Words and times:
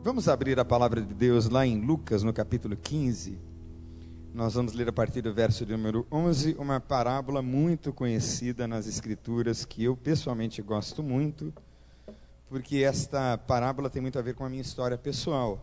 Vamos 0.00 0.28
abrir 0.28 0.58
a 0.60 0.64
palavra 0.64 1.02
de 1.02 1.12
Deus 1.12 1.48
lá 1.48 1.66
em 1.66 1.80
Lucas, 1.80 2.22
no 2.22 2.32
capítulo 2.32 2.76
15. 2.76 3.36
Nós 4.32 4.54
vamos 4.54 4.72
ler 4.72 4.88
a 4.88 4.92
partir 4.92 5.20
do 5.20 5.34
verso 5.34 5.66
número 5.66 6.06
11, 6.10 6.54
uma 6.56 6.78
parábola 6.78 7.42
muito 7.42 7.92
conhecida 7.92 8.68
nas 8.68 8.86
Escrituras, 8.86 9.64
que 9.64 9.82
eu 9.82 9.96
pessoalmente 9.96 10.62
gosto 10.62 11.02
muito, 11.02 11.52
porque 12.48 12.76
esta 12.76 13.36
parábola 13.36 13.90
tem 13.90 14.00
muito 14.00 14.16
a 14.20 14.22
ver 14.22 14.36
com 14.36 14.44
a 14.44 14.48
minha 14.48 14.62
história 14.62 14.96
pessoal. 14.96 15.60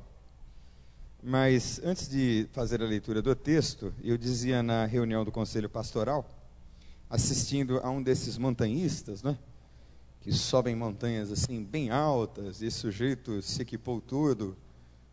Mas 1.23 1.79
antes 1.81 2.09
de 2.09 2.49
fazer 2.51 2.83
a 2.83 2.85
leitura 2.85 3.21
do 3.21 3.33
texto, 3.35 3.93
eu 4.03 4.17
dizia 4.17 4.61
na 4.61 4.85
reunião 4.85 5.23
do 5.23 5.31
conselho 5.31 5.69
pastoral, 5.69 6.29
assistindo 7.09 7.79
a 7.81 7.89
um 7.89 8.03
desses 8.03 8.37
montanhistas, 8.37 9.23
né? 9.23 9.37
Que 10.25 10.33
sobem 10.33 10.75
montanhas 10.75 11.31
assim 11.31 11.63
bem 11.63 11.91
altas, 11.91 12.59
e 12.59 12.65
esse 12.65 12.77
sujeito 12.77 13.43
se 13.43 13.61
equipou 13.61 14.01
todo, 14.01 14.57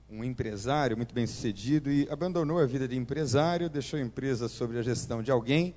um 0.09 0.25
empresário 0.25 0.97
muito 0.97 1.15
bem 1.15 1.27
sucedido, 1.27 1.91
e 1.91 2.09
abandonou 2.11 2.59
a 2.59 2.65
vida 2.65 2.89
de 2.89 2.97
empresário, 2.97 3.69
deixou 3.69 3.99
a 3.99 4.03
empresa 4.03 4.49
sob 4.49 4.79
a 4.79 4.81
gestão 4.81 5.23
de 5.23 5.31
alguém 5.31 5.77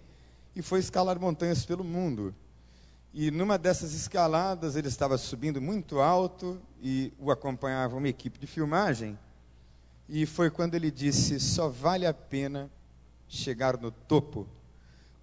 e 0.56 0.62
foi 0.62 0.80
escalar 0.80 1.20
montanhas 1.20 1.66
pelo 1.66 1.84
mundo. 1.84 2.34
E 3.14 3.30
numa 3.30 3.58
dessas 3.58 3.94
escaladas, 3.94 4.78
ele 4.78 4.88
estava 4.88 5.18
subindo 5.18 5.62
muito 5.62 6.00
alto 6.00 6.58
e 6.82 7.12
o 7.20 7.30
acompanhava 7.30 7.98
uma 7.98 8.08
equipe 8.08 8.40
de 8.40 8.48
filmagem. 8.48 9.20
E 10.08 10.26
foi 10.26 10.50
quando 10.50 10.76
ele 10.76 10.90
disse: 10.90 11.42
só 11.42 11.68
vale 11.68 12.06
a 12.06 12.14
pena 12.14 12.72
chegar 13.28 13.78
no 13.78 13.92
topo 13.92 14.48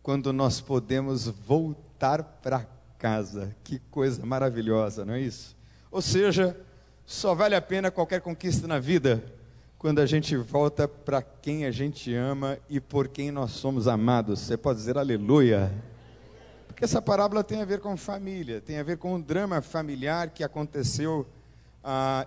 quando 0.02 0.34
nós 0.34 0.60
podemos 0.60 1.28
voltar 1.28 2.22
para 2.22 2.68
casa. 3.02 3.52
Que 3.64 3.80
coisa 3.90 4.24
maravilhosa, 4.24 5.04
não 5.04 5.14
é 5.14 5.20
isso? 5.20 5.56
Ou 5.90 6.00
seja, 6.00 6.56
só 7.04 7.34
vale 7.34 7.56
a 7.56 7.60
pena 7.60 7.90
qualquer 7.90 8.20
conquista 8.20 8.68
na 8.68 8.78
vida 8.78 9.20
quando 9.76 9.98
a 9.98 10.06
gente 10.06 10.36
volta 10.36 10.86
para 10.86 11.20
quem 11.20 11.66
a 11.66 11.72
gente 11.72 12.14
ama 12.14 12.56
e 12.70 12.78
por 12.78 13.08
quem 13.08 13.32
nós 13.32 13.50
somos 13.50 13.88
amados. 13.88 14.38
Você 14.38 14.56
pode 14.56 14.78
dizer 14.78 14.96
aleluia. 14.96 15.74
Porque 16.68 16.84
essa 16.84 17.02
parábola 17.02 17.42
tem 17.42 17.60
a 17.60 17.64
ver 17.64 17.80
com 17.80 17.96
família, 17.96 18.60
tem 18.60 18.78
a 18.78 18.84
ver 18.84 18.96
com 18.98 19.16
um 19.16 19.20
drama 19.20 19.60
familiar 19.60 20.30
que 20.30 20.44
aconteceu, 20.44 21.26
ah, 21.82 22.24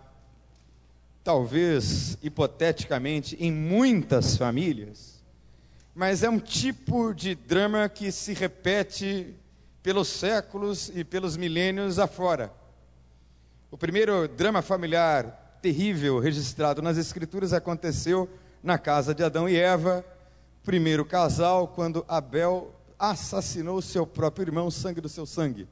talvez 1.23 2.17
hipoteticamente, 2.21 3.37
em 3.39 3.49
muitas 3.49 4.35
famílias, 4.35 5.23
mas 5.95 6.21
é 6.21 6.29
um 6.29 6.39
tipo 6.39 7.13
de 7.13 7.33
drama 7.33 7.87
que 7.87 8.11
se 8.11 8.33
repete 8.33 9.33
pelos 9.85 10.07
séculos 10.07 10.91
e 10.95 11.03
pelos 11.03 11.37
milênios 11.37 11.99
afora. 11.99 12.51
O 13.69 13.77
primeiro 13.77 14.27
drama 14.27 14.63
familiar 14.63 15.59
terrível 15.61 16.17
registrado 16.17 16.81
nas 16.81 16.97
Escrituras 16.97 17.53
aconteceu 17.53 18.27
na 18.63 18.79
casa 18.79 19.13
de 19.13 19.23
Adão 19.23 19.47
e 19.47 19.55
Eva, 19.55 20.03
primeiro 20.63 21.05
casal, 21.05 21.67
quando 21.67 22.03
Abel 22.07 22.73
assassinou 22.97 23.79
seu 23.79 24.07
próprio 24.07 24.47
irmão, 24.47 24.71
sangue 24.71 24.99
do 24.99 25.07
seu 25.07 25.23
sangue. 25.23 25.67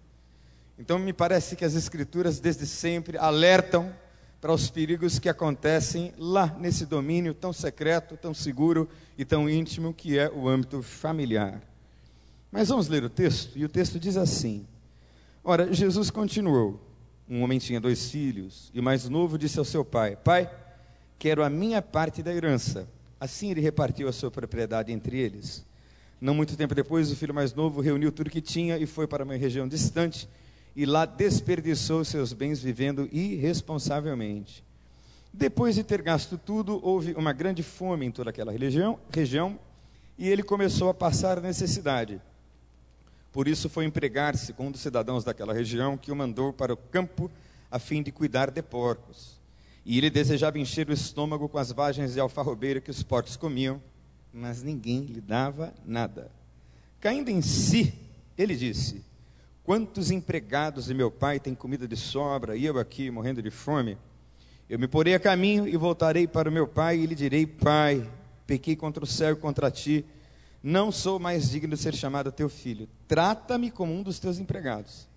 Então 0.77 0.99
me 0.99 1.11
parece 1.11 1.55
que 1.55 1.65
as 1.65 1.73
Escrituras 1.73 2.39
desde 2.39 2.67
sempre 2.67 3.17
alertam 3.17 3.91
para 4.39 4.53
os 4.53 4.69
perigos 4.69 5.17
que 5.17 5.27
acontecem 5.27 6.13
lá 6.19 6.55
nesse 6.59 6.85
domínio 6.85 7.33
tão 7.33 7.51
secreto, 7.51 8.15
tão 8.15 8.31
seguro 8.31 8.87
e 9.17 9.25
tão 9.25 9.49
íntimo 9.49 9.91
que 9.91 10.19
é 10.19 10.29
o 10.29 10.47
âmbito 10.47 10.83
familiar. 10.83 11.72
Mas 12.53 12.69
vamos 12.69 12.87
ler 12.87 13.03
o 13.03 13.09
texto, 13.09 13.57
e 13.57 13.65
o 13.65 13.67
texto 13.67 13.99
diz 13.99 14.15
assim: 14.15 14.63
Ora, 15.43 15.73
Jesus 15.73 16.11
continuou. 16.11 16.79
Um 17.27 17.41
homem 17.41 17.57
tinha 17.57 17.81
dois 17.81 18.11
filhos, 18.11 18.69
e 18.71 18.79
o 18.79 18.83
mais 18.83 19.09
novo 19.09 19.39
disse 19.39 19.57
ao 19.57 19.65
seu 19.65 19.83
pai: 19.83 20.15
Pai, 20.15 20.47
quero 21.17 21.43
a 21.43 21.49
minha 21.49 21.81
parte 21.81 22.21
da 22.21 22.31
herança. 22.31 22.87
Assim 23.19 23.49
ele 23.49 23.59
repartiu 23.59 24.07
a 24.07 24.11
sua 24.13 24.29
propriedade 24.29 24.91
entre 24.91 25.17
eles. 25.17 25.65
Não 26.21 26.35
muito 26.35 26.55
tempo 26.55 26.75
depois, 26.75 27.11
o 27.11 27.15
filho 27.15 27.33
mais 27.33 27.55
novo 27.55 27.81
reuniu 27.81 28.11
tudo 28.11 28.29
que 28.29 28.39
tinha 28.39 28.77
e 28.77 28.85
foi 28.85 29.07
para 29.07 29.23
uma 29.23 29.35
região 29.35 29.67
distante, 29.67 30.29
e 30.75 30.85
lá 30.85 31.07
desperdiçou 31.07 32.05
seus 32.05 32.33
bens 32.33 32.61
vivendo 32.61 33.09
irresponsavelmente. 33.11 34.63
Depois 35.33 35.73
de 35.73 35.83
ter 35.83 36.03
gasto 36.03 36.37
tudo, 36.37 36.79
houve 36.83 37.13
uma 37.13 37.33
grande 37.33 37.63
fome 37.63 38.05
em 38.05 38.11
toda 38.11 38.29
aquela 38.29 38.51
região, 38.51 38.99
região 39.11 39.57
e 40.19 40.29
ele 40.29 40.43
começou 40.43 40.89
a 40.89 40.93
passar 40.93 41.41
necessidade. 41.41 42.21
Por 43.33 43.47
isso 43.47 43.67
foi 43.67 43.85
empregar-se 43.85 44.53
com 44.53 44.67
um 44.67 44.71
dos 44.71 44.79
cidadãos 44.79 45.23
daquela 45.23 45.55
região 45.55 45.97
que 45.97 46.11
o 46.11 46.15
mandou 46.15 46.53
para 46.53 46.71
o 46.71 46.77
campo 46.77 47.31
a 47.69 47.79
fim 47.79 48.03
de 48.03 48.11
cuidar 48.11 48.51
de 48.51 48.61
porcos. 48.61 49.41
E 49.83 49.97
ele 49.97 50.11
desejava 50.11 50.59
encher 50.59 50.87
o 50.87 50.93
estômago 50.93 51.49
com 51.49 51.57
as 51.57 51.71
vagens 51.71 52.13
de 52.13 52.19
alfarrobeira 52.19 52.79
que 52.79 52.91
os 52.91 53.01
porcos 53.01 53.35
comiam, 53.35 53.81
mas 54.31 54.61
ninguém 54.61 55.01
lhe 55.01 55.19
dava 55.19 55.73
nada. 55.83 56.31
Caindo 56.99 57.29
em 57.29 57.41
si, 57.41 57.91
ele 58.37 58.55
disse: 58.55 59.03
Quantos 59.63 60.11
empregados 60.11 60.85
de 60.85 60.93
meu 60.93 61.09
pai 61.09 61.39
têm 61.39 61.55
comida 61.55 61.87
de 61.87 61.97
sobra 61.97 62.55
e 62.55 62.63
eu 62.63 62.77
aqui 62.77 63.09
morrendo 63.09 63.41
de 63.41 63.49
fome? 63.49 63.97
Eu 64.69 64.77
me 64.77 64.87
porei 64.87 65.15
a 65.15 65.19
caminho 65.19 65.67
e 65.67 65.75
voltarei 65.75 66.27
para 66.27 66.49
o 66.49 66.53
meu 66.53 66.67
pai 66.67 66.99
e 66.99 67.07
lhe 67.07 67.15
direi: 67.15 67.47
Pai, 67.47 68.07
pequei 68.45 68.75
contra 68.75 69.03
o 69.03 69.07
céu 69.07 69.33
e 69.33 69.35
contra 69.35 69.71
ti 69.71 70.05
não 70.63 70.93
sou 70.93 71.19
mais 71.19 71.49
digno 71.49 71.75
de 71.75 71.81
ser 71.81 71.93
chamado 71.93 72.31
teu 72.31 72.47
filho. 72.47 72.87
Trata-me 73.05 73.69
como 73.69 73.91
um 73.91 74.01
dos 74.01 74.17
teus 74.17 74.39
empregados. 74.39 75.09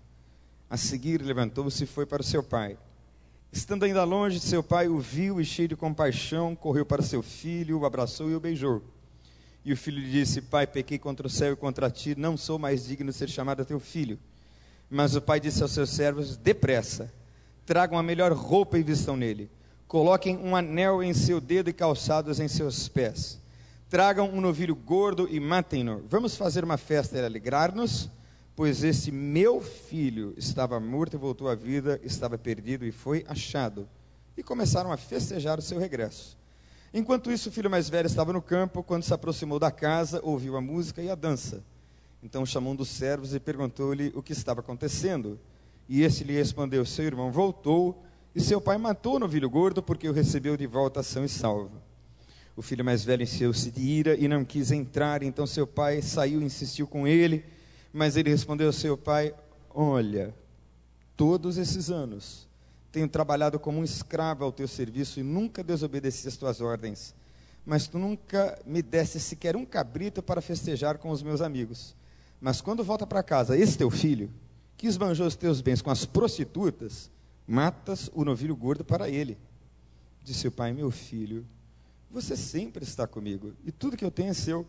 A 0.69 0.75
seguir, 0.75 1.21
levantou-se 1.21 1.85
e 1.85 1.87
foi 1.87 2.05
para 2.05 2.21
o 2.21 2.25
seu 2.25 2.43
pai. 2.43 2.77
Estando 3.49 3.85
ainda 3.85 4.03
longe, 4.03 4.41
seu 4.41 4.61
pai 4.61 4.89
o 4.89 4.99
viu 4.99 5.39
e, 5.39 5.45
cheio 5.45 5.69
de 5.69 5.75
compaixão, 5.77 6.53
correu 6.53 6.85
para 6.85 7.01
seu 7.01 7.23
filho, 7.23 7.79
o 7.79 7.85
abraçou 7.85 8.29
e 8.29 8.35
o 8.35 8.41
beijou. 8.41 8.83
E 9.63 9.71
o 9.71 9.77
filho 9.77 10.01
lhe 10.01 10.11
disse: 10.11 10.41
Pai, 10.41 10.67
pequei 10.67 10.99
contra 10.99 11.25
o 11.25 11.29
céu 11.29 11.53
e 11.53 11.55
contra 11.55 11.89
ti, 11.89 12.13
não 12.17 12.35
sou 12.35 12.59
mais 12.59 12.85
digno 12.85 13.09
de 13.09 13.17
ser 13.17 13.29
chamado 13.29 13.63
teu 13.63 13.79
filho. 13.79 14.19
Mas 14.89 15.15
o 15.15 15.21
pai 15.21 15.39
disse 15.39 15.63
aos 15.63 15.71
seus 15.71 15.91
servos: 15.91 16.35
Depressa, 16.35 17.09
tragam 17.65 17.97
a 17.97 18.03
melhor 18.03 18.33
roupa 18.33 18.77
e 18.77 18.83
vistam 18.83 19.15
nele. 19.15 19.49
Coloquem 19.87 20.37
um 20.37 20.57
anel 20.57 21.01
em 21.01 21.13
seu 21.13 21.39
dedo 21.39 21.69
e 21.69 21.73
calçados 21.73 22.41
em 22.41 22.49
seus 22.49 22.89
pés 22.89 23.39
Tragam 23.89 24.29
um 24.29 24.41
novilho 24.41 24.75
gordo 24.75 25.29
e 25.31 25.39
matem-no. 25.39 26.03
Vamos 26.09 26.35
fazer 26.35 26.61
uma 26.61 26.75
festa 26.75 27.17
e 27.17 27.25
alegrar-nos, 27.25 28.09
pois 28.53 28.83
esse 28.83 29.13
meu 29.13 29.61
filho 29.61 30.33
estava 30.35 30.77
morto 30.77 31.13
e 31.13 31.17
voltou 31.17 31.47
à 31.47 31.55
vida, 31.55 31.97
estava 32.03 32.37
perdido 32.37 32.85
e 32.85 32.91
foi 32.91 33.23
achado. 33.29 33.87
E 34.35 34.43
começaram 34.43 34.91
a 34.91 34.97
festejar 34.97 35.57
o 35.57 35.61
seu 35.61 35.79
regresso. 35.79 36.37
Enquanto 36.93 37.31
isso, 37.31 37.47
o 37.47 37.51
filho 37.51 37.69
mais 37.69 37.89
velho 37.89 38.07
estava 38.07 38.33
no 38.33 38.41
campo. 38.41 38.83
Quando 38.83 39.03
se 39.03 39.13
aproximou 39.13 39.57
da 39.57 39.71
casa, 39.71 40.19
ouviu 40.21 40.57
a 40.57 40.61
música 40.61 41.01
e 41.01 41.09
a 41.09 41.15
dança. 41.15 41.63
Então 42.21 42.45
chamou 42.45 42.73
um 42.73 42.75
dos 42.75 42.89
servos 42.89 43.33
e 43.33 43.39
perguntou-lhe 43.39 44.11
o 44.13 44.21
que 44.21 44.33
estava 44.33 44.59
acontecendo. 44.59 45.39
E 45.87 46.01
este 46.01 46.25
lhe 46.25 46.33
respondeu: 46.33 46.85
Seu 46.85 47.05
irmão 47.05 47.31
voltou 47.31 48.03
e 48.35 48.41
seu 48.41 48.59
pai 48.59 48.77
matou 48.77 49.15
o 49.15 49.19
novilho 49.19 49.49
gordo 49.49 49.81
porque 49.81 50.09
o 50.09 50.13
recebeu 50.13 50.57
de 50.57 50.67
volta 50.67 51.01
são 51.01 51.23
e 51.23 51.29
salvo. 51.29 51.86
O 52.57 52.61
filho 52.63 52.83
mais 52.83 53.03
velho 53.03 53.21
encheu-se 53.21 53.69
de 53.69 53.81
ira 53.81 54.15
e 54.15 54.27
não 54.27 54.43
quis 54.43 54.71
entrar, 54.71 55.21
então 55.21 55.45
seu 55.45 55.67
pai 55.67 56.01
saiu 56.01 56.41
e 56.41 56.43
insistiu 56.43 56.87
com 56.87 57.07
ele, 57.07 57.45
mas 57.93 58.17
ele 58.17 58.31
respondeu 58.31 58.65
ao 58.65 58.73
seu 58.73 58.97
pai: 58.97 59.31
Olha, 59.69 60.33
todos 61.15 61.59
esses 61.59 61.91
anos 61.91 62.47
tenho 62.91 63.07
trabalhado 63.07 63.59
como 63.59 63.77
um 63.77 63.83
escravo 63.83 64.43
ao 64.43 64.51
teu 64.51 64.67
serviço 64.67 65.19
e 65.19 65.23
nunca 65.23 65.63
desobedeci 65.63 66.27
as 66.27 66.35
tuas 66.35 66.59
ordens, 66.59 67.13
mas 67.63 67.87
tu 67.87 67.99
nunca 67.99 68.59
me 68.65 68.81
deste 68.81 69.19
sequer 69.19 69.55
um 69.55 69.63
cabrito 69.63 70.23
para 70.23 70.41
festejar 70.41 70.97
com 70.97 71.11
os 71.11 71.21
meus 71.21 71.41
amigos. 71.41 71.95
Mas 72.41 72.59
quando 72.59 72.83
volta 72.83 73.05
para 73.05 73.21
casa, 73.21 73.55
esse 73.55 73.77
teu 73.77 73.91
filho, 73.91 74.31
que 74.75 74.87
esbanjou 74.87 75.27
os 75.27 75.35
teus 75.35 75.61
bens 75.61 75.79
com 75.79 75.91
as 75.91 76.05
prostitutas, 76.05 77.11
matas 77.45 78.09
o 78.15 78.25
novilho 78.25 78.55
gordo 78.55 78.83
para 78.83 79.07
ele. 79.07 79.37
Disse 80.23 80.47
o 80.47 80.51
pai: 80.51 80.73
Meu 80.73 80.89
filho, 80.89 81.45
você 82.09 82.35
sempre 82.35 82.83
está 82.83 83.05
comigo 83.05 83.53
e 83.65 83.71
tudo 83.71 83.97
que 83.97 84.05
eu 84.05 84.11
tenho 84.11 84.29
é 84.29 84.33
seu. 84.33 84.65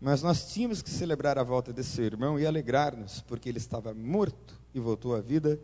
Mas 0.00 0.22
nós 0.22 0.52
tínhamos 0.52 0.80
que 0.80 0.90
celebrar 0.90 1.38
a 1.38 1.42
volta 1.42 1.72
desse 1.72 2.00
irmão 2.00 2.38
e 2.38 2.46
alegrar-nos, 2.46 3.20
porque 3.22 3.48
ele 3.48 3.58
estava 3.58 3.92
morto 3.92 4.54
e 4.72 4.78
voltou 4.78 5.14
à 5.16 5.20
vida, 5.20 5.58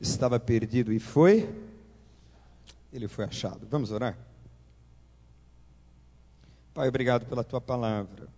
estava 0.00 0.38
perdido 0.38 0.92
e 0.92 1.00
foi. 1.00 1.52
Ele 2.92 3.08
foi 3.08 3.24
achado. 3.24 3.66
Vamos 3.68 3.90
orar? 3.90 4.16
Pai, 6.72 6.88
obrigado 6.88 7.26
pela 7.26 7.42
tua 7.42 7.60
palavra 7.60 8.28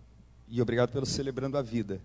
e 0.47 0.61
obrigado 0.61 0.91
pelo 0.91 1.05
celebrando 1.05 1.57
a 1.57 1.61
vida. 1.61 2.01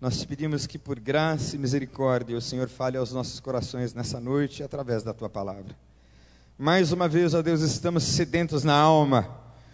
Nós 0.00 0.20
te 0.20 0.26
pedimos 0.26 0.66
que, 0.66 0.78
por 0.78 1.00
graça 1.00 1.56
e 1.56 1.58
misericórdia, 1.58 2.36
o 2.36 2.40
Senhor 2.40 2.68
fale 2.68 2.96
aos 2.96 3.12
nossos 3.12 3.40
corações 3.40 3.94
nessa 3.94 4.20
noite 4.20 4.62
através 4.62 5.02
da 5.02 5.12
tua 5.12 5.28
palavra. 5.28 5.74
Mais 6.56 6.92
uma 6.92 7.08
vez, 7.08 7.34
ó 7.34 7.42
Deus, 7.42 7.62
estamos 7.62 8.04
sedentos 8.04 8.62
na 8.62 8.76
alma, 8.76 9.28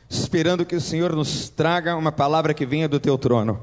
esperando 0.09 0.65
que 0.65 0.75
o 0.75 0.81
Senhor 0.81 1.15
nos 1.15 1.51
traga 1.51 1.95
uma 1.95 2.11
palavra 2.11 2.55
que 2.55 2.65
venha 2.65 2.89
do 2.89 2.99
teu 2.99 3.19
trono. 3.19 3.61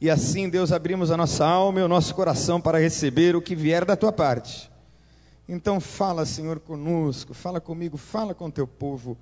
E 0.00 0.08
assim, 0.08 0.48
Deus, 0.48 0.72
abrimos 0.72 1.10
a 1.10 1.16
nossa 1.16 1.44
alma 1.44 1.80
e 1.80 1.82
o 1.82 1.88
nosso 1.88 2.14
coração 2.14 2.58
para 2.58 2.78
receber 2.78 3.36
o 3.36 3.42
que 3.42 3.54
vier 3.54 3.84
da 3.84 3.96
tua 3.96 4.10
parte. 4.10 4.70
Então 5.46 5.78
fala, 5.78 6.24
Senhor, 6.24 6.58
conosco, 6.58 7.34
fala 7.34 7.60
comigo, 7.60 7.98
fala 7.98 8.34
com 8.34 8.50
teu 8.50 8.66
povo. 8.66 9.14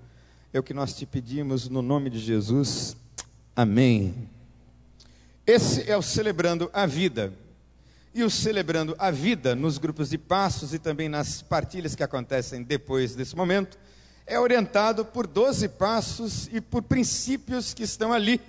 É 0.52 0.60
o 0.60 0.62
que 0.62 0.72
nós 0.72 0.94
te 0.94 1.04
pedimos 1.04 1.68
no 1.68 1.82
nome 1.82 2.10
de 2.10 2.18
Jesus. 2.20 2.96
Amém. 3.56 4.14
Esse 5.44 5.90
é 5.90 5.96
o 5.96 6.02
celebrando 6.02 6.70
a 6.72 6.86
vida. 6.86 7.32
E 8.12 8.24
o 8.24 8.30
celebrando 8.30 8.96
a 8.98 9.10
vida 9.10 9.54
nos 9.54 9.78
grupos 9.78 10.10
de 10.10 10.18
passos 10.18 10.74
e 10.74 10.80
também 10.80 11.08
nas 11.08 11.42
partilhas 11.42 11.94
que 11.94 12.02
acontecem 12.02 12.62
depois 12.62 13.14
desse 13.14 13.36
momento, 13.36 13.78
é 14.26 14.38
orientado 14.38 15.04
por 15.04 15.28
12 15.28 15.68
passos 15.70 16.48
e 16.52 16.60
por 16.60 16.82
princípios 16.82 17.72
que 17.72 17.84
estão 17.84 18.12
ali 18.12 18.40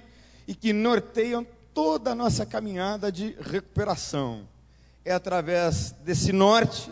e 0.47 0.55
que 0.55 0.73
norteiam 0.73 1.45
toda 1.73 2.11
a 2.11 2.15
nossa 2.15 2.45
caminhada 2.45 3.11
de 3.11 3.35
recuperação. 3.39 4.47
É 5.05 5.13
através 5.13 5.91
desse 6.03 6.31
norte 6.31 6.91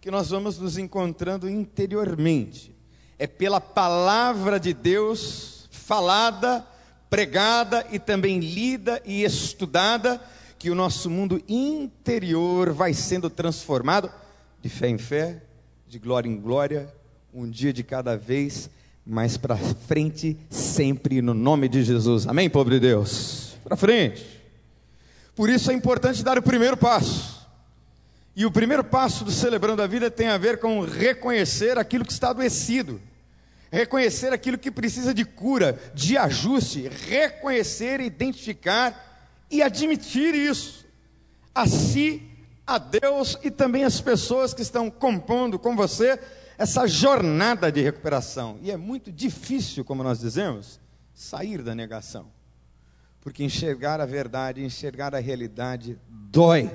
que 0.00 0.10
nós 0.10 0.30
vamos 0.30 0.58
nos 0.58 0.78
encontrando 0.78 1.48
interiormente. 1.48 2.72
É 3.18 3.26
pela 3.26 3.60
palavra 3.60 4.60
de 4.60 4.72
Deus 4.72 5.68
falada, 5.72 6.64
pregada 7.10 7.84
e 7.90 7.98
também 7.98 8.38
lida 8.38 9.02
e 9.04 9.24
estudada 9.24 10.20
que 10.58 10.70
o 10.70 10.74
nosso 10.74 11.10
mundo 11.10 11.42
interior 11.48 12.72
vai 12.72 12.94
sendo 12.94 13.28
transformado 13.28 14.10
de 14.60 14.68
fé 14.68 14.88
em 14.88 14.98
fé, 14.98 15.42
de 15.86 15.98
glória 15.98 16.28
em 16.28 16.36
glória, 16.36 16.92
um 17.32 17.48
dia 17.48 17.72
de 17.72 17.82
cada 17.82 18.16
vez, 18.16 18.70
mais 19.06 19.36
para 19.36 19.56
frente, 19.56 20.36
sempre 20.50 21.20
no 21.20 21.34
nome 21.34 21.68
de 21.68 21.84
Jesus. 21.84 22.26
Amém, 22.26 22.48
povo 22.48 22.70
de 22.70 22.80
Deus? 22.80 23.56
Para 23.62 23.76
frente. 23.76 24.24
Por 25.34 25.50
isso 25.50 25.70
é 25.70 25.74
importante 25.74 26.24
dar 26.24 26.38
o 26.38 26.42
primeiro 26.42 26.76
passo. 26.76 27.46
E 28.34 28.44
o 28.44 28.50
primeiro 28.50 28.82
passo 28.82 29.24
do 29.24 29.30
Celebrando 29.30 29.82
a 29.82 29.86
Vida 29.86 30.10
tem 30.10 30.28
a 30.28 30.38
ver 30.38 30.58
com 30.58 30.80
reconhecer 30.80 31.78
aquilo 31.78 32.04
que 32.04 32.12
está 32.12 32.30
adoecido, 32.30 33.00
reconhecer 33.70 34.32
aquilo 34.32 34.58
que 34.58 34.70
precisa 34.70 35.14
de 35.14 35.24
cura, 35.24 35.78
de 35.94 36.16
ajuste, 36.16 36.88
reconhecer, 37.08 38.00
identificar 38.00 39.15
e 39.50 39.62
admitir 39.62 40.34
isso 40.34 40.84
a 41.54 41.66
si, 41.66 42.22
a 42.66 42.78
Deus 42.78 43.38
e 43.42 43.50
também 43.50 43.84
as 43.84 44.00
pessoas 44.00 44.52
que 44.52 44.62
estão 44.62 44.90
compondo 44.90 45.58
com 45.58 45.74
você 45.74 46.18
essa 46.58 46.86
jornada 46.86 47.70
de 47.70 47.82
recuperação. 47.82 48.58
E 48.62 48.70
é 48.70 48.76
muito 48.76 49.12
difícil, 49.12 49.84
como 49.84 50.02
nós 50.02 50.18
dizemos, 50.18 50.80
sair 51.14 51.62
da 51.62 51.74
negação. 51.74 52.26
Porque 53.20 53.44
enxergar 53.44 54.00
a 54.00 54.06
verdade, 54.06 54.64
enxergar 54.64 55.14
a 55.14 55.18
realidade 55.18 55.98
dói. 56.08 56.70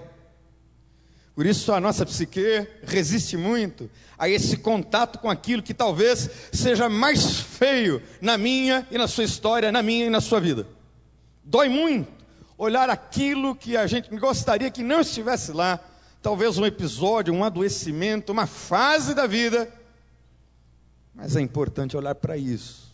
Por 1.33 1.45
isso 1.45 1.71
a 1.71 1.79
nossa 1.79 2.05
psique 2.05 2.67
resiste 2.83 3.37
muito 3.37 3.89
a 4.17 4.27
esse 4.27 4.57
contato 4.57 5.17
com 5.19 5.29
aquilo 5.29 5.63
que 5.63 5.73
talvez 5.73 6.29
seja 6.51 6.89
mais 6.89 7.39
feio 7.39 8.01
na 8.19 8.37
minha 8.37 8.85
e 8.91 8.97
na 8.97 9.07
sua 9.07 9.23
história, 9.23 9.71
na 9.71 9.81
minha 9.81 10.05
e 10.05 10.09
na 10.09 10.21
sua 10.21 10.39
vida. 10.39 10.67
Dói 11.43 11.69
muito 11.69 12.20
olhar 12.61 12.91
aquilo 12.91 13.55
que 13.55 13.75
a 13.75 13.87
gente 13.87 14.15
gostaria 14.17 14.69
que 14.69 14.83
não 14.83 15.01
estivesse 15.01 15.51
lá, 15.51 15.79
talvez 16.21 16.59
um 16.59 16.65
episódio, 16.65 17.33
um 17.33 17.43
adoecimento, 17.43 18.31
uma 18.31 18.45
fase 18.45 19.15
da 19.15 19.25
vida. 19.25 19.67
Mas 21.15 21.35
é 21.35 21.41
importante 21.41 21.97
olhar 21.97 22.13
para 22.13 22.37
isso. 22.37 22.91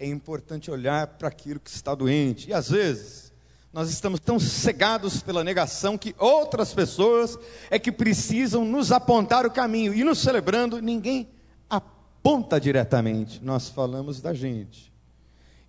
É 0.00 0.06
importante 0.06 0.68
olhar 0.68 1.06
para 1.06 1.28
aquilo 1.28 1.60
que 1.60 1.70
está 1.70 1.94
doente. 1.94 2.50
E 2.50 2.52
às 2.52 2.70
vezes, 2.70 3.32
nós 3.72 3.88
estamos 3.88 4.18
tão 4.18 4.40
cegados 4.40 5.22
pela 5.22 5.44
negação 5.44 5.96
que 5.96 6.12
outras 6.18 6.74
pessoas 6.74 7.38
é 7.70 7.78
que 7.78 7.92
precisam 7.92 8.64
nos 8.64 8.90
apontar 8.90 9.46
o 9.46 9.50
caminho. 9.50 9.94
E 9.94 10.02
nos 10.02 10.18
celebrando, 10.18 10.82
ninguém 10.82 11.28
aponta 11.70 12.60
diretamente. 12.60 13.40
Nós 13.44 13.68
falamos 13.68 14.20
da 14.20 14.34
gente. 14.34 14.92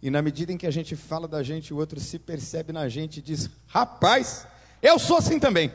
E 0.06 0.10
na 0.12 0.22
medida 0.22 0.54
em 0.54 0.58
que 0.58 0.68
a 0.68 0.72
gente 0.72 0.96
fala 0.96 1.28
da 1.28 1.42
gente, 1.42 1.74
o 1.74 1.78
outro 1.78 2.00
se 2.00 2.20
percebe 2.20 2.72
na 2.72 2.88
gente 2.88 3.18
e 3.18 3.22
diz: 3.24 3.50
Rapaz, 3.66 4.46
eu 4.80 5.00
sou 5.00 5.18
assim 5.18 5.40
também. 5.40 5.74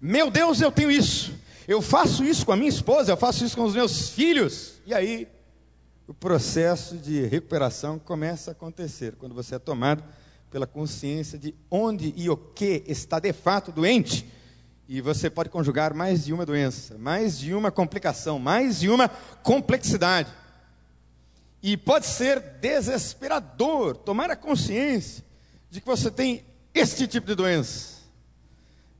Meu 0.00 0.30
Deus, 0.30 0.62
eu 0.62 0.72
tenho 0.72 0.90
isso. 0.90 1.34
Eu 1.68 1.82
faço 1.82 2.24
isso 2.24 2.46
com 2.46 2.52
a 2.52 2.56
minha 2.56 2.70
esposa, 2.70 3.12
eu 3.12 3.16
faço 3.18 3.44
isso 3.44 3.54
com 3.54 3.64
os 3.64 3.74
meus 3.74 4.08
filhos. 4.08 4.80
E 4.86 4.94
aí, 4.94 5.28
o 6.06 6.14
processo 6.14 6.96
de 6.96 7.26
recuperação 7.26 7.98
começa 7.98 8.50
a 8.50 8.52
acontecer 8.52 9.16
quando 9.16 9.34
você 9.34 9.56
é 9.56 9.58
tomado 9.58 10.02
pela 10.50 10.66
consciência 10.66 11.38
de 11.38 11.54
onde 11.70 12.14
e 12.16 12.30
o 12.30 12.38
que 12.38 12.82
está 12.86 13.20
de 13.20 13.34
fato 13.34 13.70
doente. 13.70 14.26
E 14.88 15.02
você 15.02 15.28
pode 15.28 15.50
conjugar 15.50 15.92
mais 15.92 16.24
de 16.24 16.32
uma 16.32 16.46
doença, 16.46 16.96
mais 16.96 17.38
de 17.38 17.52
uma 17.52 17.70
complicação, 17.70 18.38
mais 18.38 18.80
de 18.80 18.88
uma 18.88 19.10
complexidade. 19.42 20.32
E 21.62 21.76
pode 21.76 22.06
ser 22.06 22.40
desesperador 22.60 23.96
tomar 23.96 24.30
a 24.30 24.36
consciência 24.36 25.24
de 25.70 25.80
que 25.80 25.86
você 25.86 26.10
tem 26.10 26.44
este 26.74 27.06
tipo 27.06 27.26
de 27.26 27.34
doença. 27.34 28.02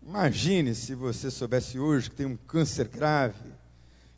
Imagine 0.06 0.75
se 0.75 0.94
você 0.94 1.31
soubesse 1.31 1.79
hoje 1.79 2.11
que 2.11 2.17
tem 2.17 2.26
um 2.26 2.37
câncer 2.37 2.88
grave, 2.88 3.35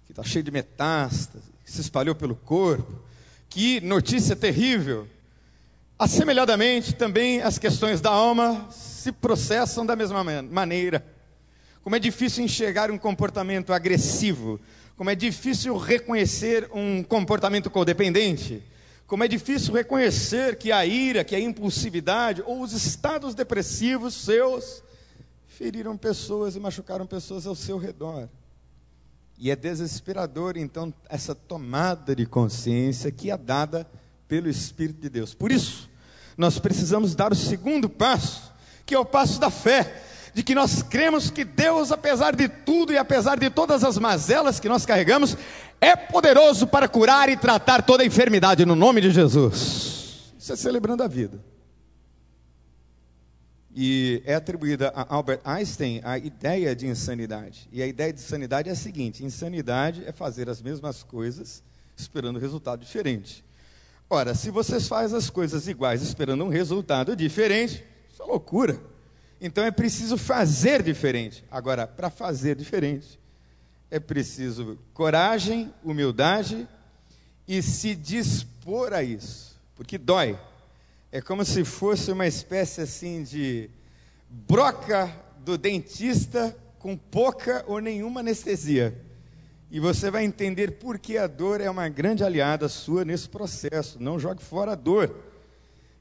que 0.05 0.13
está 0.13 0.23
cheio 0.23 0.45
de 0.45 0.51
metástase, 0.51 1.45
que 1.65 1.71
se 1.71 1.81
espalhou 1.81 2.15
pelo 2.15 2.37
corpo. 2.37 3.03
Que 3.49 3.81
notícia 3.81 4.37
terrível! 4.37 5.09
Assemelhadamente, 5.99 6.95
também 6.95 7.41
as 7.41 7.59
questões 7.59 8.01
da 8.01 8.11
alma 8.11 8.69
se 8.71 9.13
processam 9.13 9.87
da 9.87 9.95
mesma 9.95 10.25
maneira. 10.43 11.05
Como 11.83 11.95
é 11.95 11.99
difícil 11.99 12.45
enxergar 12.45 12.91
um 12.91 12.99
comportamento 12.99 13.73
agressivo, 13.73 14.61
como 14.97 15.11
é 15.11 15.15
difícil 15.15 15.77
reconhecer 15.77 16.69
um 16.73 17.03
comportamento 17.03 17.69
codependente, 17.71 18.63
como 19.07 19.25
é 19.25 19.29
difícil 19.29 19.75
reconhecer 19.75 20.57
que 20.57 20.71
a 20.73 20.87
ira, 20.87 21.25
que 21.25 21.35
a 21.35 21.41
impulsividade 21.41 22.43
ou 22.47 22.63
os 22.63 22.73
estados 22.73 23.35
depressivos 23.35 24.15
seus 24.15 24.83
feriram 25.47 25.97
pessoas 25.97 26.57
e 26.57 26.61
machucaram 26.61 27.07
pessoas 27.07 27.47
ao 27.47 27.55
seu 27.55 27.77
redor. 27.77 28.29
E 29.37 29.51
é 29.51 29.57
desesperador, 29.57 30.57
então, 30.57 30.95
essa 31.09 31.35
tomada 31.35 32.15
de 32.15 32.25
consciência 32.25 33.11
que 33.11 33.31
é 33.31 33.37
dada 33.37 33.87
pelo 34.29 34.49
Espírito 34.49 35.01
de 35.01 35.09
Deus. 35.09 35.35
Por 35.35 35.51
isso, 35.51 35.91
nós 36.37 36.59
precisamos 36.59 37.15
dar 37.15 37.33
o 37.33 37.37
segundo 37.37 37.89
passo, 37.89 38.53
que 38.87 38.95
é 38.95 38.99
o 38.99 39.05
passo 39.05 39.41
da 39.41 39.51
fé 39.51 40.03
de 40.35 40.43
que 40.43 40.55
nós 40.55 40.83
cremos 40.83 41.31
que 41.31 41.45
Deus, 41.45 41.93
apesar 41.93 42.35
de 42.35 42.49
tudo 42.49 42.93
e 42.93 42.99
apesar 42.99 43.39
de 43.39 43.49
todas 43.49 43.85
as 43.85 43.97
mazelas 43.97 44.59
que 44.59 44.69
nós 44.69 44.85
carregamos, 44.85 45.37
é 45.81 45.95
poderoso 45.95 46.67
para 46.67 46.89
curar 46.89 47.29
e 47.29 47.37
tratar 47.37 47.83
toda 47.83 48.03
a 48.03 48.07
enfermidade 48.07 48.67
no 48.67 48.75
nome 48.75 49.01
de 49.01 49.13
Jesus. 49.13 50.33
Isso 50.37 50.53
é 50.53 50.57
celebrando 50.57 51.05
a 51.05 51.09
vida. 51.09 51.39
E 53.77 54.23
é 54.25 54.35
atribuída 54.35 54.93
a 54.95 55.15
Albert 55.15 55.41
Einstein 55.45 56.01
a 56.05 56.19
ideia 56.19 56.75
de 56.75 56.87
insanidade. 56.87 57.69
E 57.73 57.81
a 57.83 57.87
ideia 57.87 58.13
de 58.13 58.21
insanidade 58.21 58.69
é 58.69 58.73
a 58.73 58.77
seguinte: 58.77 59.25
insanidade 59.25 60.05
é 60.05 60.13
fazer 60.13 60.49
as 60.49 60.61
mesmas 60.61 61.03
coisas 61.03 61.63
esperando 61.97 62.37
um 62.37 62.41
resultado 62.41 62.81
diferente. 62.81 63.45
Ora, 64.11 64.35
se 64.35 64.51
você 64.51 64.81
faz 64.81 65.15
as 65.15 65.31
coisas 65.31 65.67
iguais 65.67 66.03
esperando 66.03 66.45
um 66.45 66.49
resultado 66.49 67.17
diferente, 67.17 67.85
isso 68.13 68.23
é 68.23 68.27
loucura. 68.27 68.94
Então 69.41 69.65
é 69.65 69.71
preciso 69.71 70.17
fazer 70.17 70.83
diferente. 70.83 71.45
Agora, 71.51 71.87
para 71.87 72.11
fazer 72.11 72.57
diferente, 72.57 73.19
é 73.91 74.01
preciso 74.01 74.79
coragem, 74.93 75.73
humildade 75.83 76.67
e 77.47 77.63
se 77.63 77.95
dispor 77.95 78.93
a 78.93 79.03
isso, 79.03 79.61
porque 79.75 79.99
dói. 79.99 80.39
É 81.13 81.21
como 81.21 81.45
se 81.45 81.65
fosse 81.65 82.11
uma 82.11 82.27
espécie 82.27 82.81
assim 82.81 83.23
de 83.23 83.71
broca 84.29 85.15
do 85.45 85.57
dentista 85.57 86.57
com 86.79 86.97
pouca 86.97 87.65
ou 87.69 87.81
nenhuma 87.81 88.21
anestesia. 88.21 89.01
E 89.71 89.79
você 89.79 90.11
vai 90.11 90.25
entender 90.25 90.73
por 90.73 90.99
que 90.99 91.19
a 91.19 91.27
dor 91.27 91.61
é 91.61 91.69
uma 91.69 91.89
grande 91.89 92.25
aliada 92.25 92.69
sua 92.69 93.05
nesse 93.05 93.29
processo. 93.29 94.03
Não 94.03 94.19
jogue 94.19 94.43
fora 94.43 94.73
a 94.73 94.77
dor. 94.77 95.15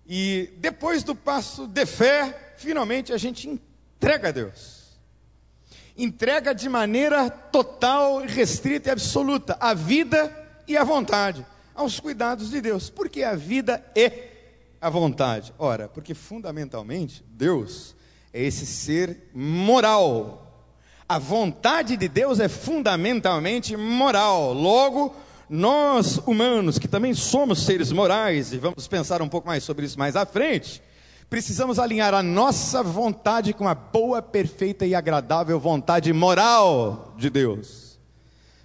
E 0.08 0.54
depois 0.58 1.04
do 1.04 1.16
passo 1.16 1.68
de 1.68 1.86
fé, 1.86 2.54
finalmente 2.58 3.14
a 3.14 3.18
gente 3.18 3.50
entrega 3.50 4.30
a 4.30 4.32
Deus. 4.32 4.84
Entrega 5.98 6.54
de 6.54 6.68
maneira 6.68 7.30
total, 7.30 8.20
restrita 8.20 8.90
e 8.90 8.92
absoluta 8.92 9.56
a 9.60 9.74
vida 9.74 10.32
e 10.68 10.76
a 10.76 10.84
vontade 10.84 11.46
aos 11.76 12.00
cuidados 12.00 12.50
de 12.50 12.62
Deus. 12.62 12.90
Porque 12.90 13.24
a 13.24 13.36
vida 13.36 13.84
é 13.96 14.30
a 14.82 14.90
vontade. 14.90 15.54
Ora, 15.58 15.88
porque 15.88 16.14
fundamentalmente 16.14 17.24
Deus 17.30 17.96
é 18.34 18.44
esse 18.44 18.66
ser 18.66 19.30
moral. 19.34 20.68
A 21.08 21.20
vontade 21.20 21.96
de 21.96 22.08
Deus 22.08 22.40
é 22.40 22.50
fundamentalmente 22.50 23.78
moral. 23.78 24.52
Logo, 24.52 25.16
nós 25.50 26.18
humanos, 26.26 26.80
que 26.80 26.88
também 26.88 27.14
somos 27.14 27.64
seres 27.64 27.92
morais, 27.92 28.54
e 28.54 28.58
vamos 28.58 28.88
pensar 28.88 29.22
um 29.22 29.30
pouco 29.30 29.48
mais 29.48 29.64
sobre 29.64 29.86
isso 29.86 30.00
mais 30.00 30.16
à 30.16 30.26
frente, 30.26 30.82
precisamos 31.30 31.80
alinhar 31.80 32.14
a 32.14 32.24
nossa 32.24 32.84
vontade 32.84 33.54
com 33.54 33.68
a 33.68 33.76
boa, 33.76 34.22
perfeita 34.22 34.86
e 34.86 34.96
agradável 34.96 35.60
vontade 35.60 36.12
moral 36.14 37.14
de 37.18 37.30
Deus. 37.30 38.00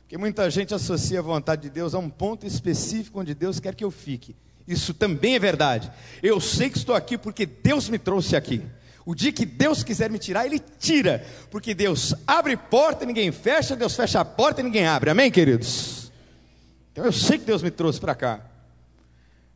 Porque 0.02 0.16
muita 0.16 0.48
gente 0.50 0.74
associa 0.74 1.18
a 1.18 1.22
vontade 1.22 1.62
de 1.62 1.70
Deus 1.70 1.94
a 1.94 1.98
um 1.98 2.08
ponto 2.08 2.46
específico 2.46 3.20
onde 3.20 3.34
Deus 3.34 3.60
quer 3.60 3.74
que 3.74 3.84
eu 3.84 3.90
fique. 3.90 4.34
Isso 4.66 4.92
também 4.94 5.34
é 5.34 5.38
verdade. 5.38 5.90
Eu 6.22 6.40
sei 6.40 6.70
que 6.70 6.78
estou 6.78 6.94
aqui 6.94 7.16
porque 7.16 7.46
Deus 7.46 7.88
me 7.88 7.98
trouxe 7.98 8.36
aqui. 8.36 8.62
O 9.04 9.14
dia 9.14 9.32
que 9.32 9.46
Deus 9.46 9.82
quiser 9.82 10.10
me 10.10 10.18
tirar, 10.18 10.44
Ele 10.44 10.58
tira. 10.58 11.24
Porque 11.50 11.74
Deus 11.74 12.14
abre 12.26 12.56
porta 12.56 13.04
e 13.04 13.06
ninguém 13.06 13.32
fecha, 13.32 13.74
Deus 13.74 13.96
fecha 13.96 14.20
a 14.20 14.24
porta 14.24 14.60
e 14.60 14.64
ninguém 14.64 14.86
abre. 14.86 15.08
Amém, 15.08 15.30
queridos? 15.30 16.07
Então 16.98 17.06
eu 17.06 17.12
sei 17.12 17.38
que 17.38 17.44
Deus 17.44 17.62
me 17.62 17.70
trouxe 17.70 18.00
para 18.00 18.12
cá. 18.12 18.44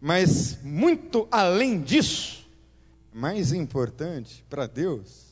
Mas 0.00 0.62
muito 0.62 1.26
além 1.28 1.80
disso, 1.80 2.49
mais 3.12 3.52
importante 3.52 4.44
para 4.49 4.68
Deus 4.68 5.26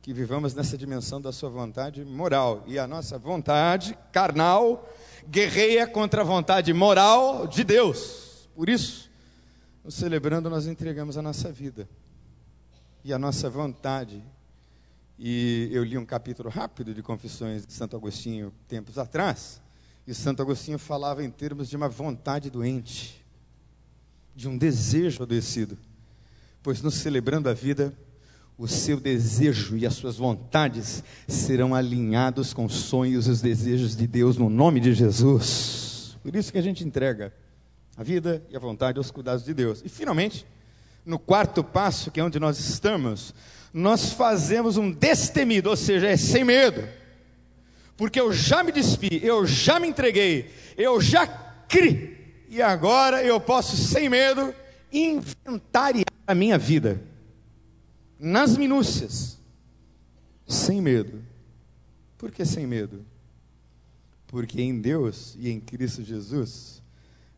que 0.00 0.12
vivamos 0.12 0.54
nessa 0.54 0.78
dimensão 0.78 1.20
da 1.20 1.32
sua 1.32 1.50
vontade 1.50 2.04
moral. 2.04 2.62
E 2.68 2.78
a 2.78 2.86
nossa 2.86 3.18
vontade 3.18 3.98
carnal 4.12 4.88
guerreia 5.28 5.88
contra 5.88 6.20
a 6.20 6.24
vontade 6.24 6.72
moral 6.72 7.48
de 7.48 7.64
Deus. 7.64 8.48
Por 8.54 8.68
isso, 8.68 9.10
no 9.82 9.90
celebrando, 9.90 10.48
nós 10.48 10.68
entregamos 10.68 11.18
a 11.18 11.22
nossa 11.22 11.50
vida 11.50 11.88
e 13.04 13.12
a 13.12 13.18
nossa 13.18 13.50
vontade. 13.50 14.22
E 15.18 15.68
eu 15.72 15.82
li 15.82 15.98
um 15.98 16.06
capítulo 16.06 16.48
rápido 16.48 16.94
de 16.94 17.02
Confissões 17.02 17.66
de 17.66 17.72
Santo 17.72 17.96
Agostinho 17.96 18.52
tempos 18.68 18.98
atrás, 18.98 19.60
e 20.06 20.14
Santo 20.14 20.40
Agostinho 20.40 20.78
falava 20.78 21.24
em 21.24 21.30
termos 21.30 21.68
de 21.68 21.76
uma 21.76 21.88
vontade 21.88 22.48
doente, 22.48 23.24
de 24.34 24.48
um 24.48 24.56
desejo 24.56 25.22
adoecido. 25.22 25.76
Pois 26.62 26.80
no 26.80 26.90
celebrando 26.90 27.48
a 27.48 27.54
vida, 27.54 27.92
o 28.58 28.68
seu 28.68 28.98
desejo 28.98 29.76
e 29.76 29.84
as 29.84 29.94
suas 29.94 30.16
vontades 30.16 31.02
serão 31.26 31.74
alinhados 31.74 32.54
com 32.54 32.64
os 32.64 32.74
sonhos 32.74 33.26
e 33.26 33.30
os 33.30 33.40
desejos 33.40 33.96
de 33.96 34.06
Deus 34.06 34.36
no 34.36 34.48
nome 34.48 34.80
de 34.80 34.94
Jesus. 34.94 36.16
Por 36.22 36.34
isso 36.34 36.52
que 36.52 36.58
a 36.58 36.62
gente 36.62 36.84
entrega 36.84 37.32
a 37.96 38.02
vida 38.02 38.42
e 38.48 38.56
a 38.56 38.60
vontade 38.60 38.98
aos 38.98 39.10
cuidados 39.10 39.44
de 39.44 39.52
Deus. 39.52 39.82
E 39.84 39.88
finalmente, 39.88 40.46
no 41.04 41.18
quarto 41.18 41.62
passo, 41.62 42.10
que 42.10 42.20
é 42.20 42.24
onde 42.24 42.38
nós 42.38 42.58
estamos, 42.58 43.34
nós 43.72 44.12
fazemos 44.12 44.76
um 44.76 44.90
destemido, 44.90 45.70
ou 45.70 45.76
seja, 45.76 46.08
é 46.08 46.16
sem 46.16 46.44
medo. 46.44 46.86
Porque 47.96 48.20
eu 48.20 48.32
já 48.32 48.62
me 48.62 48.70
despi, 48.70 49.20
eu 49.22 49.46
já 49.46 49.80
me 49.80 49.88
entreguei, 49.88 50.50
eu 50.76 51.00
já 51.00 51.26
criei, 51.26 52.44
e 52.48 52.60
agora 52.60 53.22
eu 53.22 53.40
posso, 53.40 53.76
sem 53.76 54.08
medo, 54.08 54.54
inventariar 54.92 56.04
a 56.26 56.34
minha 56.34 56.58
vida 56.58 57.02
nas 58.18 58.56
minúcias, 58.56 59.38
sem 60.46 60.80
medo. 60.80 61.22
Por 62.18 62.30
que 62.30 62.44
sem 62.44 62.66
medo? 62.66 63.04
Porque 64.26 64.60
em 64.60 64.80
Deus 64.80 65.36
e 65.38 65.50
em 65.50 65.60
Cristo 65.60 66.02
Jesus, 66.02 66.82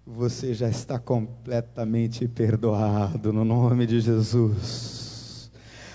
você 0.07 0.55
já 0.55 0.69
está 0.69 0.99
completamente 0.99 2.27
perdoado 2.27 3.33
no 3.33 3.45
nome 3.45 3.87
de 3.87 4.01
Jesus. 4.01 5.51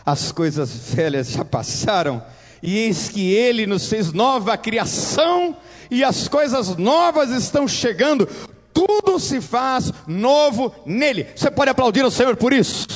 As 0.06 0.32
coisas 0.32 0.94
velhas 0.94 1.32
já 1.32 1.44
passaram, 1.44 2.24
e 2.64 2.78
eis 2.78 3.10
que 3.10 3.30
Ele 3.34 3.68
nos 3.68 3.90
fez 3.90 4.14
nova 4.14 4.58
criação, 4.58 5.58
e 5.92 6.02
as 6.02 6.30
coisas 6.30 6.78
novas 6.78 7.30
estão 7.30 7.68
chegando, 7.68 8.26
tudo 8.74 9.20
se 9.20 9.42
faz 9.42 9.92
novo 10.08 10.74
nele. 10.86 11.28
Você 11.36 11.52
pode 11.52 11.70
aplaudir 11.70 12.06
o 12.06 12.10
Senhor 12.10 12.38
por 12.38 12.54
isso? 12.54 12.88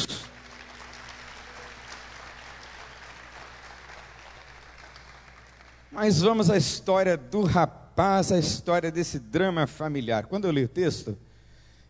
Mas 5.92 6.22
vamos 6.22 6.50
à 6.50 6.56
história 6.56 7.18
do 7.18 7.42
rapaz, 7.44 8.32
à 8.32 8.40
história 8.40 8.90
desse 8.90 9.20
drama 9.20 9.68
familiar. 9.68 10.28
Quando 10.28 10.46
eu 10.46 10.52
leio 10.52 10.68
o 10.68 10.70
texto, 10.70 11.18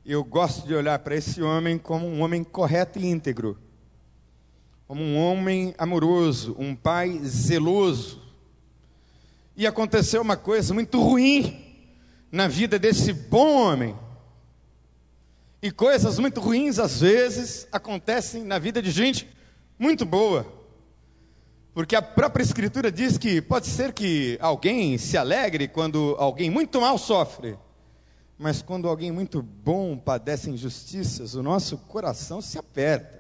eu 0.04 0.24
gosto 0.24 0.66
de 0.66 0.74
olhar 0.74 0.98
para 1.00 1.16
esse 1.16 1.44
homem 1.44 1.78
como 1.78 2.08
um 2.08 2.22
homem 2.24 2.44
correto 2.44 2.98
e 2.98 3.06
íntegro, 3.06 3.56
como 4.88 5.04
um 5.04 5.18
homem 5.18 5.76
amoroso, 5.78 6.56
um 6.58 6.74
pai 6.74 7.20
zeloso. 7.26 8.22
E 9.56 9.68
aconteceu 9.68 10.22
uma 10.22 10.38
coisa 10.38 10.74
muito 10.74 11.02
ruim 11.02 11.62
na 12.32 12.48
vida 12.48 12.80
desse 12.80 13.12
bom 13.12 13.62
homem. 13.62 13.96
E 15.62 15.72
coisas 15.72 16.20
muito 16.20 16.40
ruins, 16.40 16.80
às 16.80 17.02
vezes, 17.02 17.68
acontecem 17.72 18.44
na 18.44 18.58
vida 18.60 18.82
de 18.82 18.92
gente 18.92 19.28
muito 19.78 20.06
boa. 20.06 20.46
Porque 21.74 21.96
a 21.96 22.02
própria 22.02 22.44
Escritura 22.44 22.92
diz 22.92 23.18
que 23.18 23.42
pode 23.42 23.68
ser 23.68 23.92
que 23.92 24.38
alguém 24.40 24.98
se 24.98 25.18
alegre 25.18 25.68
quando 25.68 26.16
alguém 26.18 26.50
muito 26.50 26.80
mal 26.80 26.98
sofre, 26.98 27.58
mas 28.38 28.62
quando 28.62 28.88
alguém 28.88 29.12
muito 29.12 29.42
bom 29.42 29.98
padece 29.98 30.50
injustiças, 30.50 31.34
o 31.34 31.44
nosso 31.44 31.78
coração 31.78 32.42
se 32.42 32.58
aperta. 32.58 33.17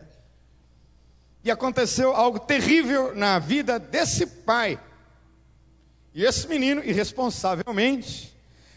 E 1.48 1.52
aconteceu 1.52 2.14
algo 2.14 2.40
terrível 2.40 3.16
na 3.16 3.40
vida 3.40 3.80
desse 3.80 4.28
pai. 4.28 4.78
E 6.14 6.26
esse 6.26 6.46
menino, 6.46 6.84
irresponsavelmente, 6.84 8.36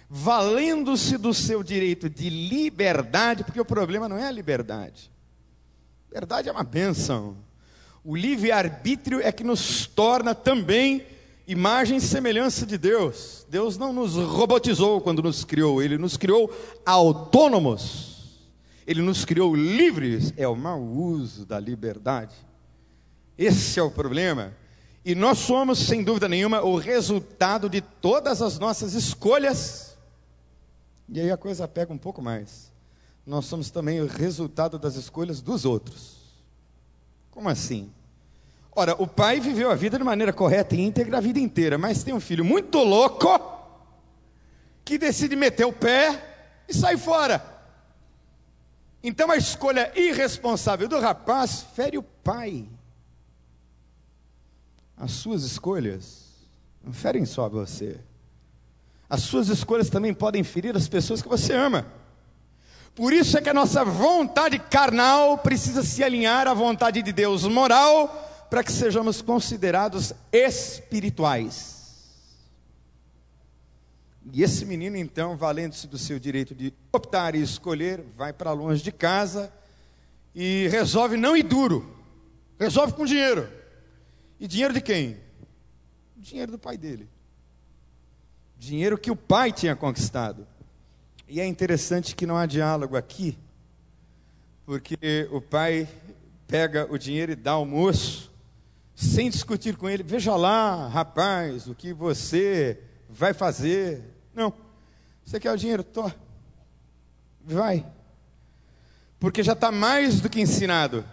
valendo-se 0.08 1.18
do 1.18 1.34
seu 1.34 1.64
direito 1.64 2.08
de 2.08 2.30
liberdade, 2.30 3.42
porque 3.42 3.60
o 3.60 3.64
problema 3.64 4.08
não 4.08 4.16
é 4.16 4.28
a 4.28 4.30
liberdade. 4.30 5.10
Liberdade 6.06 6.48
é 6.48 6.52
uma 6.52 6.62
bênção. 6.62 7.38
O 8.04 8.14
livre-arbítrio 8.14 9.20
é 9.20 9.32
que 9.32 9.42
nos 9.42 9.88
torna 9.88 10.32
também 10.32 11.04
imagem 11.48 11.96
e 11.96 12.00
semelhança 12.00 12.64
de 12.64 12.78
Deus. 12.78 13.44
Deus 13.50 13.76
não 13.76 13.92
nos 13.92 14.14
robotizou 14.14 15.00
quando 15.00 15.24
nos 15.24 15.42
criou, 15.42 15.82
Ele 15.82 15.98
nos 15.98 16.16
criou 16.16 16.48
autônomos. 16.86 18.38
Ele 18.86 19.02
nos 19.02 19.24
criou 19.24 19.56
livres. 19.56 20.32
É 20.36 20.46
o 20.46 20.54
mau 20.54 20.80
uso 20.80 21.44
da 21.44 21.58
liberdade. 21.58 22.48
Esse 23.40 23.80
é 23.80 23.82
o 23.82 23.90
problema. 23.90 24.52
E 25.02 25.14
nós 25.14 25.38
somos, 25.38 25.78
sem 25.78 26.04
dúvida 26.04 26.28
nenhuma, 26.28 26.60
o 26.60 26.76
resultado 26.76 27.70
de 27.70 27.80
todas 27.80 28.42
as 28.42 28.58
nossas 28.58 28.92
escolhas. 28.92 29.96
E 31.08 31.18
aí 31.18 31.30
a 31.30 31.38
coisa 31.38 31.66
pega 31.66 31.90
um 31.90 31.96
pouco 31.96 32.20
mais. 32.20 32.70
Nós 33.24 33.46
somos 33.46 33.70
também 33.70 33.98
o 33.98 34.06
resultado 34.06 34.78
das 34.78 34.94
escolhas 34.94 35.40
dos 35.40 35.64
outros. 35.64 36.18
Como 37.30 37.48
assim? 37.48 37.90
Ora, 38.72 38.94
o 39.02 39.06
pai 39.06 39.40
viveu 39.40 39.70
a 39.70 39.74
vida 39.74 39.96
de 39.96 40.04
maneira 40.04 40.34
correta 40.34 40.76
e 40.76 40.80
íntegra 40.82 41.16
a 41.16 41.20
vida 41.22 41.40
inteira, 41.40 41.78
mas 41.78 42.04
tem 42.04 42.12
um 42.12 42.20
filho 42.20 42.44
muito 42.44 42.76
louco 42.76 43.40
que 44.84 44.98
decide 44.98 45.34
meter 45.34 45.64
o 45.64 45.72
pé 45.72 46.62
e 46.68 46.74
sair 46.74 46.98
fora. 46.98 47.42
Então 49.02 49.30
a 49.30 49.36
escolha 49.38 49.90
irresponsável 49.98 50.86
do 50.86 51.00
rapaz 51.00 51.62
fere 51.74 51.96
o 51.96 52.02
pai. 52.02 52.68
As 55.00 55.12
suas 55.12 55.44
escolhas 55.44 56.26
não 56.84 56.92
ferem 56.92 57.24
só 57.24 57.48
você. 57.48 57.98
As 59.08 59.22
suas 59.22 59.48
escolhas 59.48 59.88
também 59.88 60.12
podem 60.12 60.44
ferir 60.44 60.76
as 60.76 60.86
pessoas 60.88 61.22
que 61.22 61.28
você 61.28 61.54
ama. 61.54 61.86
Por 62.94 63.14
isso 63.14 63.38
é 63.38 63.40
que 63.40 63.48
a 63.48 63.54
nossa 63.54 63.82
vontade 63.82 64.58
carnal 64.58 65.38
precisa 65.38 65.82
se 65.82 66.04
alinhar 66.04 66.46
à 66.46 66.52
vontade 66.52 67.00
de 67.00 67.12
Deus 67.12 67.44
moral, 67.44 68.46
para 68.50 68.62
que 68.62 68.70
sejamos 68.70 69.22
considerados 69.22 70.12
espirituais. 70.30 71.78
E 74.30 74.42
esse 74.42 74.66
menino, 74.66 74.98
então, 74.98 75.34
valendo-se 75.34 75.86
do 75.86 75.96
seu 75.96 76.18
direito 76.18 76.54
de 76.54 76.74
optar 76.92 77.34
e 77.34 77.40
escolher, 77.40 78.04
vai 78.18 78.34
para 78.34 78.52
longe 78.52 78.82
de 78.82 78.92
casa 78.92 79.50
e 80.34 80.68
resolve 80.68 81.16
não 81.16 81.34
ir 81.34 81.44
duro, 81.44 81.96
resolve 82.58 82.92
com 82.92 83.06
dinheiro. 83.06 83.59
E 84.40 84.48
dinheiro 84.48 84.72
de 84.72 84.80
quem? 84.80 85.18
Dinheiro 86.16 86.52
do 86.52 86.58
pai 86.58 86.78
dele. 86.78 87.06
Dinheiro 88.58 88.96
que 88.96 89.10
o 89.10 89.16
pai 89.16 89.52
tinha 89.52 89.76
conquistado. 89.76 90.46
E 91.28 91.40
é 91.40 91.46
interessante 91.46 92.16
que 92.16 92.26
não 92.26 92.36
há 92.36 92.46
diálogo 92.46 92.96
aqui, 92.96 93.38
porque 94.64 95.28
o 95.30 95.40
pai 95.40 95.86
pega 96.48 96.90
o 96.90 96.98
dinheiro 96.98 97.32
e 97.32 97.36
dá 97.36 97.52
ao 97.52 97.64
moço, 97.64 98.32
sem 98.96 99.30
discutir 99.30 99.76
com 99.76 99.88
ele. 99.88 100.02
Veja 100.02 100.34
lá, 100.34 100.88
rapaz, 100.88 101.68
o 101.68 101.74
que 101.74 101.92
você 101.92 102.82
vai 103.08 103.32
fazer. 103.32 104.02
Não, 104.34 104.52
você 105.24 105.38
quer 105.38 105.52
o 105.52 105.56
dinheiro? 105.56 105.84
Tô. 105.84 106.10
Vai. 107.44 107.86
Porque 109.20 109.42
já 109.42 109.52
está 109.52 109.70
mais 109.70 110.20
do 110.20 110.28
que 110.28 110.40
ensinado. 110.40 111.04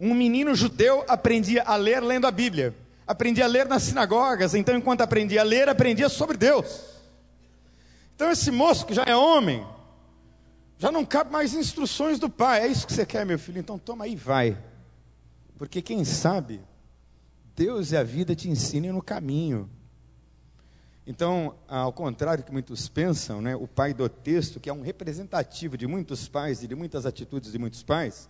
Um 0.00 0.14
menino 0.14 0.54
judeu 0.54 1.04
aprendia 1.06 1.62
a 1.62 1.76
ler 1.76 2.02
lendo 2.02 2.26
a 2.26 2.30
Bíblia. 2.30 2.74
Aprendia 3.06 3.44
a 3.44 3.48
ler 3.48 3.66
nas 3.66 3.82
sinagogas. 3.82 4.54
Então, 4.54 4.74
enquanto 4.74 5.02
aprendia 5.02 5.42
a 5.42 5.44
ler, 5.44 5.68
aprendia 5.68 6.08
sobre 6.08 6.36
Deus. 6.38 6.90
Então 8.20 8.30
esse 8.30 8.50
moço 8.50 8.84
que 8.84 8.92
já 8.92 9.04
é 9.04 9.16
homem, 9.16 9.66
já 10.76 10.92
não 10.92 11.06
cabe 11.06 11.32
mais 11.32 11.54
instruções 11.54 12.18
do 12.18 12.28
pai. 12.28 12.60
É 12.60 12.66
isso 12.66 12.86
que 12.86 12.92
você 12.92 13.06
quer, 13.06 13.24
meu 13.24 13.38
filho? 13.38 13.58
Então 13.58 13.78
toma 13.78 14.04
aí, 14.04 14.14
vai. 14.14 14.58
Porque 15.56 15.80
quem 15.80 16.04
sabe, 16.04 16.60
Deus 17.56 17.92
e 17.92 17.96
a 17.96 18.02
vida 18.02 18.36
te 18.36 18.50
ensinem 18.50 18.92
no 18.92 19.00
caminho. 19.00 19.70
Então, 21.06 21.54
ao 21.66 21.94
contrário 21.94 22.42
do 22.42 22.46
que 22.46 22.52
muitos 22.52 22.90
pensam, 22.90 23.40
né, 23.40 23.56
o 23.56 23.66
pai 23.66 23.94
do 23.94 24.06
texto, 24.06 24.60
que 24.60 24.68
é 24.68 24.72
um 24.72 24.82
representativo 24.82 25.78
de 25.78 25.86
muitos 25.86 26.28
pais 26.28 26.62
e 26.62 26.68
de 26.68 26.74
muitas 26.74 27.06
atitudes 27.06 27.50
de 27.50 27.58
muitos 27.58 27.82
pais, 27.82 28.28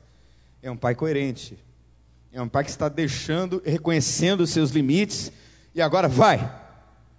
é 0.62 0.71
um 0.71 0.76
pai 0.76 0.95
coerente. 0.95 1.59
É 2.33 2.40
um 2.40 2.49
pai 2.49 2.64
que 2.64 2.71
está 2.71 2.88
deixando, 2.88 3.61
reconhecendo 3.64 4.43
os 4.43 4.50
seus 4.50 4.71
limites, 4.71 5.33
e 5.75 5.83
agora 5.83 6.09
vai. 6.09 6.50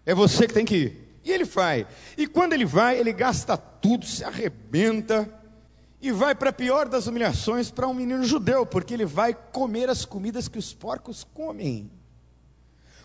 É 0.05 0.13
você 0.13 0.47
que 0.47 0.53
tem 0.53 0.65
que 0.65 0.75
ir. 0.75 1.19
E 1.23 1.31
ele 1.31 1.43
vai. 1.43 1.85
E 2.17 2.27
quando 2.27 2.53
ele 2.53 2.65
vai, 2.65 2.97
ele 2.97 3.11
gasta 3.11 3.57
tudo, 3.57 4.05
se 4.05 4.23
arrebenta, 4.23 5.29
e 6.01 6.11
vai 6.11 6.33
para 6.33 6.49
a 6.49 6.53
pior 6.53 6.87
das 6.87 7.05
humilhações 7.07 7.69
para 7.69 7.87
um 7.87 7.93
menino 7.93 8.23
judeu, 8.23 8.65
porque 8.65 8.93
ele 8.93 9.05
vai 9.05 9.33
comer 9.33 9.89
as 9.89 10.03
comidas 10.03 10.47
que 10.47 10.57
os 10.57 10.73
porcos 10.73 11.23
comem. 11.23 11.91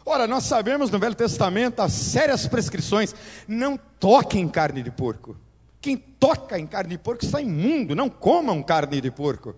Ora, 0.04 0.26
nós 0.26 0.44
sabemos 0.44 0.90
no 0.90 0.98
Velho 0.98 1.14
Testamento 1.14 1.80
as 1.80 1.92
sérias 1.92 2.46
prescrições: 2.46 3.14
não 3.46 3.76
toquem 3.76 4.48
carne 4.48 4.82
de 4.82 4.90
porco. 4.90 5.36
Quem 5.80 5.96
toca 5.96 6.58
em 6.58 6.66
carne 6.66 6.90
de 6.90 6.98
porco 6.98 7.24
está 7.24 7.40
imundo, 7.40 7.94
não 7.94 8.08
comam 8.08 8.62
carne 8.62 9.00
de 9.00 9.10
porco. 9.10 9.54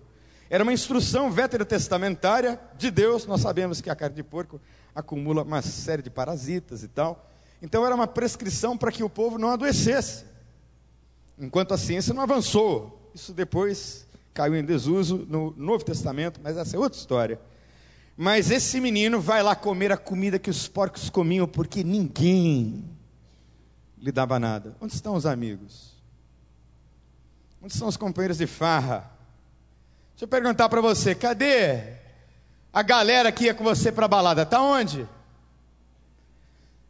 Era 0.49 0.63
uma 0.63 0.73
instrução 0.73 1.31
veterotestamentária 1.31 2.59
de 2.77 2.89
Deus, 2.89 3.25
nós 3.27 3.41
sabemos 3.41 3.81
que 3.81 3.89
a 3.89 3.95
carne 3.95 4.15
de 4.15 4.23
porco 4.23 4.59
acumula 4.95 5.43
uma 5.43 5.61
série 5.61 6.01
de 6.01 6.09
parasitas 6.09 6.81
e 6.81 6.87
tal. 6.87 7.29
Então 7.61 7.85
era 7.85 7.93
uma 7.93 8.07
prescrição 8.07 8.77
para 8.77 8.91
que 8.91 9.03
o 9.03 9.09
povo 9.09 9.37
não 9.37 9.49
adoecesse. 9.49 10.25
Enquanto 11.37 11.73
a 11.73 11.77
ciência 11.77 12.13
não 12.13 12.23
avançou, 12.23 13.11
isso 13.13 13.31
depois 13.31 14.07
caiu 14.33 14.55
em 14.55 14.63
desuso 14.63 15.25
no 15.29 15.53
Novo 15.55 15.85
Testamento, 15.85 16.39
mas 16.43 16.57
essa 16.57 16.75
é 16.75 16.79
outra 16.79 16.97
história. 16.97 17.39
Mas 18.17 18.49
esse 18.49 18.81
menino 18.81 19.21
vai 19.21 19.43
lá 19.43 19.55
comer 19.55 19.91
a 19.91 19.97
comida 19.97 20.39
que 20.39 20.49
os 20.49 20.67
porcos 20.67 21.09
comiam, 21.09 21.47
porque 21.47 21.83
ninguém 21.83 22.89
lhe 23.97 24.11
dava 24.11 24.39
nada. 24.39 24.75
Onde 24.81 24.93
estão 24.93 25.13
os 25.13 25.25
amigos? 25.25 25.93
Onde 27.61 27.73
estão 27.73 27.87
os 27.87 27.97
companheiros 27.97 28.37
de 28.37 28.47
farra? 28.47 29.18
Deixa 30.19 30.25
eu 30.25 30.41
perguntar 30.41 30.67
para 30.67 30.81
você, 30.81 31.15
cadê 31.15 31.93
a 32.73 32.83
galera 32.83 33.31
que 33.31 33.45
ia 33.45 33.53
com 33.53 33.63
você 33.63 33.89
para 33.89 34.05
balada? 34.05 34.41
Está 34.41 34.61
onde? 34.61 35.07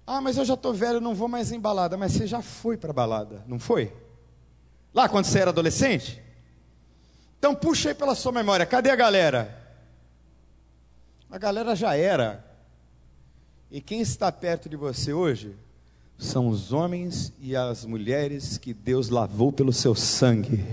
Ah, 0.08 0.20
mas 0.20 0.36
eu 0.36 0.44
já 0.44 0.56
estou 0.56 0.74
velho, 0.74 1.00
não 1.00 1.14
vou 1.14 1.28
mais 1.28 1.52
em 1.52 1.60
balada. 1.60 1.96
Mas 1.96 2.14
você 2.14 2.26
já 2.26 2.42
foi 2.42 2.76
para 2.76 2.92
balada, 2.92 3.44
não 3.46 3.60
foi? 3.60 3.94
Lá 4.96 5.08
quando 5.08 5.26
você 5.26 5.38
era 5.38 5.52
adolescente? 5.52 6.20
Então 7.38 7.54
puxa 7.54 7.90
aí 7.90 7.94
pela 7.94 8.16
sua 8.16 8.32
memória, 8.32 8.66
cadê 8.66 8.90
a 8.90 8.96
galera? 8.96 9.56
A 11.30 11.38
galera 11.38 11.76
já 11.76 11.96
era. 11.96 12.44
E 13.70 13.80
quem 13.80 14.02
está 14.02 14.32
perto 14.32 14.68
de 14.68 14.76
você 14.76 15.14
hoje 15.14 15.56
são 16.18 16.48
os 16.48 16.74
homens 16.74 17.32
e 17.40 17.56
as 17.56 17.86
mulheres 17.86 18.58
que 18.58 18.74
Deus 18.74 19.10
lavou 19.10 19.52
pelo 19.52 19.72
seu 19.72 19.94
sangue. 19.94 20.66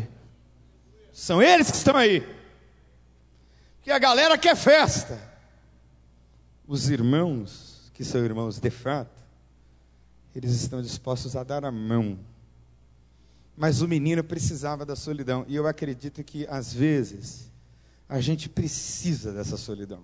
São 1.13 1.43
eles 1.43 1.71
que 1.71 1.77
estão 1.77 1.97
aí. 1.97 2.36
Que 3.87 3.93
a 3.93 3.99
galera 3.99 4.37
quer 4.37 4.55
festa. 4.55 5.19
Os 6.69 6.91
irmãos, 6.91 7.91
que 7.95 8.05
são 8.05 8.23
irmãos 8.23 8.61
de 8.61 8.69
fato, 8.69 9.25
eles 10.35 10.51
estão 10.51 10.83
dispostos 10.83 11.35
a 11.35 11.43
dar 11.43 11.65
a 11.65 11.73
mão 11.73 12.19
mas 13.57 13.81
o 13.81 13.89
menino 13.89 14.23
precisava 14.23 14.85
da 14.85 14.95
solidão. 14.95 15.45
E 15.49 15.57
eu 15.57 15.67
acredito 15.67 16.23
que, 16.23 16.47
às 16.49 16.75
vezes, 16.75 17.51
a 18.07 18.21
gente 18.21 18.49
precisa 18.49 19.33
dessa 19.33 19.57
solidão. 19.57 20.01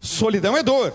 Solidão 0.00 0.56
é 0.56 0.62
dor. 0.62 0.92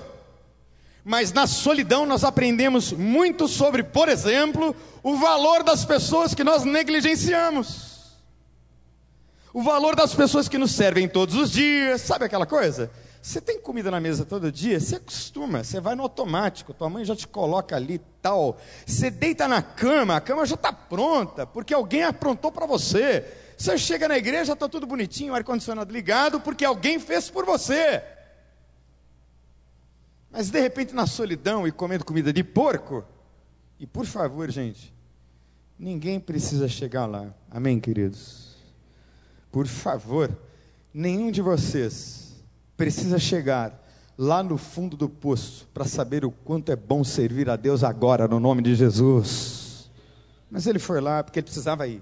Mas 1.04 1.32
na 1.32 1.48
solidão 1.48 2.06
nós 2.06 2.24
aprendemos 2.24 2.92
muito 2.92 3.48
sobre, 3.48 3.82
por 3.82 4.10
exemplo, 4.10 4.76
o 5.02 5.16
valor 5.16 5.64
das 5.64 5.86
pessoas 5.86 6.36
que 6.36 6.44
nós 6.44 6.66
negligenciamos. 6.66 7.91
O 9.54 9.62
valor 9.62 9.96
das 9.96 10.16
pessoas 10.16 10.48
que 10.48 10.58
nos 10.58 10.72
servem 10.72 11.10
todos 11.10 11.36
os 11.36 11.52
dias, 11.52 12.02
sabe 12.02 12.26
aquela 12.26 12.46
coisa? 12.46 12.90
Você 13.22 13.40
tem 13.40 13.60
comida 13.60 13.92
na 13.92 14.00
mesa 14.00 14.26
todo 14.26 14.52
dia, 14.52 14.80
você 14.80 14.96
acostuma, 14.96 15.64
você 15.64 15.80
vai 15.80 15.94
no 15.94 16.02
automático, 16.04 16.74
tua 16.74 16.90
mãe 16.90 17.06
já 17.06 17.16
te 17.16 17.28
coloca 17.28 17.76
ali 17.76 18.00
tal. 18.22 18.58
Você 18.86 19.12
deita 19.12 19.48
na 19.48 19.62
cama, 19.62 20.16
a 20.16 20.22
cama 20.22 20.46
já 20.46 20.56
está 20.56 20.74
pronta, 20.74 21.46
porque 21.46 21.74
alguém 21.74 22.04
aprontou 22.04 22.52
para 22.52 22.66
você. 22.66 23.26
Você 23.58 23.78
chega 23.78 24.08
na 24.08 24.18
igreja, 24.18 24.54
está 24.54 24.68
tudo 24.68 24.88
bonitinho, 24.88 25.36
ar-condicionado 25.36 25.94
ligado, 25.94 26.40
porque 26.40 26.66
alguém 26.66 26.98
fez 26.98 27.30
por 27.30 27.46
você. 27.46 28.02
Mas 30.32 30.50
de 30.50 30.60
repente 30.60 30.96
na 30.96 31.06
solidão 31.06 31.68
e 31.68 31.72
comendo 31.72 32.06
comida 32.06 32.34
de 32.34 32.44
porco, 32.44 33.04
e 33.78 33.86
por 33.86 34.06
favor, 34.06 34.50
gente, 34.50 34.92
ninguém 35.78 36.20
precisa 36.20 36.68
chegar 36.68 37.06
lá. 37.06 37.34
Amém, 37.52 37.80
queridos? 37.80 38.51
Por 39.52 39.68
favor, 39.68 40.36
nenhum 40.94 41.30
de 41.30 41.42
vocês 41.42 42.36
precisa 42.78 43.20
chegar 43.20 43.80
lá 44.18 44.42
no 44.42 44.58
fundo 44.58 44.96
do 44.96 45.10
poço 45.10 45.68
para 45.74 45.86
saber 45.86 46.24
o 46.24 46.32
quanto 46.32 46.72
é 46.72 46.76
bom 46.76 47.04
servir 47.04 47.50
a 47.50 47.56
Deus 47.56 47.84
agora, 47.84 48.28
no 48.28 48.40
nome 48.40 48.62
de 48.62 48.76
Jesus. 48.76 49.90
Mas 50.50 50.68
ele 50.68 50.80
foi 50.80 51.02
lá 51.02 51.24
porque 51.24 51.40
ele 51.40 51.46
precisava 51.46 51.88
ir. 51.88 52.02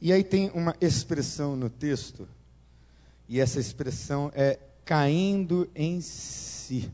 E 0.00 0.12
aí 0.12 0.22
tem 0.22 0.50
uma 0.54 0.76
expressão 0.80 1.56
no 1.56 1.68
texto, 1.68 2.28
e 3.28 3.40
essa 3.40 3.58
expressão 3.58 4.30
é 4.34 4.58
caindo 4.84 5.68
em 5.74 6.00
si. 6.00 6.90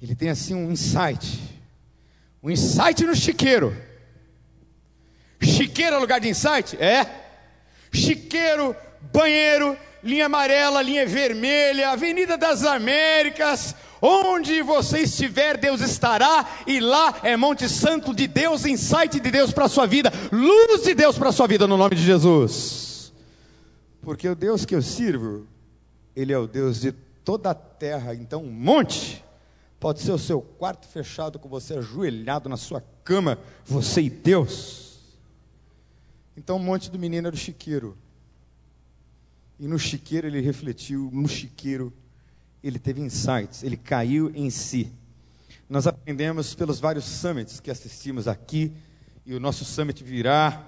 Ele 0.00 0.14
tem 0.14 0.30
assim 0.30 0.54
um 0.54 0.72
insight, 0.72 1.38
um 2.42 2.50
insight 2.50 3.04
no 3.04 3.14
chiqueiro. 3.14 3.76
Chiqueiro 5.58 5.96
é 5.96 5.98
lugar 5.98 6.20
de 6.20 6.28
insight? 6.28 6.76
É. 6.76 7.04
Chiqueiro, 7.92 8.76
banheiro, 9.12 9.76
linha 10.04 10.26
amarela, 10.26 10.80
linha 10.80 11.04
vermelha, 11.04 11.90
Avenida 11.90 12.38
das 12.38 12.62
Américas, 12.62 13.74
onde 14.00 14.62
você 14.62 15.00
estiver, 15.00 15.56
Deus 15.56 15.80
estará, 15.80 16.48
e 16.64 16.78
lá 16.78 17.12
é 17.24 17.36
Monte 17.36 17.68
Santo 17.68 18.14
de 18.14 18.28
Deus, 18.28 18.64
insight 18.66 19.18
de 19.18 19.30
Deus 19.32 19.52
para 19.52 19.64
a 19.64 19.68
sua 19.68 19.84
vida, 19.84 20.12
luz 20.30 20.84
de 20.84 20.94
Deus 20.94 21.18
para 21.18 21.30
a 21.30 21.32
sua 21.32 21.48
vida, 21.48 21.66
no 21.66 21.76
nome 21.76 21.96
de 21.96 22.04
Jesus. 22.04 23.12
Porque 24.00 24.28
o 24.28 24.36
Deus 24.36 24.64
que 24.64 24.76
eu 24.76 24.82
sirvo, 24.82 25.44
Ele 26.14 26.32
é 26.32 26.38
o 26.38 26.46
Deus 26.46 26.80
de 26.80 26.92
toda 27.24 27.50
a 27.50 27.54
terra, 27.54 28.14
então 28.14 28.44
um 28.44 28.52
monte, 28.52 29.24
pode 29.80 30.02
ser 30.02 30.12
o 30.12 30.18
seu 30.18 30.40
quarto 30.40 30.86
fechado, 30.86 31.36
com 31.36 31.48
você 31.48 31.78
ajoelhado 31.78 32.48
na 32.48 32.56
sua 32.56 32.80
cama, 33.02 33.40
você 33.66 34.02
e 34.02 34.08
Deus. 34.08 34.87
Então 36.38 36.54
o 36.54 36.60
monte 36.60 36.88
do 36.88 37.00
menino 37.00 37.26
era 37.26 37.34
o 37.34 37.38
chiqueiro. 37.38 37.98
E 39.58 39.66
no 39.66 39.76
chiqueiro 39.76 40.28
ele 40.28 40.40
refletiu, 40.40 41.10
no 41.12 41.26
chiqueiro 41.26 41.92
ele 42.62 42.78
teve 42.78 43.00
insights, 43.00 43.64
ele 43.64 43.76
caiu 43.76 44.30
em 44.32 44.48
si. 44.48 44.92
Nós 45.68 45.88
aprendemos 45.88 46.54
pelos 46.54 46.78
vários 46.78 47.04
summits 47.04 47.58
que 47.58 47.72
assistimos 47.72 48.28
aqui, 48.28 48.72
e 49.26 49.34
o 49.34 49.40
nosso 49.40 49.64
summit 49.64 50.02
virá, 50.04 50.64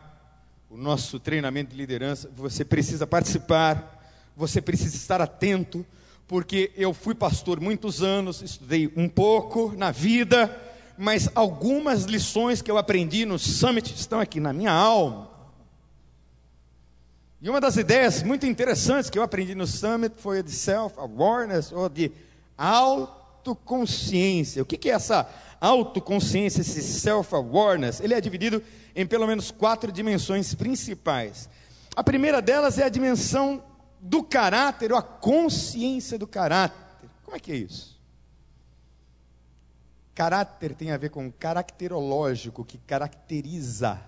o 0.68 0.76
nosso 0.76 1.20
treinamento 1.20 1.70
de 1.70 1.76
liderança. 1.76 2.28
Você 2.34 2.64
precisa 2.64 3.06
participar, 3.06 4.28
você 4.36 4.60
precisa 4.60 4.96
estar 4.96 5.20
atento, 5.20 5.86
porque 6.26 6.72
eu 6.74 6.92
fui 6.92 7.14
pastor 7.14 7.60
muitos 7.60 8.02
anos, 8.02 8.42
estudei 8.42 8.92
um 8.96 9.08
pouco 9.08 9.72
na 9.76 9.92
vida, 9.92 10.52
mas 10.98 11.30
algumas 11.32 12.04
lições 12.06 12.60
que 12.60 12.70
eu 12.70 12.76
aprendi 12.76 13.24
no 13.24 13.38
summit 13.38 13.94
estão 13.94 14.18
aqui 14.18 14.40
na 14.40 14.52
minha 14.52 14.72
alma. 14.72 15.29
E 17.42 17.48
uma 17.48 17.58
das 17.58 17.78
ideias 17.78 18.22
muito 18.22 18.44
interessantes 18.44 19.08
que 19.08 19.18
eu 19.18 19.22
aprendi 19.22 19.54
no 19.54 19.66
Summit 19.66 20.14
foi 20.18 20.40
a 20.40 20.42
de 20.42 20.52
self-awareness, 20.52 21.72
ou 21.72 21.88
de 21.88 22.12
autoconsciência. 22.58 24.62
O 24.62 24.66
que 24.66 24.90
é 24.90 24.92
essa 24.92 25.26
autoconsciência, 25.58 26.60
esse 26.60 26.82
self-awareness? 26.82 28.00
Ele 28.00 28.12
é 28.12 28.20
dividido 28.20 28.62
em 28.94 29.06
pelo 29.06 29.26
menos 29.26 29.50
quatro 29.50 29.90
dimensões 29.90 30.54
principais. 30.54 31.48
A 31.96 32.04
primeira 32.04 32.42
delas 32.42 32.78
é 32.78 32.84
a 32.84 32.90
dimensão 32.90 33.64
do 33.98 34.22
caráter, 34.22 34.92
ou 34.92 34.98
a 34.98 35.02
consciência 35.02 36.18
do 36.18 36.26
caráter. 36.26 36.76
Como 37.24 37.34
é 37.34 37.40
que 37.40 37.52
é 37.52 37.56
isso? 37.56 37.98
Caráter 40.14 40.74
tem 40.74 40.90
a 40.90 40.98
ver 40.98 41.08
com 41.08 41.32
caracterológico, 41.32 42.66
que 42.66 42.76
caracteriza. 42.76 43.98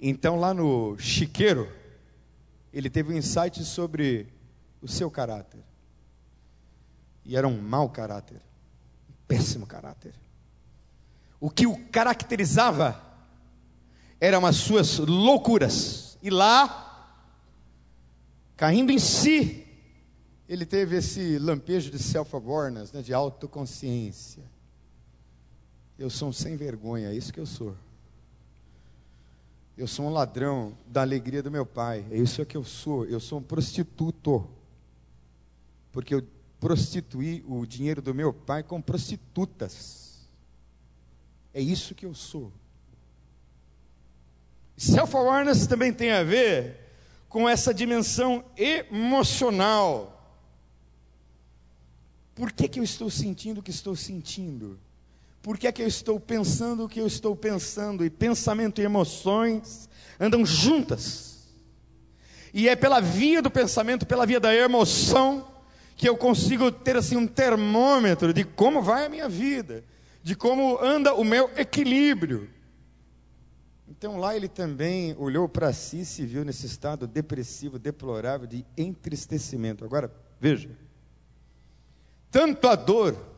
Então, 0.00 0.40
lá 0.40 0.52
no 0.52 0.98
chiqueiro, 0.98 1.78
ele 2.72 2.88
teve 2.88 3.12
um 3.12 3.16
insight 3.16 3.64
sobre 3.64 4.32
o 4.80 4.88
seu 4.88 5.10
caráter. 5.10 5.60
E 7.24 7.36
era 7.36 7.46
um 7.46 7.60
mau 7.60 7.88
caráter, 7.90 8.40
um 9.08 9.14
péssimo 9.26 9.66
caráter. 9.66 10.14
O 11.40 11.50
que 11.50 11.66
o 11.66 11.86
caracterizava 11.88 13.00
eram 14.20 14.44
as 14.44 14.56
suas 14.56 14.98
loucuras. 14.98 16.18
E 16.22 16.30
lá, 16.30 17.16
caindo 18.56 18.92
em 18.92 18.98
si, 18.98 19.66
ele 20.48 20.66
teve 20.66 20.96
esse 20.96 21.38
lampejo 21.38 21.90
de 21.90 21.98
self-awareness, 21.98 22.92
né, 22.92 23.02
de 23.02 23.14
autoconsciência. 23.14 24.42
Eu 25.98 26.10
sou 26.10 26.28
um 26.28 26.32
sem 26.32 26.56
vergonha, 26.56 27.08
é 27.08 27.14
isso 27.14 27.32
que 27.32 27.40
eu 27.40 27.46
sou. 27.46 27.76
Eu 29.76 29.86
sou 29.86 30.06
um 30.06 30.10
ladrão 30.10 30.76
da 30.86 31.00
alegria 31.00 31.42
do 31.42 31.50
meu 31.50 31.64
pai, 31.64 32.04
é 32.10 32.16
isso 32.16 32.44
que 32.44 32.56
eu 32.56 32.64
sou. 32.64 33.06
Eu 33.06 33.20
sou 33.20 33.38
um 33.38 33.42
prostituto, 33.42 34.48
porque 35.90 36.14
eu 36.14 36.26
prostituí 36.58 37.42
o 37.48 37.64
dinheiro 37.64 38.02
do 38.02 38.14
meu 38.14 38.32
pai 38.32 38.62
com 38.62 38.80
prostitutas. 38.80 40.28
É 41.54 41.60
isso 41.60 41.94
que 41.94 42.04
eu 42.04 42.14
sou. 42.14 42.52
Self-awareness 44.76 45.66
também 45.66 45.92
tem 45.92 46.12
a 46.12 46.22
ver 46.22 46.78
com 47.28 47.48
essa 47.48 47.72
dimensão 47.72 48.44
emocional. 48.56 50.38
Por 52.34 52.52
que, 52.52 52.68
que 52.68 52.80
eu 52.80 52.84
estou 52.84 53.10
sentindo 53.10 53.58
o 53.58 53.62
que 53.62 53.70
estou 53.70 53.94
sentindo? 53.94 54.78
Por 55.42 55.56
que, 55.56 55.72
que 55.72 55.82
eu 55.82 55.86
estou 55.86 56.20
pensando 56.20 56.84
o 56.84 56.88
que 56.88 57.00
eu 57.00 57.06
estou 57.06 57.34
pensando? 57.34 58.04
E 58.04 58.10
pensamento 58.10 58.80
e 58.80 58.84
emoções 58.84 59.88
andam 60.18 60.44
juntas. 60.44 61.48
E 62.52 62.68
é 62.68 62.76
pela 62.76 63.00
via 63.00 63.40
do 63.40 63.50
pensamento, 63.50 64.06
pela 64.06 64.26
via 64.26 64.40
da 64.40 64.54
emoção, 64.54 65.48
que 65.96 66.08
eu 66.08 66.16
consigo 66.16 66.70
ter 66.70 66.96
assim 66.96 67.16
um 67.16 67.26
termômetro 67.26 68.34
de 68.34 68.44
como 68.44 68.82
vai 68.82 69.06
a 69.06 69.08
minha 69.08 69.28
vida, 69.28 69.84
de 70.22 70.34
como 70.34 70.78
anda 70.82 71.14
o 71.14 71.24
meu 71.24 71.50
equilíbrio. 71.56 72.50
Então 73.88 74.18
lá 74.18 74.36
ele 74.36 74.48
também 74.48 75.14
olhou 75.18 75.48
para 75.48 75.72
si 75.72 76.00
e 76.00 76.04
se 76.04 76.24
viu 76.26 76.44
nesse 76.44 76.66
estado 76.66 77.06
depressivo, 77.06 77.78
deplorável, 77.78 78.46
de 78.46 78.64
entristecimento. 78.76 79.84
Agora, 79.84 80.12
veja. 80.40 80.70
Tanto 82.30 82.68
a 82.68 82.74
dor 82.74 83.29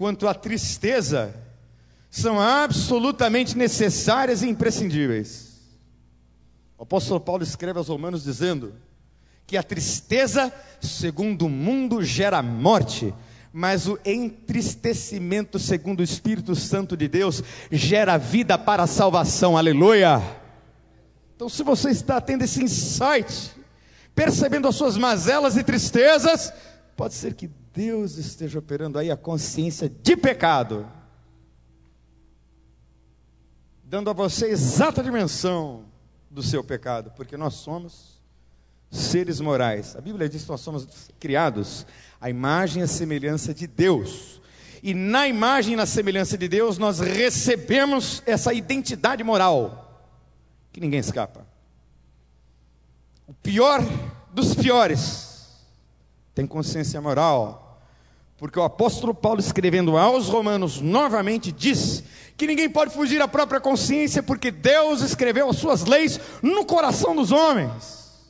quanto 0.00 0.26
a 0.26 0.32
tristeza 0.32 1.34
são 2.08 2.40
absolutamente 2.40 3.54
necessárias 3.54 4.42
e 4.42 4.48
imprescindíveis. 4.48 5.60
O 6.78 6.84
apóstolo 6.84 7.20
Paulo 7.20 7.42
escreve 7.42 7.78
aos 7.78 7.88
Romanos 7.88 8.24
dizendo 8.24 8.72
que 9.46 9.58
a 9.58 9.62
tristeza, 9.62 10.50
segundo 10.80 11.44
o 11.44 11.50
mundo, 11.50 12.02
gera 12.02 12.42
morte, 12.42 13.12
mas 13.52 13.86
o 13.86 13.98
entristecimento, 14.02 15.58
segundo 15.58 16.00
o 16.00 16.04
Espírito 16.04 16.56
Santo 16.56 16.96
de 16.96 17.06
Deus, 17.06 17.44
gera 17.70 18.16
vida 18.16 18.56
para 18.56 18.84
a 18.84 18.86
salvação, 18.86 19.54
aleluia. 19.54 20.22
Então, 21.36 21.46
se 21.46 21.62
você 21.62 21.90
está 21.90 22.18
tendo 22.22 22.40
esse 22.42 22.64
insight, 22.64 23.50
percebendo 24.14 24.66
as 24.66 24.76
suas 24.76 24.96
mazelas 24.96 25.58
e 25.58 25.62
tristezas, 25.62 26.50
pode 26.96 27.12
ser 27.12 27.34
que 27.34 27.50
Deus 27.72 28.16
esteja 28.16 28.58
operando 28.58 28.98
aí 28.98 29.10
a 29.10 29.16
consciência 29.16 29.88
de 29.88 30.16
pecado, 30.16 30.90
dando 33.84 34.10
a 34.10 34.12
você 34.12 34.46
a 34.46 34.48
exata 34.48 35.02
dimensão 35.02 35.84
do 36.28 36.42
seu 36.42 36.64
pecado, 36.64 37.12
porque 37.16 37.36
nós 37.36 37.54
somos 37.54 38.20
seres 38.90 39.40
morais. 39.40 39.94
A 39.94 40.00
Bíblia 40.00 40.28
diz 40.28 40.42
que 40.42 40.48
nós 40.48 40.60
somos 40.60 41.10
criados 41.18 41.86
à 42.20 42.28
imagem 42.28 42.80
e 42.80 42.84
à 42.84 42.88
semelhança 42.88 43.54
de 43.54 43.66
Deus. 43.66 44.40
E 44.82 44.94
na 44.94 45.28
imagem 45.28 45.74
e 45.74 45.76
na 45.76 45.86
semelhança 45.86 46.36
de 46.36 46.48
Deus, 46.48 46.76
nós 46.78 46.98
recebemos 46.98 48.22
essa 48.26 48.52
identidade 48.52 49.22
moral, 49.22 50.10
que 50.72 50.80
ninguém 50.80 50.98
escapa. 50.98 51.46
O 53.26 53.34
pior 53.34 53.80
dos 54.32 54.54
piores 54.54 55.29
tem 56.40 56.46
consciência 56.46 56.98
moral, 57.02 57.82
porque 58.38 58.58
o 58.58 58.62
apóstolo 58.62 59.14
Paulo, 59.14 59.40
escrevendo 59.40 59.98
aos 59.98 60.28
Romanos, 60.28 60.80
novamente 60.80 61.52
diz 61.52 62.02
que 62.34 62.46
ninguém 62.46 62.70
pode 62.70 62.94
fugir 62.94 63.18
da 63.18 63.28
própria 63.28 63.60
consciência, 63.60 64.22
porque 64.22 64.50
Deus 64.50 65.02
escreveu 65.02 65.50
as 65.50 65.56
suas 65.56 65.84
leis 65.84 66.18
no 66.40 66.64
coração 66.64 67.14
dos 67.14 67.30
homens. 67.30 68.24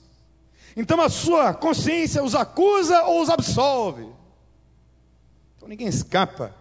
Então 0.77 1.01
a 1.01 1.09
sua 1.09 1.55
consciência 1.55 2.25
os 2.25 2.35
acusa 2.35 3.01
ou 3.05 3.23
os 3.23 3.31
absolve. 3.31 4.09
Então 5.57 5.68
ninguém 5.68 5.87
escapa, 5.87 6.53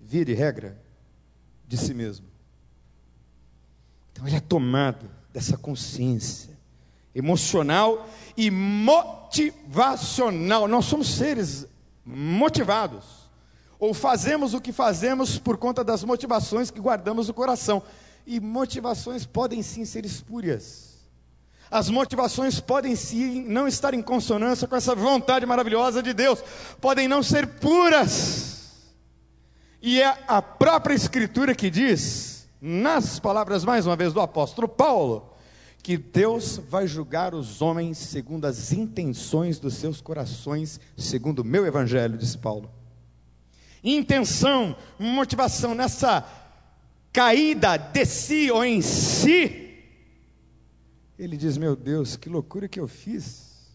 via 0.00 0.24
de 0.24 0.32
regra, 0.32 0.80
de 1.66 1.76
si 1.76 1.92
mesmo. 1.92 2.26
Então 4.12 4.24
ele 4.24 4.36
é 4.36 4.40
tomado 4.40 5.10
dessa 5.32 5.56
consciência 5.56 6.55
emocional 7.16 8.08
e 8.36 8.50
motivacional. 8.50 10.68
Nós 10.68 10.84
somos 10.84 11.08
seres 11.08 11.66
motivados. 12.04 13.26
Ou 13.78 13.94
fazemos 13.94 14.52
o 14.52 14.60
que 14.60 14.72
fazemos 14.72 15.38
por 15.38 15.56
conta 15.56 15.82
das 15.82 16.04
motivações 16.04 16.70
que 16.70 16.80
guardamos 16.80 17.28
no 17.28 17.34
coração. 17.34 17.82
E 18.26 18.38
motivações 18.38 19.24
podem 19.24 19.62
sim 19.62 19.86
ser 19.86 20.04
espúrias. 20.04 20.84
As 21.70 21.88
motivações 21.88 22.60
podem 22.60 22.94
sim 22.94 23.42
não 23.44 23.66
estar 23.66 23.94
em 23.94 24.02
consonância 24.02 24.68
com 24.68 24.76
essa 24.76 24.94
vontade 24.94 25.46
maravilhosa 25.46 26.02
de 26.02 26.12
Deus, 26.12 26.44
podem 26.80 27.08
não 27.08 27.24
ser 27.24 27.58
puras. 27.58 28.84
E 29.82 30.00
é 30.00 30.16
a 30.28 30.40
própria 30.40 30.94
Escritura 30.94 31.56
que 31.56 31.68
diz, 31.68 32.46
nas 32.60 33.18
palavras 33.18 33.64
mais 33.64 33.84
uma 33.84 33.96
vez 33.96 34.12
do 34.12 34.20
apóstolo 34.20 34.68
Paulo, 34.68 35.35
que 35.86 35.96
Deus 35.96 36.56
vai 36.56 36.84
julgar 36.84 37.32
os 37.32 37.62
homens 37.62 37.96
segundo 37.98 38.44
as 38.44 38.72
intenções 38.72 39.60
dos 39.60 39.74
seus 39.74 40.00
corações, 40.00 40.80
segundo 40.96 41.38
o 41.38 41.44
meu 41.44 41.64
evangelho, 41.64 42.18
disse 42.18 42.36
Paulo. 42.36 42.68
Intenção, 43.84 44.76
motivação 44.98 45.76
nessa 45.76 46.28
caída 47.12 47.76
de 47.76 48.04
si 48.04 48.50
ou 48.50 48.64
em 48.64 48.82
si, 48.82 49.80
ele 51.16 51.36
diz: 51.36 51.56
Meu 51.56 51.76
Deus, 51.76 52.16
que 52.16 52.28
loucura 52.28 52.66
que 52.66 52.80
eu 52.80 52.88
fiz. 52.88 53.70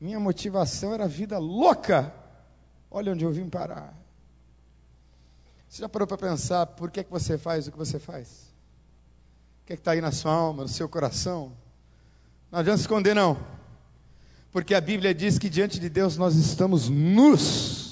Minha 0.00 0.18
motivação 0.18 0.92
era 0.92 1.06
vida 1.06 1.38
louca. 1.38 2.12
Olha 2.90 3.12
onde 3.12 3.24
eu 3.24 3.30
vim 3.30 3.48
parar. 3.48 3.96
Você 5.68 5.80
já 5.80 5.88
parou 5.88 6.08
para 6.08 6.18
pensar 6.18 6.66
por 6.66 6.90
que, 6.90 6.98
é 6.98 7.04
que 7.04 7.10
você 7.12 7.38
faz 7.38 7.68
o 7.68 7.70
que 7.70 7.78
você 7.78 8.00
faz? 8.00 8.51
O 9.62 9.66
que 9.66 9.72
é 9.72 9.76
está 9.76 9.92
aí 9.92 10.00
na 10.00 10.10
sua 10.10 10.32
alma, 10.32 10.64
no 10.64 10.68
seu 10.68 10.88
coração? 10.88 11.52
Não 12.50 12.58
adianta 12.58 12.80
esconder, 12.80 13.14
não. 13.14 13.38
Porque 14.50 14.74
a 14.74 14.80
Bíblia 14.80 15.14
diz 15.14 15.38
que 15.38 15.48
diante 15.48 15.78
de 15.78 15.88
Deus 15.88 16.16
nós 16.16 16.34
estamos 16.34 16.88
nus. 16.88 17.82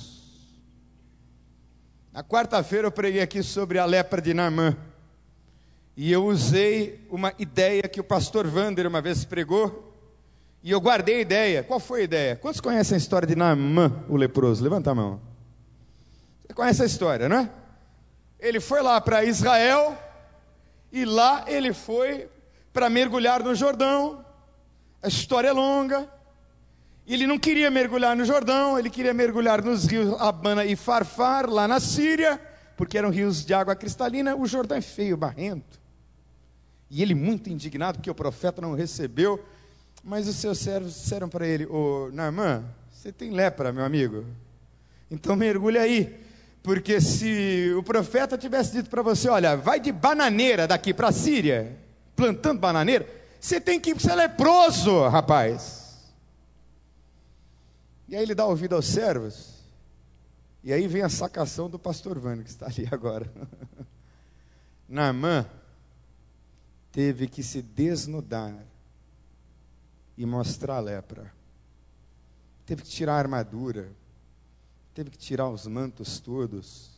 Na 2.12 2.24
quarta-feira 2.24 2.88
eu 2.88 2.92
preguei 2.92 3.22
aqui 3.22 3.42
sobre 3.42 3.78
a 3.78 3.84
lepra 3.84 4.20
de 4.20 4.34
Naamã. 4.34 4.76
E 5.96 6.10
eu 6.10 6.26
usei 6.26 7.06
uma 7.08 7.32
ideia 7.38 7.82
que 7.82 8.00
o 8.00 8.04
pastor 8.04 8.46
Vander 8.46 8.86
uma 8.86 9.00
vez 9.00 9.24
pregou, 9.24 9.94
e 10.62 10.70
eu 10.70 10.80
guardei 10.80 11.16
a 11.16 11.20
ideia. 11.20 11.62
Qual 11.62 11.78
foi 11.78 12.00
a 12.00 12.04
ideia? 12.04 12.36
Quantos 12.36 12.60
conhecem 12.60 12.96
a 12.96 12.98
história 12.98 13.26
de 13.26 13.36
Naamã, 13.36 14.04
o 14.08 14.16
leproso? 14.16 14.62
Levanta 14.62 14.90
a 14.90 14.94
mão. 14.94 15.20
Você 16.46 16.52
conhece 16.52 16.82
a 16.82 16.86
história, 16.86 17.28
não 17.28 17.38
é? 17.38 17.50
Ele 18.38 18.60
foi 18.60 18.82
lá 18.82 19.00
para 19.00 19.24
Israel, 19.24 19.96
e 20.92 21.04
lá 21.04 21.44
ele 21.46 21.72
foi 21.72 22.28
para 22.72 22.88
mergulhar 22.90 23.42
no 23.42 23.54
Jordão. 23.54 24.24
A 25.02 25.08
história 25.08 25.48
é 25.48 25.52
longa. 25.52 26.08
Ele 27.06 27.26
não 27.26 27.38
queria 27.38 27.70
mergulhar 27.70 28.14
no 28.14 28.24
Jordão, 28.24 28.78
ele 28.78 28.88
queria 28.88 29.12
mergulhar 29.12 29.62
nos 29.64 29.84
rios 29.84 30.14
Abana 30.20 30.64
e 30.64 30.76
Farfar, 30.76 31.50
lá 31.50 31.66
na 31.66 31.80
Síria, 31.80 32.40
porque 32.76 32.96
eram 32.96 33.10
rios 33.10 33.44
de 33.44 33.52
água 33.52 33.74
cristalina. 33.74 34.36
O 34.36 34.46
Jordão 34.46 34.78
é 34.78 34.80
feio, 34.80 35.16
barrento. 35.16 35.80
E 36.88 37.02
ele, 37.02 37.14
muito 37.14 37.50
indignado, 37.50 37.98
porque 37.98 38.10
o 38.10 38.14
profeta 38.14 38.60
não 38.60 38.74
recebeu. 38.74 39.44
Mas 40.02 40.28
os 40.28 40.36
seus 40.36 40.58
servos 40.58 40.94
disseram 40.94 41.28
para 41.28 41.46
ele: 41.46 41.66
Ô 41.66 42.10
Naamã, 42.12 42.64
você 42.90 43.12
tem 43.12 43.30
lepra, 43.30 43.72
meu 43.72 43.84
amigo. 43.84 44.24
Então 45.10 45.34
mergulha 45.34 45.82
aí. 45.82 46.20
Porque 46.62 47.00
se 47.00 47.72
o 47.76 47.82
profeta 47.82 48.36
tivesse 48.36 48.72
dito 48.72 48.90
para 48.90 49.02
você: 49.02 49.28
Olha, 49.28 49.56
vai 49.56 49.80
de 49.80 49.90
bananeira 49.90 50.66
daqui 50.66 50.92
para 50.92 51.08
a 51.08 51.12
Síria, 51.12 51.78
plantando 52.14 52.60
bananeira, 52.60 53.06
você 53.40 53.60
tem 53.60 53.80
que 53.80 53.98
ser 53.98 54.14
leproso, 54.14 55.08
rapaz. 55.08 55.80
E 58.06 58.14
aí 58.14 58.22
ele 58.22 58.34
dá 58.34 58.44
ouvido 58.44 58.74
aos 58.74 58.86
servos. 58.86 59.60
E 60.62 60.72
aí 60.72 60.86
vem 60.86 61.02
a 61.02 61.08
sacação 61.08 61.70
do 61.70 61.78
pastor 61.78 62.18
Vânio, 62.18 62.44
que 62.44 62.50
está 62.50 62.66
ali 62.66 62.86
agora. 62.90 63.32
Naamã 64.86 65.46
teve 66.92 67.26
que 67.28 67.42
se 67.42 67.62
desnudar 67.62 68.54
e 70.18 70.26
mostrar 70.26 70.76
a 70.76 70.80
lepra. 70.80 71.32
Teve 72.66 72.82
que 72.82 72.88
tirar 72.88 73.14
a 73.14 73.18
armadura, 73.18 73.88
teve 74.94 75.10
que 75.10 75.18
tirar 75.18 75.48
os 75.48 75.66
mantos 75.66 76.18
todos, 76.20 76.90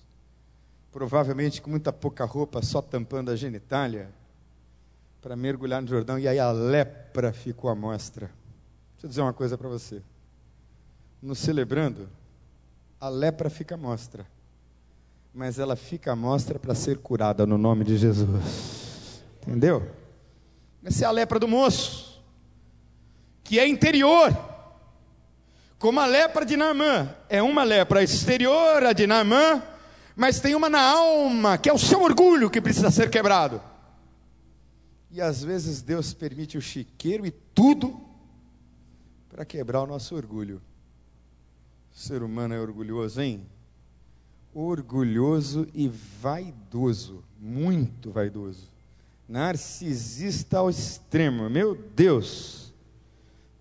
provavelmente 0.90 1.60
com 1.60 1.70
muita 1.70 1.92
pouca 1.92 2.24
roupa, 2.24 2.62
só 2.62 2.82
tampando 2.82 3.30
a 3.30 3.36
genitália, 3.36 4.10
para 5.20 5.36
mergulhar 5.36 5.80
no 5.80 5.88
Jordão, 5.88 6.18
e 6.18 6.26
aí 6.26 6.38
a 6.38 6.50
lepra 6.50 7.32
ficou 7.32 7.70
à 7.70 7.74
mostra. 7.74 8.26
Deixa 8.94 9.06
eu 9.06 9.08
dizer 9.08 9.20
uma 9.22 9.32
coisa 9.32 9.56
para 9.56 9.68
você. 9.68 10.02
no 11.20 11.36
celebrando, 11.36 12.08
a 13.00 13.08
lepra 13.08 13.48
fica 13.48 13.76
à 13.76 13.78
mostra. 13.78 14.26
Mas 15.32 15.58
ela 15.58 15.76
fica 15.76 16.12
à 16.12 16.16
mostra 16.16 16.58
para 16.58 16.74
ser 16.74 16.98
curada 16.98 17.46
no 17.46 17.56
nome 17.56 17.84
de 17.84 17.96
Jesus. 17.96 19.22
Entendeu? 19.40 19.88
Essa 20.84 21.04
é 21.04 21.08
a 21.08 21.10
lepra 21.10 21.38
do 21.38 21.48
moço, 21.48 22.22
que 23.42 23.58
é 23.58 23.66
interior. 23.66 24.51
Como 25.82 25.98
a 25.98 26.06
lepra 26.06 26.46
de 26.46 26.56
Naamã, 26.56 27.12
é 27.28 27.42
uma 27.42 27.64
lepra 27.64 28.04
exterior, 28.04 28.84
a 28.84 28.92
de 28.92 29.04
Naamã, 29.04 29.60
mas 30.14 30.38
tem 30.38 30.54
uma 30.54 30.68
na 30.68 30.80
alma, 30.80 31.58
que 31.58 31.68
é 31.68 31.72
o 31.72 31.78
seu 31.78 32.02
orgulho 32.02 32.48
que 32.48 32.60
precisa 32.60 32.88
ser 32.88 33.10
quebrado. 33.10 33.60
E 35.10 35.20
às 35.20 35.42
vezes 35.42 35.82
Deus 35.82 36.14
permite 36.14 36.56
o 36.56 36.62
chiqueiro 36.62 37.26
e 37.26 37.32
tudo 37.32 38.00
para 39.28 39.44
quebrar 39.44 39.82
o 39.82 39.86
nosso 39.88 40.14
orgulho. 40.14 40.62
O 41.92 41.98
ser 41.98 42.22
humano 42.22 42.54
é 42.54 42.60
orgulhoso, 42.60 43.20
hein? 43.20 43.44
Orgulhoso 44.54 45.66
e 45.74 45.88
vaidoso, 45.88 47.24
muito 47.40 48.12
vaidoso. 48.12 48.68
Narcisista 49.28 50.58
ao 50.58 50.70
extremo, 50.70 51.50
meu 51.50 51.74
Deus. 51.74 52.71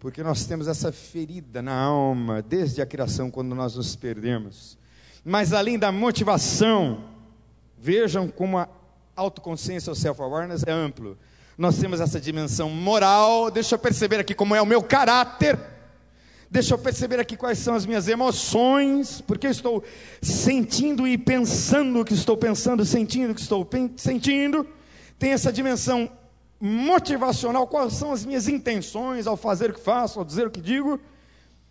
Porque 0.02 0.24
nós 0.24 0.46
temos 0.46 0.68
essa 0.68 0.92
ferida 0.92 1.62
na 1.62 1.76
alma 1.80 2.42
desde 2.42 2.82
a 2.82 2.88
criação, 2.88 3.30
quando 3.30 3.54
nós 3.54 3.76
nos 3.76 3.96
perdemos. 3.96 4.76
Mas 5.24 5.54
além 5.54 5.78
da 5.78 5.92
motivação, 5.92 7.04
vejam 7.78 8.28
como 8.28 8.58
a 8.58 8.68
autoconsciência 9.16 9.92
ou 9.92 9.96
self-awareness 9.96 10.64
é 10.66 10.72
amplo. 10.72 11.16
Nós 11.56 11.78
temos 11.78 12.02
essa 12.02 12.20
dimensão 12.20 12.68
moral, 12.68 13.52
deixa 13.52 13.76
eu 13.76 13.80
perceber 13.80 14.20
aqui 14.20 14.34
como 14.34 14.56
é 14.56 14.62
o 14.62 14.66
meu 14.66 14.82
caráter, 14.82 15.60
deixa 16.50 16.74
eu 16.74 16.80
perceber 16.80 17.20
aqui 17.20 17.38
quais 17.38 17.60
são 17.60 17.76
as 17.76 17.86
minhas 17.86 18.08
emoções, 18.08 19.22
porque 19.22 19.46
eu 19.46 19.52
estou 19.52 19.84
sentindo 20.20 21.08
e 21.08 21.16
pensando 21.16 22.00
o 22.00 22.06
que 22.06 22.16
estou 22.16 22.36
pensando, 22.36 22.84
sentindo 22.84 23.34
o 23.34 23.36
que 23.36 23.42
estou 23.42 23.70
sentindo. 23.98 24.66
Tem 25.20 25.32
essa 25.32 25.54
dimensão 25.54 26.10
motivacional, 26.62 27.66
quais 27.66 27.94
são 27.94 28.12
as 28.12 28.24
minhas 28.24 28.48
intenções 28.48 29.26
ao 29.26 29.36
fazer 29.36 29.72
o 29.72 29.74
que 29.74 29.80
faço, 29.80 30.20
ao 30.20 30.26
dizer 30.26 30.46
o 30.46 30.52
que 30.52 30.62
digo, 30.62 31.00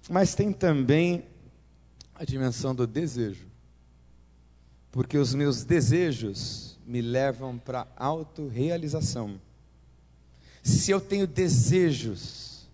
mas 0.08 0.34
tem 0.34 0.52
também 0.52 1.24
a 2.12 2.24
dimensão 2.24 2.74
do 2.74 2.88
desejo. 2.88 3.46
Porque 4.90 5.16
os 5.16 5.32
meus 5.32 5.62
desejos 5.62 6.76
me 6.84 7.00
levam 7.00 7.56
para 7.56 7.86
autorrealização. 7.96 9.40
Se 10.60 10.90
eu 10.90 11.00
tenho 11.00 11.24
desejos 11.24 12.68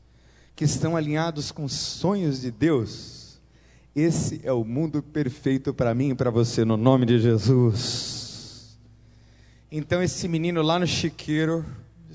que 0.56 0.64
estão 0.64 0.96
alinhados 0.96 1.52
com 1.52 1.68
sonhos 1.68 2.40
de 2.40 2.50
Deus, 2.50 3.38
esse 3.94 4.40
é 4.42 4.52
o 4.52 4.64
mundo 4.64 5.02
perfeito 5.02 5.74
para 5.74 5.94
mim 5.94 6.10
e 6.10 6.14
para 6.14 6.30
você, 6.30 6.64
no 6.64 6.78
nome 6.78 7.04
de 7.04 7.18
Jesus. 7.18 8.78
Então, 9.70 10.02
esse 10.02 10.26
menino 10.26 10.62
lá 10.62 10.78
no 10.78 10.86
chiqueiro 10.86 11.62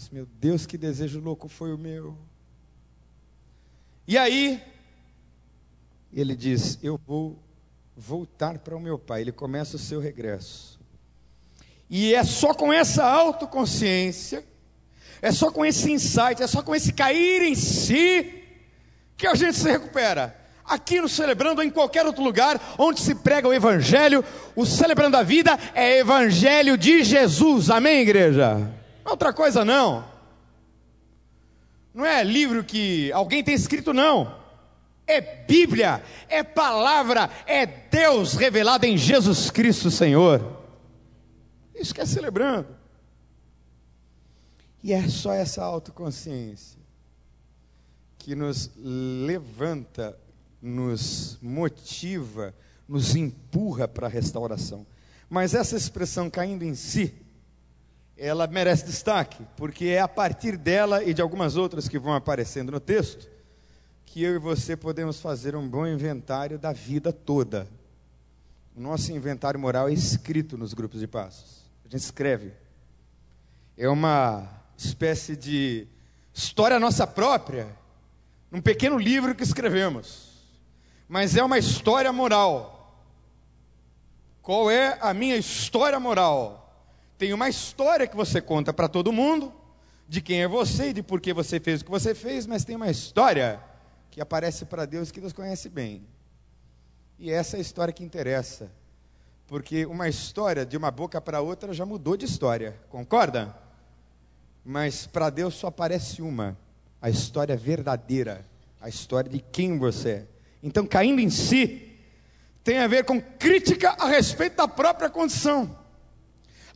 disse: 0.01 0.13
Meu 0.13 0.25
Deus, 0.25 0.65
que 0.65 0.77
desejo 0.77 1.19
louco 1.19 1.47
foi 1.47 1.71
o 1.73 1.77
meu. 1.77 2.17
E 4.07 4.17
aí, 4.17 4.61
ele 6.11 6.35
diz: 6.35 6.79
Eu 6.81 6.99
vou 7.05 7.39
voltar 7.95 8.57
para 8.59 8.75
o 8.75 8.79
meu 8.79 8.97
pai. 8.97 9.21
Ele 9.21 9.31
começa 9.31 9.75
o 9.75 9.79
seu 9.79 9.99
regresso. 9.99 10.79
E 11.89 12.15
é 12.15 12.23
só 12.23 12.53
com 12.53 12.71
essa 12.71 13.03
autoconsciência, 13.03 14.43
é 15.21 15.31
só 15.31 15.51
com 15.51 15.65
esse 15.65 15.91
insight, 15.91 16.41
é 16.41 16.47
só 16.47 16.63
com 16.63 16.73
esse 16.73 16.93
cair 16.93 17.43
em 17.43 17.53
si, 17.53 18.43
que 19.17 19.27
a 19.27 19.35
gente 19.35 19.57
se 19.57 19.69
recupera. 19.69 20.39
Aqui 20.63 21.01
no 21.01 21.09
Celebrando 21.09 21.59
ou 21.59 21.67
em 21.67 21.69
qualquer 21.69 22.05
outro 22.05 22.23
lugar 22.23 22.75
onde 22.77 23.01
se 23.01 23.13
prega 23.13 23.47
o 23.47 23.53
Evangelho, 23.53 24.23
o 24.55 24.65
Celebrando 24.65 25.17
a 25.17 25.23
Vida 25.23 25.59
é 25.75 25.99
Evangelho 25.99 26.77
de 26.77 27.03
Jesus, 27.03 27.69
amém, 27.69 27.99
igreja? 27.99 28.81
Outra 29.12 29.32
coisa 29.32 29.63
não. 29.63 30.04
Não 31.93 32.06
é 32.06 32.24
livro 32.24 32.63
que 32.63 33.12
alguém 33.12 33.43
tem 33.43 33.54
escrito, 33.54 33.93
não 33.93 34.41
é 35.12 35.19
Bíblia, 35.19 36.02
é 36.30 36.41
palavra, 36.43 37.30
é 37.45 37.65
Deus 37.65 38.34
revelado 38.34 38.86
em 38.86 38.97
Jesus 38.97 39.52
Cristo, 39.52 39.91
Senhor. 39.91 40.62
Isso 41.76 41.93
que 41.93 42.02
é 42.02 42.06
celebrando. 42.06 42.67
E 44.84 44.93
é 44.93 45.08
só 45.10 45.34
essa 45.34 45.63
autoconsciência 45.63 46.80
que 48.17 48.36
nos 48.36 48.71
levanta, 48.78 50.17
nos 50.62 51.38
motiva, 51.41 52.56
nos 52.88 53.15
empurra 53.15 53.88
para 53.88 54.08
a 54.08 54.10
restauração. 54.10 54.86
Mas 55.30 55.54
essa 55.54 55.76
expressão 55.76 56.30
caindo 56.30 56.63
em 56.63 56.76
si, 56.76 57.13
ela 58.23 58.45
merece 58.45 58.86
destaque, 58.86 59.43
porque 59.57 59.86
é 59.86 59.99
a 59.99 60.07
partir 60.07 60.55
dela 60.55 61.03
e 61.03 61.12
de 61.12 61.23
algumas 61.23 61.57
outras 61.57 61.88
que 61.88 61.97
vão 61.97 62.13
aparecendo 62.13 62.71
no 62.71 62.79
texto 62.79 63.27
que 64.05 64.21
eu 64.21 64.36
e 64.36 64.38
você 64.38 64.77
podemos 64.77 65.19
fazer 65.19 65.55
um 65.55 65.67
bom 65.67 65.88
inventário 65.88 66.60
da 66.60 66.71
vida 66.71 67.12
toda. 67.12 67.67
O 68.75 68.79
nosso 68.79 69.12
inventário 69.12 69.60
moral 69.60 69.89
é 69.89 69.93
escrito 69.93 70.55
nos 70.55 70.71
grupos 70.75 70.99
de 70.99 71.07
passos. 71.07 71.63
A 71.84 71.89
gente 71.89 72.03
escreve. 72.03 72.53
É 73.75 73.89
uma 73.89 74.47
espécie 74.77 75.36
de 75.36 75.88
história 76.31 76.79
nossa 76.79 77.07
própria, 77.07 77.75
num 78.51 78.62
pequeno 78.62 78.99
livro 78.99 79.34
que 79.34 79.43
escrevemos. 79.43 80.29
Mas 81.07 81.36
é 81.36 81.43
uma 81.43 81.57
história 81.57 82.12
moral. 82.13 83.01
Qual 84.43 84.69
é 84.69 84.99
a 85.01 85.12
minha 85.12 85.38
história 85.38 85.99
moral? 85.99 86.61
Tem 87.21 87.34
uma 87.34 87.47
história 87.47 88.07
que 88.07 88.15
você 88.15 88.41
conta 88.41 88.73
para 88.73 88.88
todo 88.88 89.12
mundo, 89.12 89.53
de 90.07 90.21
quem 90.21 90.41
é 90.41 90.47
você 90.47 90.89
e 90.89 90.93
de 90.93 91.03
por 91.03 91.21
que 91.21 91.31
você 91.31 91.60
fez 91.60 91.81
o 91.81 91.86
que 91.86 91.91
você 91.91 92.15
fez, 92.15 92.47
mas 92.47 92.65
tem 92.65 92.75
uma 92.75 92.89
história 92.89 93.62
que 94.10 94.19
aparece 94.19 94.65
para 94.65 94.88
Deus 94.88 95.12
que 95.12 95.21
Deus 95.21 95.31
conhece 95.31 95.69
bem. 95.69 96.03
E 97.19 97.29
essa 97.29 97.57
é 97.57 97.60
a 97.60 97.62
história 97.62 97.93
que 97.93 98.03
interessa. 98.03 98.71
Porque 99.45 99.86
uma 99.86 100.10
história 100.10 100.65
de 100.65 100.75
uma 100.75 100.89
boca 100.89 101.21
para 101.21 101.41
outra 101.41 101.75
já 101.75 101.86
mudou 101.86 102.17
de 102.17 102.25
história, 102.25 102.75
concorda? 102.89 103.55
Mas 104.65 105.05
para 105.05 105.29
Deus 105.29 105.53
só 105.53 105.67
aparece 105.67 106.23
uma, 106.23 106.57
a 106.99 107.07
história 107.07 107.55
verdadeira, 107.55 108.43
a 108.81 108.89
história 108.89 109.29
de 109.29 109.38
quem 109.39 109.77
você 109.77 110.10
é. 110.10 110.25
Então, 110.63 110.88
caindo 110.88 111.21
em 111.21 111.29
si, 111.29 111.99
tem 112.63 112.79
a 112.79 112.88
ver 112.88 113.05
com 113.05 113.21
crítica 113.21 113.95
a 113.99 114.07
respeito 114.07 114.55
da 114.55 114.67
própria 114.67 115.07
condição. 115.07 115.81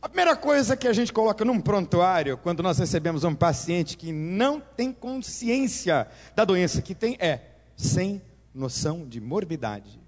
A 0.06 0.08
primeira 0.08 0.36
coisa 0.36 0.76
que 0.76 0.86
a 0.86 0.92
gente 0.92 1.12
coloca 1.12 1.44
num 1.44 1.60
prontuário, 1.60 2.38
quando 2.38 2.62
nós 2.62 2.78
recebemos 2.78 3.24
um 3.24 3.34
paciente 3.34 3.96
que 3.96 4.12
não 4.12 4.60
tem 4.60 4.92
consciência 4.92 6.06
da 6.32 6.44
doença 6.44 6.80
que 6.80 6.94
tem, 6.94 7.16
é 7.18 7.40
sem 7.76 8.22
noção 8.54 9.04
de 9.04 9.20
morbidade. 9.20 10.00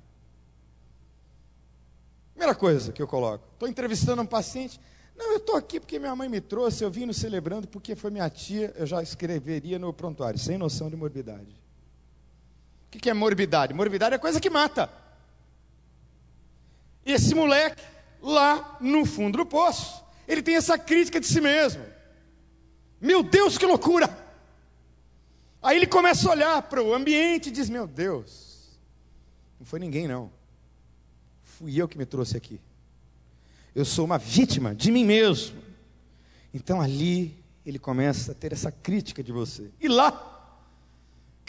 Primeira 2.33 2.55
coisa 2.55 2.93
que 2.93 3.03
eu 3.03 3.09
coloco. 3.09 3.45
Estou 3.55 3.69
entrevistando 3.69 4.23
um 4.23 4.27
paciente. 4.27 4.81
Não, 5.17 5.33
eu 5.33 5.39
estou 5.39 5.57
aqui 5.57 5.81
porque 5.81 5.99
minha 5.99 6.15
mãe 6.15 6.29
me 6.29 6.41
trouxe, 6.41 6.85
eu 6.85 6.91
vim 6.93 7.05
no 7.05 7.13
celebrando 7.13 7.67
porque 7.67 7.97
foi 7.97 8.13
minha 8.13 8.31
tia, 8.31 8.73
eu 8.77 8.87
já 8.87 9.03
escreveria 9.03 9.81
no 9.81 9.93
prontuário, 9.93 10.39
sem 10.39 10.57
noção 10.57 10.89
de 10.89 10.95
morbidade. 10.95 11.61
O 12.87 12.99
que 12.99 13.11
é 13.11 13.13
morbidade? 13.13 13.75
Morbidade 13.75 14.15
é 14.15 14.19
coisa 14.19 14.41
que 14.41 14.49
mata. 14.49 14.89
E 17.05 17.11
esse 17.11 17.35
moleque 17.35 17.98
lá 18.23 18.77
no 18.81 19.05
fundo 19.05 19.39
do 19.39 19.47
poço. 19.47 20.05
Ele 20.27 20.43
tem 20.43 20.57
essa 20.57 20.79
crítica 20.79 21.21
de 21.21 21.27
si 21.27 21.41
mesmo. 21.41 21.85
Meu 23.01 23.23
Deus, 23.23 23.57
que 23.57 23.67
loucura! 23.67 24.27
Aí 25.63 25.77
ele 25.77 25.87
começa 25.87 26.29
a 26.29 26.33
olhar 26.33 26.63
para 26.63 26.83
o 26.83 26.95
ambiente 26.95 27.49
e 27.49 27.53
diz: 27.53 27.69
Meu 27.69 27.87
Deus, 27.87 28.79
não 29.59 29.67
foi 29.67 29.79
ninguém 29.79 30.07
não. 30.07 30.31
Fui 31.43 31.81
eu 31.81 31.89
que 31.89 31.99
me 31.99 32.07
trouxe 32.07 32.37
aqui. 32.37 32.61
Eu 33.75 33.85
sou 33.85 34.05
uma 34.05 34.19
vítima 34.19 34.75
de 34.75 34.91
mim 34.91 35.05
mesmo. 35.05 35.61
Então 36.53 36.81
ali 36.81 37.37
ele 37.65 37.79
começa 37.79 38.33
a 38.33 38.35
ter 38.35 38.53
essa 38.53 38.71
crítica 38.71 39.23
de 39.23 39.33
você. 39.33 39.71
E 39.81 39.89
lá 39.89 40.11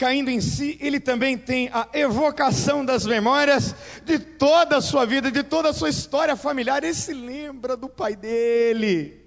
caindo 0.00 0.30
em 0.30 0.40
si, 0.40 0.78
ele 0.80 0.98
também 0.98 1.36
tem 1.36 1.68
a 1.70 1.86
evocação 1.92 2.82
das 2.82 3.04
memórias 3.04 3.74
de 4.02 4.18
toda 4.18 4.78
a 4.78 4.80
sua 4.80 5.04
vida, 5.04 5.30
de 5.30 5.42
toda 5.42 5.68
a 5.68 5.72
sua 5.74 5.90
história 5.90 6.34
familiar. 6.36 6.82
Ele 6.82 6.94
se 6.94 7.12
lembra 7.12 7.76
do 7.76 7.86
pai 7.86 8.16
dele, 8.16 9.20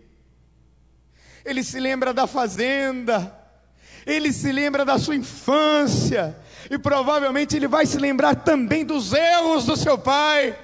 ele 1.45 1.63
se 1.63 1.79
lembra 1.79 2.11
da 2.11 2.25
fazenda, 2.25 3.39
ele 4.03 4.33
se 4.33 4.51
lembra 4.51 4.83
da 4.83 4.97
sua 4.97 5.15
infância, 5.15 6.35
e 6.71 6.79
provavelmente 6.79 7.55
ele 7.55 7.67
vai 7.67 7.85
se 7.85 7.99
lembrar 7.99 8.37
também 8.37 8.83
dos 8.83 9.13
erros 9.13 9.65
do 9.65 9.77
seu 9.77 9.95
pai. 9.95 10.57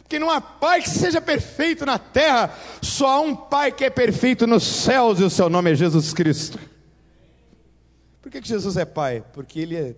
Porque 0.00 0.18
não 0.18 0.30
há 0.30 0.42
pai 0.42 0.82
que 0.82 0.90
seja 0.90 1.22
perfeito 1.22 1.86
na 1.86 1.98
terra, 1.98 2.52
só 2.82 3.08
há 3.08 3.20
um 3.20 3.34
pai 3.34 3.72
que 3.72 3.86
é 3.86 3.88
perfeito 3.88 4.46
nos 4.46 4.66
céus, 4.66 5.18
e 5.20 5.24
o 5.24 5.30
seu 5.30 5.48
nome 5.48 5.72
é 5.72 5.74
Jesus 5.74 6.12
Cristo. 6.12 6.58
Por 8.28 8.32
que, 8.32 8.42
que 8.42 8.48
Jesus 8.48 8.76
é 8.76 8.84
Pai? 8.84 9.24
Porque 9.32 9.58
Ele 9.58 9.74
é 9.74 9.96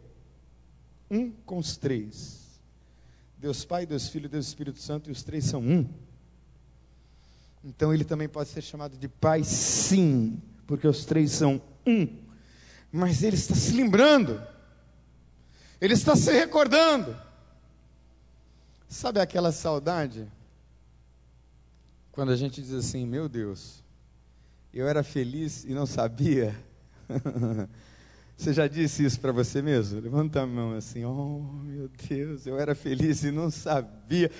um 1.10 1.32
com 1.32 1.58
os 1.58 1.76
três. 1.76 2.60
Deus 3.36 3.64
Pai, 3.64 3.84
Deus 3.84 4.06
Filho, 4.06 4.28
Deus 4.28 4.46
Espírito 4.46 4.78
Santo, 4.78 5.10
e 5.10 5.12
os 5.12 5.24
três 5.24 5.46
são 5.46 5.60
um. 5.60 5.92
Então 7.64 7.92
ele 7.92 8.04
também 8.04 8.28
pode 8.28 8.48
ser 8.48 8.62
chamado 8.62 8.96
de 8.96 9.08
Pai, 9.08 9.42
sim, 9.42 10.40
porque 10.64 10.86
os 10.86 11.04
três 11.04 11.32
são 11.32 11.60
um. 11.84 12.06
Mas 12.92 13.24
ele 13.24 13.34
está 13.34 13.56
se 13.56 13.72
lembrando, 13.72 14.40
ele 15.80 15.94
está 15.94 16.14
se 16.14 16.30
recordando. 16.30 17.20
Sabe 18.88 19.20
aquela 19.20 19.50
saudade? 19.50 20.30
Quando 22.12 22.30
a 22.30 22.36
gente 22.36 22.62
diz 22.62 22.74
assim, 22.74 23.04
meu 23.04 23.28
Deus, 23.28 23.82
eu 24.72 24.86
era 24.86 25.02
feliz 25.02 25.64
e 25.64 25.74
não 25.74 25.84
sabia. 25.84 26.54
Você 28.40 28.54
já 28.54 28.66
disse 28.66 29.04
isso 29.04 29.20
para 29.20 29.32
você 29.32 29.60
mesmo? 29.60 30.00
Levanta 30.00 30.40
a 30.40 30.46
mão 30.46 30.72
assim, 30.72 31.04
oh 31.04 31.42
meu 31.62 31.90
Deus, 32.08 32.46
eu 32.46 32.58
era 32.58 32.74
feliz 32.74 33.22
e 33.22 33.30
não 33.30 33.50
sabia. 33.50 34.30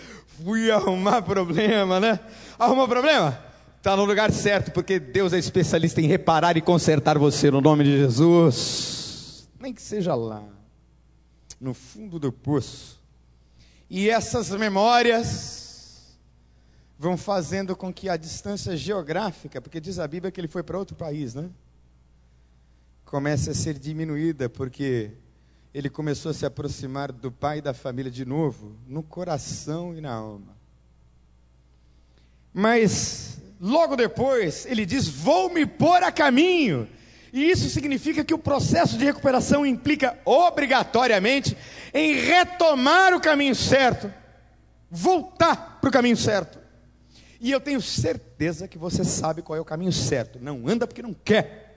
Fui 0.43 0.71
arrumar 0.71 1.21
problema, 1.21 2.01
né? 2.01 2.19
Arrumou 2.59 2.89
problema? 2.89 3.39
Está 3.77 3.95
no 3.95 4.07
lugar 4.07 4.33
certo, 4.33 4.73
porque 4.73 4.99
Deus 4.99 5.35
é 5.35 5.39
especialista 5.39 6.01
em 6.01 6.07
reparar 6.07 6.57
e 6.57 6.63
consertar 6.63 7.19
você 7.19 7.51
no 7.51 7.61
nome 7.61 7.85
de 7.85 7.99
Jesus. 7.99 9.47
Nem 9.61 9.75
que 9.75 9.83
seja 9.83 10.15
lá, 10.15 10.45
no 11.61 11.75
fundo 11.75 12.19
do 12.19 12.33
poço. 12.33 12.99
E 13.91 14.09
essas 14.09 14.49
memórias 14.53 16.17
vão 16.99 17.19
fazendo 17.19 17.77
com 17.77 17.93
que 17.93 18.09
a 18.09 18.17
distância 18.17 18.75
geográfica, 18.79 19.61
porque 19.61 19.79
diz 19.79 19.99
a 19.99 20.09
Bíblia 20.09 20.33
que 20.33 20.41
ele 20.41 20.49
foi 20.49 20.63
para 20.63 20.79
outro 20.79 20.97
país, 20.97 21.35
né? 21.35 21.51
Comece 23.11 23.51
a 23.51 23.55
ser 23.55 23.77
diminuída, 23.77 24.49
porque 24.49 25.11
ele 25.75 25.91
começou 25.91 26.31
a 26.31 26.35
se 26.35 26.47
aproximar 26.47 27.11
do 27.11 27.33
pai 27.33 27.59
e 27.59 27.61
da 27.61 27.75
família 27.75 28.11
de 28.11 28.25
novo, 28.25 28.77
no 28.87 29.03
coração 29.03 29.93
e 29.97 30.01
na 30.01 30.13
alma. 30.13 30.57
Mas, 32.55 33.43
logo 33.61 33.97
depois, 33.97 34.65
ele 34.65 34.87
diz: 34.87 35.09
Vou 35.09 35.53
me 35.53 35.67
pôr 35.67 36.05
a 36.05 36.13
caminho. 36.13 36.89
E 37.33 37.51
isso 37.51 37.69
significa 37.69 38.25
que 38.25 38.35
o 38.35 38.39
processo 38.39 38.97
de 38.97 39.05
recuperação 39.05 39.67
implica 39.67 40.17
obrigatoriamente 40.25 41.57
em 41.93 42.15
retomar 42.15 43.13
o 43.13 43.21
caminho 43.21 43.57
certo, 43.57 44.13
voltar 44.89 45.79
para 45.81 45.89
o 45.89 45.93
caminho 45.93 46.17
certo. 46.17 46.61
E 47.41 47.51
eu 47.51 47.61
tenho 47.61 47.81
certeza 47.81 48.69
que 48.69 48.79
você 48.79 49.03
sabe 49.05 49.43
qual 49.43 49.57
é 49.57 49.61
o 49.61 49.65
caminho 49.65 49.93
certo. 49.93 50.39
Não 50.41 50.69
anda 50.69 50.87
porque 50.87 51.03
não 51.03 51.15
quer 51.15 51.70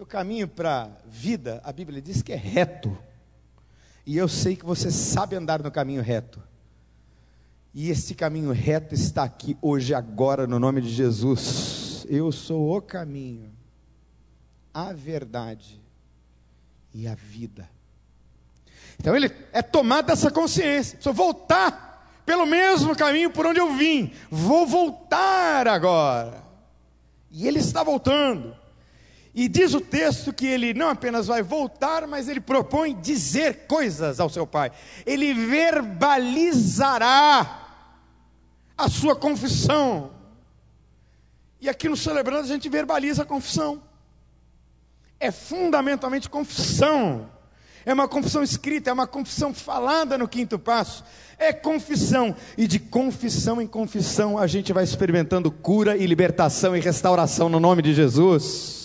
que 0.00 0.04
o 0.04 0.06
caminho 0.06 0.48
para 0.48 0.84
a 0.84 0.88
vida, 1.06 1.60
a 1.62 1.70
Bíblia 1.70 2.00
diz 2.00 2.22
que 2.22 2.32
é 2.32 2.36
reto. 2.36 2.96
E 4.06 4.16
eu 4.16 4.28
sei 4.28 4.56
que 4.56 4.64
você 4.64 4.90
sabe 4.90 5.36
andar 5.36 5.62
no 5.62 5.70
caminho 5.70 6.00
reto. 6.00 6.42
E 7.74 7.90
esse 7.90 8.14
caminho 8.14 8.50
reto 8.50 8.94
está 8.94 9.24
aqui 9.24 9.58
hoje, 9.60 9.92
agora, 9.92 10.46
no 10.46 10.58
nome 10.58 10.80
de 10.80 10.88
Jesus. 10.88 12.06
Eu 12.08 12.32
sou 12.32 12.74
o 12.74 12.80
caminho, 12.80 13.52
a 14.72 14.94
verdade 14.94 15.78
e 16.94 17.06
a 17.06 17.14
vida. 17.14 17.68
Então 18.98 19.14
ele 19.14 19.30
é 19.52 19.60
tomado 19.60 20.06
dessa 20.06 20.30
consciência. 20.30 20.96
Preciso 20.96 21.12
voltar 21.12 22.22
pelo 22.24 22.46
mesmo 22.46 22.96
caminho 22.96 23.30
por 23.30 23.44
onde 23.44 23.60
eu 23.60 23.74
vim. 23.74 24.14
Vou 24.30 24.66
voltar 24.66 25.68
agora. 25.68 26.42
E 27.30 27.46
ele 27.46 27.58
está 27.58 27.82
voltando. 27.82 28.59
E 29.32 29.48
diz 29.48 29.74
o 29.74 29.80
texto 29.80 30.32
que 30.32 30.46
ele 30.46 30.74
não 30.74 30.88
apenas 30.88 31.28
vai 31.28 31.42
voltar, 31.42 32.06
mas 32.06 32.28
ele 32.28 32.40
propõe 32.40 32.94
dizer 33.00 33.66
coisas 33.68 34.18
ao 34.18 34.28
seu 34.28 34.44
pai. 34.46 34.72
Ele 35.06 35.32
verbalizará 35.32 37.08
a 38.76 38.88
sua 38.88 39.14
confissão. 39.14 40.10
E 41.60 41.68
aqui 41.68 41.88
no 41.88 41.96
Celebrando 41.96 42.42
a 42.42 42.48
gente 42.48 42.68
verbaliza 42.68 43.22
a 43.22 43.26
confissão. 43.26 43.80
É 45.20 45.30
fundamentalmente 45.30 46.28
confissão. 46.28 47.30
É 47.86 47.94
uma 47.94 48.08
confissão 48.08 48.42
escrita, 48.42 48.90
é 48.90 48.92
uma 48.92 49.06
confissão 49.06 49.54
falada 49.54 50.18
no 50.18 50.26
quinto 50.26 50.58
passo. 50.58 51.04
É 51.38 51.52
confissão. 51.52 52.34
E 52.58 52.66
de 52.66 52.80
confissão 52.80 53.62
em 53.62 53.66
confissão 53.66 54.36
a 54.36 54.46
gente 54.48 54.72
vai 54.72 54.82
experimentando 54.82 55.52
cura 55.52 55.96
e 55.96 56.04
libertação 56.04 56.76
e 56.76 56.80
restauração 56.80 57.48
no 57.48 57.60
nome 57.60 57.80
de 57.80 57.94
Jesus. 57.94 58.79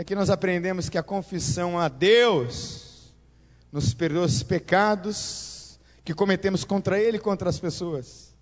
E 0.00 0.02
aqui 0.02 0.14
nós 0.14 0.30
aprendemos 0.30 0.88
que 0.88 0.96
a 0.96 1.02
confissão 1.02 1.78
a 1.78 1.86
Deus 1.86 3.12
nos 3.70 3.92
perdoa 3.92 4.24
os 4.24 4.42
pecados 4.42 5.78
que 6.02 6.14
cometemos 6.14 6.64
contra 6.64 6.98
Ele 6.98 7.18
e 7.18 7.20
contra 7.20 7.50
as 7.50 7.60
pessoas. 7.60 8.34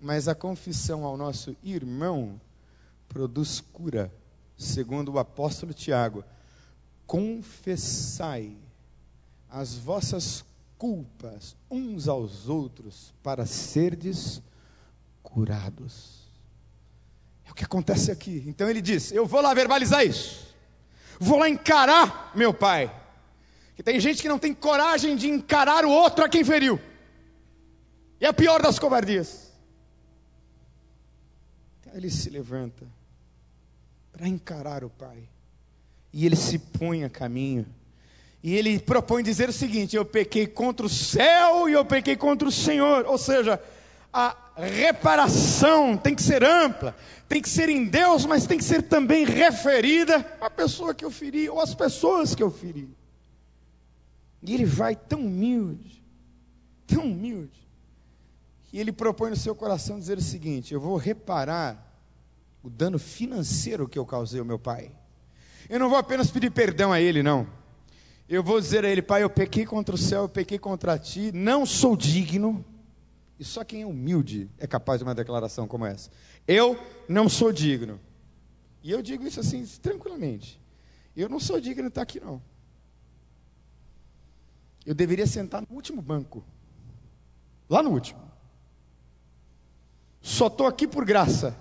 Mas 0.00 0.26
a 0.26 0.34
confissão 0.34 1.04
ao 1.04 1.16
nosso 1.16 1.56
irmão 1.62 2.40
produz 3.08 3.60
cura, 3.60 4.12
segundo 4.58 5.12
o 5.12 5.18
apóstolo 5.20 5.72
Tiago. 5.72 6.24
Confessai 7.06 8.56
as 9.48 9.76
vossas 9.76 10.44
culpas 10.76 11.54
uns 11.70 12.08
aos 12.08 12.48
outros 12.48 13.14
para 13.22 13.46
serdes 13.46 14.42
curados. 15.22 16.24
É 17.44 17.52
o 17.52 17.54
que 17.54 17.64
acontece 17.64 18.10
aqui. 18.10 18.42
Então 18.48 18.68
ele 18.68 18.82
diz: 18.82 19.12
Eu 19.12 19.24
vou 19.24 19.40
lá 19.40 19.54
verbalizar 19.54 20.04
isso 20.04 20.52
vou 21.18 21.38
lá 21.38 21.48
encarar 21.48 22.32
meu 22.34 22.52
pai. 22.52 22.94
Que 23.76 23.82
tem 23.82 23.98
gente 23.98 24.22
que 24.22 24.28
não 24.28 24.38
tem 24.38 24.54
coragem 24.54 25.16
de 25.16 25.28
encarar 25.28 25.84
o 25.84 25.90
outro 25.90 26.24
a 26.24 26.28
quem 26.28 26.44
feriu. 26.44 26.80
E 28.20 28.24
é 28.24 28.28
a 28.28 28.32
pior 28.32 28.62
das 28.62 28.78
covardias. 28.78 29.52
Ele 31.92 32.10
se 32.10 32.30
levanta 32.30 32.86
para 34.12 34.26
encarar 34.28 34.84
o 34.84 34.90
pai. 34.90 35.28
E 36.12 36.24
ele 36.24 36.36
se 36.36 36.58
põe 36.58 37.04
a 37.04 37.10
caminho. 37.10 37.66
E 38.42 38.54
ele 38.54 38.78
propõe 38.78 39.22
dizer 39.22 39.48
o 39.48 39.52
seguinte: 39.52 39.96
Eu 39.96 40.04
pequei 40.04 40.46
contra 40.46 40.86
o 40.86 40.88
céu 40.88 41.68
e 41.68 41.72
eu 41.72 41.84
pequei 41.84 42.16
contra 42.16 42.46
o 42.46 42.52
Senhor. 42.52 43.06
Ou 43.06 43.18
seja, 43.18 43.60
a 44.14 44.36
reparação 44.54 45.96
tem 45.96 46.14
que 46.14 46.22
ser 46.22 46.44
ampla, 46.44 46.94
tem 47.28 47.42
que 47.42 47.48
ser 47.48 47.68
em 47.68 47.84
Deus, 47.84 48.24
mas 48.24 48.46
tem 48.46 48.56
que 48.56 48.62
ser 48.62 48.82
também 48.82 49.24
referida 49.24 50.38
à 50.40 50.48
pessoa 50.48 50.94
que 50.94 51.04
eu 51.04 51.10
feri, 51.10 51.48
ou 51.48 51.60
às 51.60 51.74
pessoas 51.74 52.32
que 52.32 52.42
eu 52.42 52.48
feri. 52.48 52.88
E 54.40 54.54
ele 54.54 54.64
vai 54.64 54.94
tão 54.94 55.18
humilde, 55.18 56.00
tão 56.86 57.02
humilde, 57.02 57.68
que 58.68 58.78
ele 58.78 58.92
propõe 58.92 59.30
no 59.30 59.36
seu 59.36 59.52
coração 59.52 59.98
dizer 59.98 60.16
o 60.16 60.22
seguinte: 60.22 60.72
Eu 60.72 60.80
vou 60.80 60.96
reparar 60.96 61.92
o 62.62 62.70
dano 62.70 63.00
financeiro 63.00 63.88
que 63.88 63.98
eu 63.98 64.06
causei 64.06 64.38
ao 64.38 64.46
meu 64.46 64.60
pai. 64.60 64.92
Eu 65.68 65.80
não 65.80 65.88
vou 65.88 65.98
apenas 65.98 66.30
pedir 66.30 66.50
perdão 66.50 66.92
a 66.92 67.00
ele, 67.00 67.20
não. 67.20 67.48
Eu 68.28 68.44
vou 68.44 68.60
dizer 68.60 68.84
a 68.84 68.88
ele, 68.88 69.02
pai, 69.02 69.24
eu 69.24 69.30
pequei 69.30 69.66
contra 69.66 69.94
o 69.94 69.98
céu, 69.98 70.22
eu 70.22 70.28
pequei 70.28 70.58
contra 70.58 70.98
ti, 70.98 71.32
não 71.32 71.66
sou 71.66 71.96
digno 71.96 72.64
e 73.38 73.44
só 73.44 73.64
quem 73.64 73.82
é 73.82 73.86
humilde 73.86 74.48
é 74.58 74.66
capaz 74.66 74.98
de 74.98 75.04
uma 75.04 75.14
declaração 75.14 75.66
como 75.66 75.84
essa. 75.84 76.10
Eu 76.46 76.78
não 77.08 77.28
sou 77.28 77.52
digno. 77.52 78.00
E 78.82 78.90
eu 78.90 79.02
digo 79.02 79.26
isso 79.26 79.40
assim, 79.40 79.64
tranquilamente. 79.82 80.60
Eu 81.16 81.28
não 81.28 81.40
sou 81.40 81.60
digno 81.60 81.84
de 81.84 81.88
estar 81.88 82.02
aqui, 82.02 82.20
não. 82.20 82.40
Eu 84.86 84.94
deveria 84.94 85.26
sentar 85.26 85.62
no 85.62 85.68
último 85.74 86.00
banco. 86.00 86.44
Lá 87.68 87.82
no 87.82 87.90
último. 87.90 88.20
Só 90.20 90.46
estou 90.46 90.66
aqui 90.66 90.86
por 90.86 91.04
graça. 91.04 91.56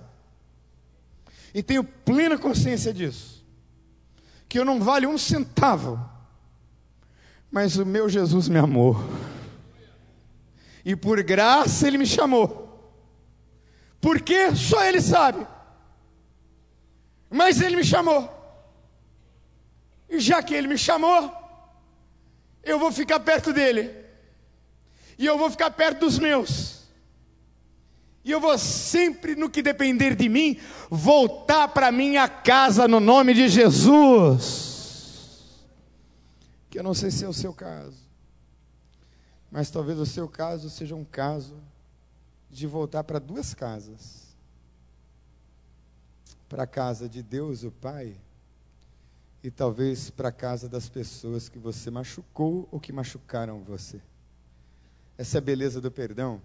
E 1.53 1.63
tenho 1.63 1.83
plena 1.83 2.38
consciência 2.38 2.93
disso. 2.93 3.43
Que 4.47 4.59
eu 4.59 4.65
não 4.65 4.79
vale 4.79 5.07
um 5.07 5.17
centavo. 5.17 5.99
Mas 7.50 7.77
o 7.77 7.85
meu 7.85 8.10
Jesus 8.10 8.48
me 8.48 8.58
amou 8.58 8.95
e 10.86 10.96
por 10.96 11.21
graça 11.23 11.88
ele 11.88 11.98
me 11.98 12.06
chamou. 12.06 12.63
Porque 14.02 14.56
só 14.56 14.84
ele 14.84 15.02
sabe. 15.02 15.48
Mas 17.29 17.62
ele 17.62 17.75
me 17.77 17.84
chamou. 17.84 18.29
E 20.10 20.19
já 20.19 20.44
que 20.44 20.54
ele 20.54 20.67
me 20.67 20.77
chamou, 20.77 21.31
eu 22.63 22.77
vou 22.77 22.92
ficar 22.92 23.19
perto 23.21 23.54
dele. 23.54 23.92
E 25.17 25.25
eu 25.25 25.38
vou 25.38 25.50
ficar 25.50 25.71
perto 25.71 26.02
dos 26.02 26.19
meus. 26.19 26.84
E 28.23 28.31
eu 28.31 28.40
vou 28.40 28.58
sempre, 28.58 29.36
no 29.36 29.50
que 29.50 29.62
depender 29.62 30.15
de 30.15 30.29
mim, 30.29 30.58
voltar 30.90 31.67
para 31.69 31.92
minha 31.92 32.27
casa 32.27 32.88
no 32.88 33.00
nome 33.00 33.34
de 33.34 33.48
Jesus. 33.50 34.73
Que 36.69 36.79
eu 36.79 36.84
não 36.84 36.94
sei 36.94 37.12
se 37.12 37.25
é 37.25 37.27
o 37.27 37.34
seu 37.34 37.54
caso. 37.54 37.98
Mas 39.54 39.69
talvez 39.69 39.99
o 39.99 40.06
seu 40.08 40.27
caso 40.27 40.67
seja 40.67 40.95
um 40.95 41.06
caso 41.06 41.54
de 42.49 42.65
voltar 42.65 43.04
para 43.04 43.19
duas 43.19 43.54
casas: 43.54 44.35
para 46.49 46.63
a 46.63 46.67
casa 46.67 47.08
de 47.08 47.21
Deus, 47.21 47.63
o 47.63 47.69
Pai, 47.69 48.15
e 49.43 49.51
talvez 49.51 50.10
para 50.10 50.29
a 50.29 50.31
casa 50.31 50.67
das 50.67 50.89
pessoas 50.89 51.49
que 51.49 51.60
você 51.60 51.91
machucou 51.91 52.67
ou 52.71 52.79
que 52.79 52.91
machucaram 52.91 53.60
você. 53.60 54.01
Essa 55.19 55.37
é 55.37 55.39
a 55.39 55.41
beleza 55.41 55.79
do 55.79 55.91
perdão. 55.91 56.41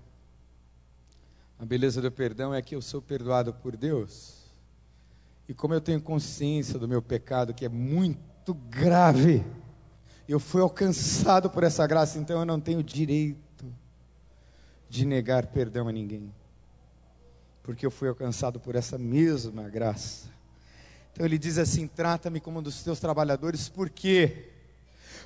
A 1.59 1.65
beleza 1.65 2.03
do 2.03 2.13
perdão 2.13 2.53
é 2.53 2.61
que 2.61 2.75
eu 2.75 2.83
sou 2.83 3.01
perdoado 3.01 3.55
por 3.55 3.75
Deus. 3.75 4.45
E 5.49 5.55
como 5.55 5.73
eu 5.73 5.81
tenho 5.81 6.03
consciência 6.03 6.79
do 6.79 6.87
meu 6.87 7.01
pecado, 7.01 7.55
que 7.55 7.65
é 7.65 7.71
muito 7.71 8.53
grave, 8.53 9.43
eu 10.29 10.39
fui 10.39 10.61
alcançado 10.61 11.49
por 11.49 11.65
essa 11.65 11.87
graça, 11.87 12.19
então 12.19 12.39
eu 12.39 12.45
não 12.45 12.61
tenho 12.61 12.83
direito 12.83 13.65
de 14.89 15.07
negar 15.07 15.47
perdão 15.47 15.89
a 15.89 15.93
ninguém. 15.93 16.33
Porque 17.63 17.87
eu 17.87 17.91
fui 17.91 18.09
alcançado 18.09 18.61
por 18.61 18.77
essa 18.77 18.99
mesma 18.99 19.69
graça. 19.69 20.29
Então 21.13 21.25
ele 21.25 21.39
diz 21.39 21.57
assim: 21.57 21.87
trata-me 21.87 22.41
como 22.41 22.59
um 22.59 22.63
dos 22.63 22.83
teus 22.83 23.01
trabalhadores, 23.01 23.69
por 23.69 23.89
quê? 23.89 24.51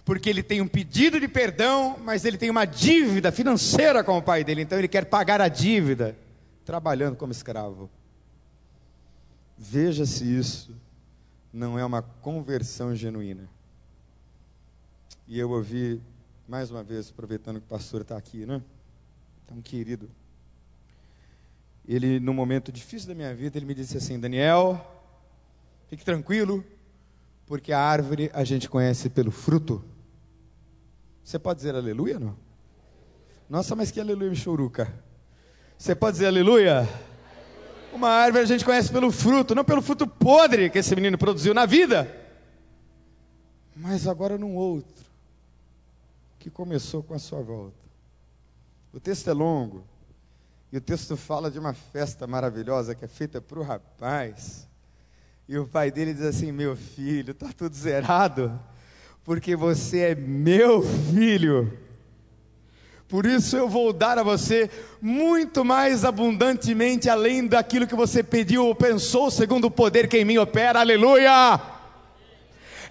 Porque 0.04 0.30
ele 0.30 0.42
tem 0.42 0.60
um 0.60 0.68
pedido 0.68 1.18
de 1.18 1.28
perdão, 1.28 1.98
mas 2.02 2.24
ele 2.24 2.38
tem 2.38 2.50
uma 2.50 2.64
dívida 2.64 3.30
financeira 3.30 4.02
com 4.02 4.16
o 4.16 4.22
pai 4.22 4.42
dele, 4.44 4.62
então 4.62 4.78
ele 4.78 4.88
quer 4.88 5.04
pagar 5.06 5.40
a 5.40 5.48
dívida, 5.48 6.16
trabalhando 6.64 7.16
como 7.16 7.32
escravo. 7.32 7.90
Veja 9.58 10.06
se 10.06 10.24
isso 10.24 10.74
não 11.52 11.78
é 11.78 11.84
uma 11.84 12.02
conversão 12.02 12.96
genuína. 12.96 13.48
E 15.32 15.38
eu 15.38 15.50
ouvi, 15.50 15.98
mais 16.46 16.70
uma 16.70 16.82
vez, 16.82 17.08
aproveitando 17.08 17.58
que 17.58 17.64
o 17.64 17.68
pastor 17.68 18.02
está 18.02 18.18
aqui, 18.18 18.44
né? 18.44 18.60
Tão 19.46 19.62
querido. 19.62 20.10
Ele, 21.88 22.20
no 22.20 22.34
momento 22.34 22.70
difícil 22.70 23.08
da 23.08 23.14
minha 23.14 23.34
vida, 23.34 23.56
ele 23.56 23.64
me 23.64 23.72
disse 23.74 23.96
assim: 23.96 24.20
Daniel, 24.20 24.78
Fique 25.88 26.04
tranquilo, 26.04 26.62
porque 27.46 27.72
a 27.72 27.78
árvore 27.78 28.30
a 28.34 28.44
gente 28.44 28.68
conhece 28.68 29.08
pelo 29.08 29.30
fruto. 29.30 29.82
Você 31.24 31.38
pode 31.38 31.60
dizer 31.60 31.74
aleluia, 31.74 32.18
não? 32.18 32.36
Nossa, 33.48 33.74
mas 33.74 33.90
que 33.90 34.00
aleluia, 34.00 34.28
Michoruca. 34.28 34.92
Você 35.78 35.94
pode 35.94 36.16
dizer 36.16 36.26
aleluia? 36.26 36.86
Uma 37.90 38.10
árvore 38.10 38.44
a 38.44 38.46
gente 38.46 38.66
conhece 38.66 38.92
pelo 38.92 39.10
fruto, 39.10 39.54
não 39.54 39.64
pelo 39.64 39.80
fruto 39.80 40.06
podre 40.06 40.68
que 40.68 40.78
esse 40.78 40.94
menino 40.94 41.16
produziu 41.16 41.54
na 41.54 41.64
vida, 41.64 42.06
mas 43.74 44.06
agora 44.06 44.36
num 44.36 44.54
outro, 44.54 45.11
que 46.42 46.50
começou 46.50 47.04
com 47.04 47.14
a 47.14 47.20
sua 47.20 47.40
volta. 47.40 47.76
O 48.92 48.98
texto 48.98 49.30
é 49.30 49.32
longo, 49.32 49.84
e 50.72 50.76
o 50.76 50.80
texto 50.80 51.16
fala 51.16 51.48
de 51.48 51.56
uma 51.56 51.72
festa 51.72 52.26
maravilhosa 52.26 52.96
que 52.96 53.04
é 53.04 53.08
feita 53.08 53.40
para 53.40 53.60
o 53.60 53.62
rapaz, 53.62 54.66
e 55.48 55.56
o 55.56 55.68
pai 55.68 55.92
dele 55.92 56.12
diz 56.12 56.24
assim: 56.24 56.50
Meu 56.50 56.74
filho, 56.74 57.30
está 57.30 57.52
tudo 57.52 57.76
zerado, 57.76 58.58
porque 59.22 59.54
você 59.54 59.98
é 59.98 60.14
meu 60.16 60.82
filho. 60.82 61.78
Por 63.08 63.24
isso 63.24 63.56
eu 63.56 63.68
vou 63.68 63.92
dar 63.92 64.18
a 64.18 64.22
você 64.24 64.68
muito 65.00 65.64
mais 65.64 66.04
abundantemente, 66.04 67.08
além 67.08 67.46
daquilo 67.46 67.86
que 67.86 67.94
você 67.94 68.22
pediu 68.22 68.66
ou 68.66 68.74
pensou, 68.74 69.30
segundo 69.30 69.66
o 69.66 69.70
poder 69.70 70.08
que 70.08 70.18
em 70.18 70.24
mim 70.24 70.38
opera. 70.38 70.80
Aleluia! 70.80 71.71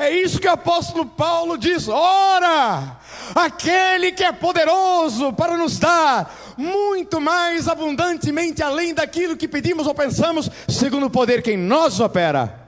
É 0.01 0.09
isso 0.09 0.39
que 0.39 0.47
o 0.47 0.51
apóstolo 0.51 1.05
Paulo 1.05 1.59
diz: 1.59 1.87
ora, 1.87 2.97
aquele 3.35 4.11
que 4.11 4.23
é 4.23 4.31
poderoso 4.31 5.31
para 5.31 5.55
nos 5.55 5.77
dar 5.77 6.55
muito 6.57 7.21
mais 7.21 7.67
abundantemente 7.67 8.63
além 8.63 8.95
daquilo 8.95 9.37
que 9.37 9.47
pedimos 9.47 9.85
ou 9.85 9.93
pensamos, 9.93 10.49
segundo 10.67 11.05
o 11.05 11.09
poder 11.11 11.43
que 11.43 11.51
em 11.51 11.57
nós 11.57 11.99
opera. 11.99 12.67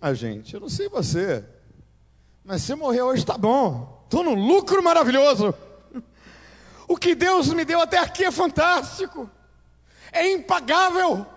Ah, 0.00 0.14
gente, 0.14 0.54
eu 0.54 0.60
não 0.60 0.70
sei 0.70 0.88
você, 0.88 1.44
mas 2.42 2.62
se 2.62 2.74
morrer 2.74 3.02
hoje 3.02 3.20
está 3.20 3.36
bom, 3.36 4.02
estou 4.04 4.24
no 4.24 4.32
lucro 4.32 4.82
maravilhoso. 4.82 5.54
O 6.88 6.96
que 6.96 7.14
Deus 7.14 7.52
me 7.52 7.66
deu 7.66 7.82
até 7.82 7.98
aqui 7.98 8.24
é 8.24 8.30
fantástico, 8.30 9.28
é 10.10 10.32
impagável. 10.32 11.33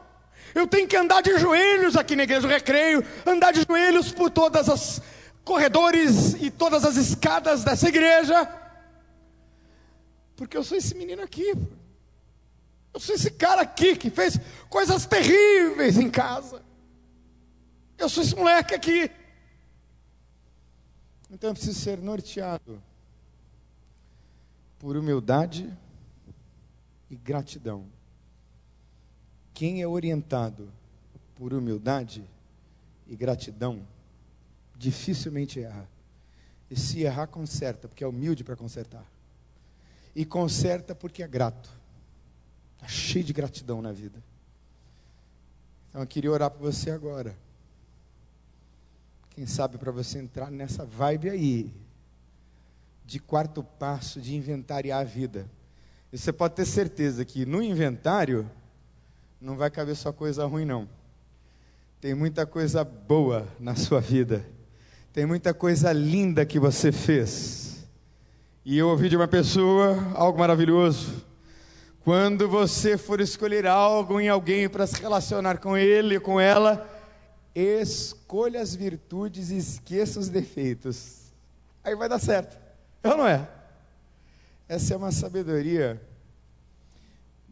Eu 0.57 0.67
tenho 0.67 0.87
que 0.87 0.97
andar 0.97 1.21
de 1.21 1.37
joelhos 1.37 1.95
aqui 1.95 2.15
na 2.15 2.23
igreja 2.23 2.41
do 2.41 2.47
recreio, 2.47 3.05
andar 3.25 3.51
de 3.51 3.61
joelhos 3.61 4.11
por 4.11 4.31
todas 4.31 4.67
as 4.67 4.99
corredores 5.43 6.33
e 6.33 6.49
todas 6.49 6.83
as 6.83 6.95
escadas 6.95 7.63
dessa 7.63 7.87
igreja. 7.87 8.45
Porque 10.35 10.57
eu 10.57 10.63
sou 10.63 10.77
esse 10.77 10.95
menino 10.95 11.21
aqui. 11.21 11.53
Eu 12.91 12.99
sou 12.99 13.13
esse 13.13 13.29
cara 13.29 13.61
aqui 13.61 13.95
que 13.95 14.09
fez 14.09 14.39
coisas 14.67 15.05
terríveis 15.05 15.97
em 15.97 16.09
casa. 16.09 16.63
Eu 17.95 18.09
sou 18.09 18.23
esse 18.23 18.35
moleque 18.35 18.73
aqui. 18.73 19.11
Então 21.29 21.51
eu 21.51 21.53
preciso 21.53 21.79
ser 21.79 21.99
norteado 21.99 22.81
por 24.79 24.97
humildade 24.97 25.71
e 27.11 27.15
gratidão. 27.15 27.96
Quem 29.57 29.81
é 29.81 29.87
orientado 29.87 30.69
por 31.35 31.51
humildade 31.51 32.23
e 33.07 33.15
gratidão, 33.15 33.81
dificilmente 34.75 35.59
erra. 35.59 35.89
E 36.69 36.75
se 36.75 37.01
errar, 37.01 37.25
conserta, 37.25 37.87
porque 37.87 38.03
é 38.03 38.07
humilde 38.07 38.43
para 38.43 38.55
consertar. 38.55 39.03
E 40.15 40.23
conserta 40.23 40.93
porque 40.93 41.23
é 41.23 41.27
grato. 41.27 41.71
Está 42.75 42.87
cheio 42.87 43.25
de 43.25 43.33
gratidão 43.33 43.81
na 43.81 43.91
vida. 43.91 44.21
Então 45.89 46.01
eu 46.01 46.07
queria 46.07 46.31
orar 46.31 46.51
por 46.51 46.61
você 46.61 46.91
agora. 46.91 47.35
Quem 49.31 49.47
sabe 49.47 49.79
para 49.79 49.91
você 49.91 50.19
entrar 50.19 50.51
nessa 50.51 50.85
vibe 50.85 51.31
aí, 51.31 51.73
de 53.03 53.19
quarto 53.19 53.63
passo, 53.63 54.21
de 54.21 54.35
inventariar 54.35 55.01
a 55.01 55.03
vida. 55.03 55.49
E 56.13 56.17
você 56.19 56.31
pode 56.31 56.53
ter 56.53 56.65
certeza 56.67 57.25
que 57.25 57.43
no 57.43 57.59
inventário 57.59 58.47
não 59.39 59.55
vai 59.55 59.69
caber 59.69 59.95
só 59.95 60.11
coisa 60.11 60.45
ruim, 60.45 60.65
não. 60.65 60.89
Tem 62.01 62.13
muita 62.13 62.45
coisa 62.45 62.83
boa 62.83 63.47
na 63.59 63.75
sua 63.75 63.99
vida. 63.99 64.45
Tem 65.13 65.25
muita 65.25 65.53
coisa 65.53 65.91
linda 65.91 66.45
que 66.45 66.59
você 66.59 66.91
fez. 66.91 67.87
E 68.65 68.77
eu 68.77 68.89
ouvi 68.89 69.09
de 69.09 69.15
uma 69.15 69.27
pessoa 69.27 70.11
algo 70.13 70.39
maravilhoso. 70.39 71.25
Quando 72.03 72.47
você 72.47 72.97
for 72.97 73.19
escolher 73.19 73.65
algo 73.65 74.19
em 74.19 74.29
alguém 74.29 74.69
para 74.69 74.87
se 74.87 75.01
relacionar 75.01 75.57
com 75.57 75.75
ele, 75.75 76.19
com 76.19 76.39
ela, 76.39 76.87
escolha 77.55 78.61
as 78.61 78.75
virtudes 78.75 79.49
e 79.49 79.57
esqueça 79.57 80.19
os 80.19 80.29
defeitos. 80.29 81.33
Aí 81.83 81.95
vai 81.95 82.07
dar 82.07 82.19
certo. 82.19 82.57
É 83.03 83.09
ou 83.09 83.17
não 83.17 83.27
é? 83.27 83.47
Essa 84.69 84.93
é 84.93 84.97
uma 84.97 85.11
sabedoria 85.11 86.01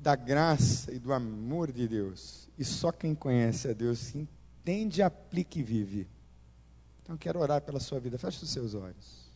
da 0.06 0.16
graça 0.16 0.94
e 0.94 1.00
do 1.00 1.12
amor 1.12 1.72
de 1.72 1.88
Deus. 1.88 2.48
E 2.60 2.64
só 2.64 2.92
quem 2.92 3.16
conhece 3.16 3.70
a 3.70 3.74
Deus 3.74 4.14
entende, 4.14 5.02
aplica 5.02 5.58
e 5.58 5.64
vive. 5.64 6.08
Então 7.02 7.18
quero 7.18 7.40
orar 7.40 7.60
pela 7.64 7.80
sua 7.80 8.00
vida. 8.00 8.16
Feche 8.16 8.44
os 8.44 8.52
seus 8.52 8.76
olhos. 8.76 9.32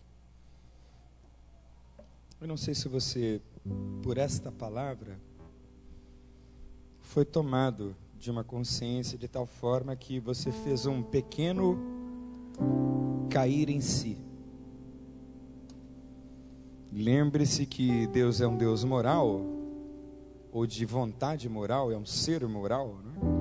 Eu 2.40 2.48
não 2.48 2.56
sei 2.56 2.76
se 2.76 2.88
você, 2.88 3.42
por 4.04 4.20
esta 4.20 4.52
palavra, 4.52 5.20
foi 7.00 7.26
tomado 7.26 7.96
de 8.20 8.30
uma 8.30 8.44
consciência 8.44 9.18
de 9.18 9.28
tal 9.28 9.48
forma 9.48 9.96
que 9.96 10.20
você 10.20 10.52
fez 10.52 10.86
um 10.86 11.02
pequeno 11.02 11.80
cair 13.28 13.70
em 13.70 13.82
si. 13.82 14.20
Lembre-se 16.94 17.66
que 17.66 18.06
Deus 18.06 18.40
é 18.40 18.48
um 18.48 18.56
Deus 18.56 18.84
moral, 18.84 19.59
ou 20.52 20.66
de 20.66 20.86
vontade 20.86 21.48
moral, 21.48 21.92
é 21.92 21.98
um 21.98 22.06
ser 22.06 22.48
moral, 22.48 22.98
né? 23.04 23.40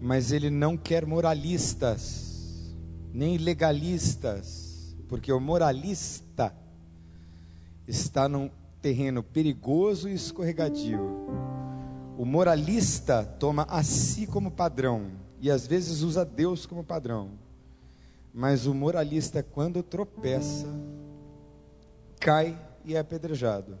mas 0.00 0.32
ele 0.32 0.50
não 0.50 0.76
quer 0.76 1.06
moralistas, 1.06 2.74
nem 3.12 3.38
legalistas, 3.38 4.94
porque 5.08 5.32
o 5.32 5.40
moralista 5.40 6.54
está 7.88 8.28
num 8.28 8.50
terreno 8.82 9.22
perigoso 9.22 10.08
e 10.08 10.14
escorregadio. 10.14 11.00
O 12.18 12.24
moralista 12.24 13.24
toma 13.24 13.66
a 13.68 13.82
si 13.82 14.26
como 14.26 14.50
padrão 14.50 15.10
e 15.40 15.50
às 15.50 15.66
vezes 15.66 16.02
usa 16.02 16.24
Deus 16.24 16.66
como 16.66 16.84
padrão. 16.84 17.30
Mas 18.32 18.66
o 18.66 18.74
moralista, 18.74 19.42
quando 19.42 19.82
tropeça, 19.82 20.66
cai 22.20 22.58
e 22.84 22.94
é 22.94 22.98
apedrejado. 22.98 23.78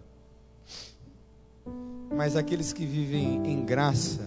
Mas 2.16 2.36
aqueles 2.36 2.72
que 2.72 2.86
vivem 2.86 3.44
em 3.44 3.64
graça, 3.64 4.22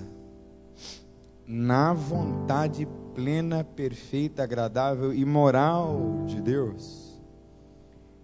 na 1.46 1.94
vontade 1.94 2.88
plena, 3.16 3.64
perfeita, 3.64 4.44
agradável 4.44 5.14
e 5.14 5.24
moral 5.24 6.24
de 6.26 6.42
Deus, 6.42 7.22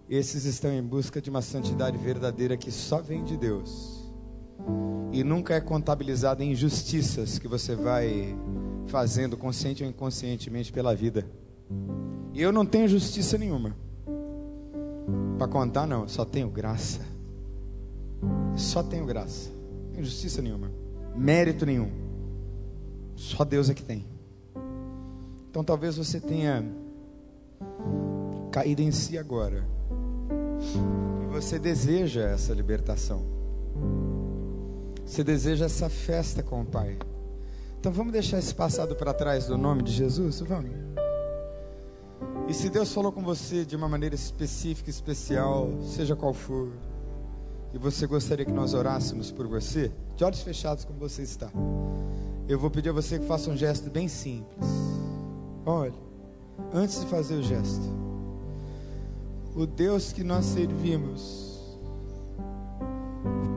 esses 0.08 0.44
estão 0.44 0.70
em 0.70 0.82
busca 0.82 1.20
de 1.20 1.30
uma 1.30 1.40
santidade 1.40 1.96
verdadeira 1.96 2.56
que 2.56 2.70
só 2.70 3.00
vem 3.00 3.24
de 3.24 3.36
Deus. 3.36 4.12
E 5.12 5.24
nunca 5.24 5.54
é 5.54 5.60
contabilizada 5.60 6.44
em 6.44 6.52
injustiças 6.52 7.38
que 7.38 7.48
você 7.48 7.74
vai 7.74 8.36
fazendo, 8.88 9.36
consciente 9.36 9.82
ou 9.82 9.88
inconscientemente, 9.88 10.72
pela 10.72 10.94
vida. 10.94 11.26
E 12.34 12.42
eu 12.42 12.52
não 12.52 12.66
tenho 12.66 12.86
justiça 12.86 13.38
nenhuma. 13.38 13.74
Para 15.38 15.48
contar, 15.48 15.86
não, 15.86 16.06
só 16.06 16.24
tenho 16.24 16.50
graça. 16.50 17.13
Só 18.56 18.82
tenho 18.82 19.06
graça. 19.06 19.50
Tenho 19.92 20.04
justiça 20.04 20.42
nenhuma. 20.42 20.70
Mérito 21.14 21.64
nenhum. 21.64 21.90
Só 23.16 23.44
Deus 23.44 23.70
é 23.70 23.74
que 23.74 23.82
tem. 23.82 24.04
Então 25.50 25.62
talvez 25.62 25.96
você 25.96 26.20
tenha 26.20 26.64
caído 28.50 28.82
em 28.82 28.90
si 28.90 29.16
agora. 29.16 29.64
E 31.22 31.32
você 31.32 31.58
deseja 31.58 32.22
essa 32.22 32.52
libertação. 32.52 33.24
Você 35.04 35.22
deseja 35.22 35.66
essa 35.66 35.88
festa 35.88 36.42
com 36.42 36.62
o 36.62 36.64
Pai. 36.64 36.98
Então 37.78 37.92
vamos 37.92 38.12
deixar 38.12 38.38
esse 38.38 38.54
passado 38.54 38.96
para 38.96 39.12
trás 39.12 39.46
do 39.46 39.58
nome 39.58 39.82
de 39.82 39.92
Jesus? 39.92 40.40
Vamos. 40.40 40.72
E 42.48 42.54
se 42.54 42.68
Deus 42.68 42.92
falou 42.92 43.12
com 43.12 43.22
você 43.22 43.64
de 43.64 43.76
uma 43.76 43.88
maneira 43.88 44.14
específica, 44.14 44.90
especial, 44.90 45.68
seja 45.82 46.16
qual 46.16 46.32
for, 46.32 46.68
e 47.74 47.78
você 47.78 48.06
gostaria 48.06 48.44
que 48.44 48.52
nós 48.52 48.72
orássemos 48.72 49.32
por 49.32 49.48
você, 49.48 49.90
de 50.16 50.22
olhos 50.22 50.40
fechados 50.42 50.84
como 50.84 50.96
você 50.96 51.22
está, 51.22 51.50
eu 52.48 52.56
vou 52.56 52.70
pedir 52.70 52.90
a 52.90 52.92
você 52.92 53.18
que 53.18 53.26
faça 53.26 53.50
um 53.50 53.56
gesto 53.56 53.90
bem 53.90 54.06
simples. 54.06 54.68
Olha, 55.66 55.92
antes 56.72 57.00
de 57.00 57.06
fazer 57.06 57.34
o 57.34 57.42
gesto, 57.42 57.82
o 59.56 59.66
Deus 59.66 60.12
que 60.12 60.22
nós 60.22 60.44
servimos 60.44 61.76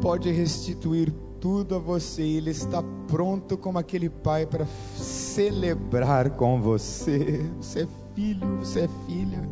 pode 0.01 0.31
restituir 0.31 1.13
tudo 1.39 1.75
a 1.75 1.79
você, 1.79 2.23
Ele 2.23 2.49
está 2.49 2.83
pronto 3.07 3.55
como 3.55 3.77
aquele 3.77 4.09
pai 4.09 4.47
para 4.47 4.65
celebrar 4.95 6.31
com 6.31 6.59
você. 6.59 7.45
Você 7.61 7.83
é 7.83 7.87
filho, 8.15 8.57
você 8.57 8.81
é 8.81 8.89
filha. 9.05 9.47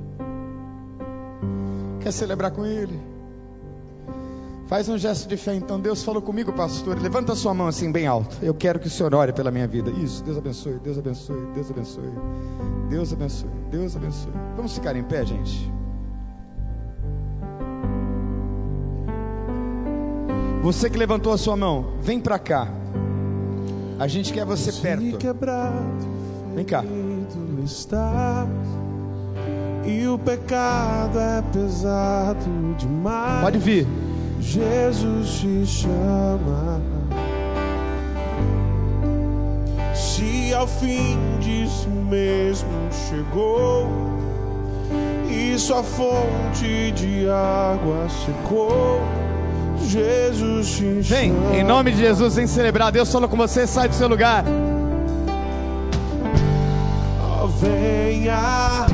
Quer 2.00 2.12
celebrar 2.12 2.50
com 2.50 2.66
Ele? 2.66 3.15
Faz 4.68 4.90
um 4.90 4.98
gesto 4.98 5.28
de 5.30 5.38
fé, 5.38 5.54
então. 5.54 5.80
Deus 5.80 6.04
falou 6.04 6.22
comigo, 6.22 6.52
pastor. 6.52 7.00
Levanta 7.00 7.34
a 7.34 7.36
sua 7.36 7.54
mão 7.54 7.68
assim, 7.68 7.92
bem 7.92 8.08
alto. 8.08 8.38
Eu 8.42 8.54
quero 8.54 8.80
que 8.80 8.88
o 8.88 8.90
Senhor 8.90 9.14
ore 9.14 9.32
pela 9.32 9.52
minha 9.52 9.68
vida. 9.68 9.92
Isso, 9.92 10.24
Deus 10.24 10.38
abençoe, 10.38 10.80
Deus 10.80 10.98
abençoe, 10.98 11.46
Deus 11.54 11.70
abençoe. 11.70 12.12
Deus 12.90 13.14
abençoe, 13.14 13.50
Deus 13.70 13.96
abençoe. 13.96 14.34
Vamos 14.56 14.74
ficar 14.74 14.96
em 14.96 15.04
pé, 15.04 15.26
gente? 15.26 15.72
Você 20.64 20.90
que 20.90 20.98
levantou 20.98 21.32
a 21.32 21.38
sua 21.38 21.56
mão, 21.56 21.94
vem 22.02 22.20
para 22.20 22.40
cá. 22.40 22.68
A 24.00 24.08
gente 24.08 24.34
quer 24.34 24.46
você 24.46 24.72
perto. 24.72 25.04
Vem 26.56 26.66
cá. 26.66 26.84
E 29.86 30.08
o 30.08 30.18
pecado 30.18 31.20
é 31.20 31.44
pesado 31.54 32.76
demais. 32.80 33.44
Pode 33.44 33.60
vir. 33.60 33.86
Jesus 34.46 35.40
te 35.40 35.66
chama. 35.66 36.82
Se 39.94 40.54
ao 40.54 40.68
fim 40.68 41.18
disso 41.40 41.90
mesmo 41.90 42.70
chegou 43.10 43.88
e 45.30 45.58
sua 45.58 45.84
fonte 45.84 46.92
de 46.92 47.28
água 47.28 48.08
secou 48.26 49.02
Jesus 49.88 50.78
te 50.78 51.02
Vem, 51.02 51.34
em 51.54 51.64
nome 51.64 51.92
de 51.92 51.98
Jesus, 51.98 52.36
vem 52.36 52.48
celebrar. 52.48 52.92
Deus 52.92 53.12
falou 53.12 53.28
com 53.28 53.38
você, 53.38 53.68
sai 53.68 53.90
do 53.90 53.96
seu 53.96 54.08
lugar. 54.08 54.44
Oh, 57.44 57.48
venha 57.48 58.86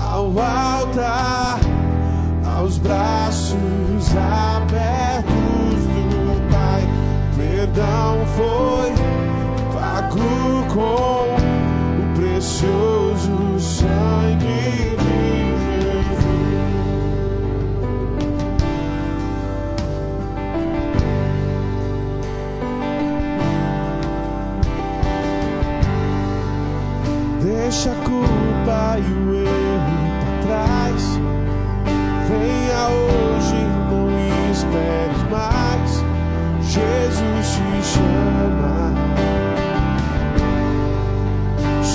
ao 0.00 0.26
altar, 0.26 1.39
braços 4.00 4.16
abertos 4.16 5.84
do 5.84 6.50
Pai. 6.50 6.82
Perdão 7.36 8.24
foi 8.36 8.92
pago 9.74 10.64
com 10.72 11.36
o 12.00 12.14
precioso 12.14 13.58
sangue 13.58 14.29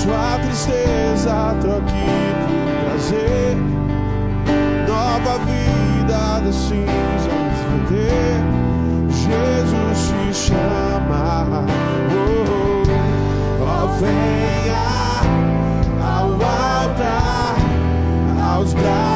Sua 0.06 0.38
tristeza 0.38 1.56
troque 1.60 2.06
por 2.46 2.60
prazer. 2.84 3.56
Nova 4.86 5.34
vida 5.44 6.40
das 6.44 6.54
cinzas 6.54 7.26
vai 7.66 7.80
ter. 7.88 8.38
Jesus 9.10 9.98
te 10.08 10.32
chama. 10.32 11.64
Oh, 12.12 12.86
oh, 12.88 13.64
oh 13.64 13.88
venha 13.98 14.86
aos 18.54 18.70
braços 18.74 19.15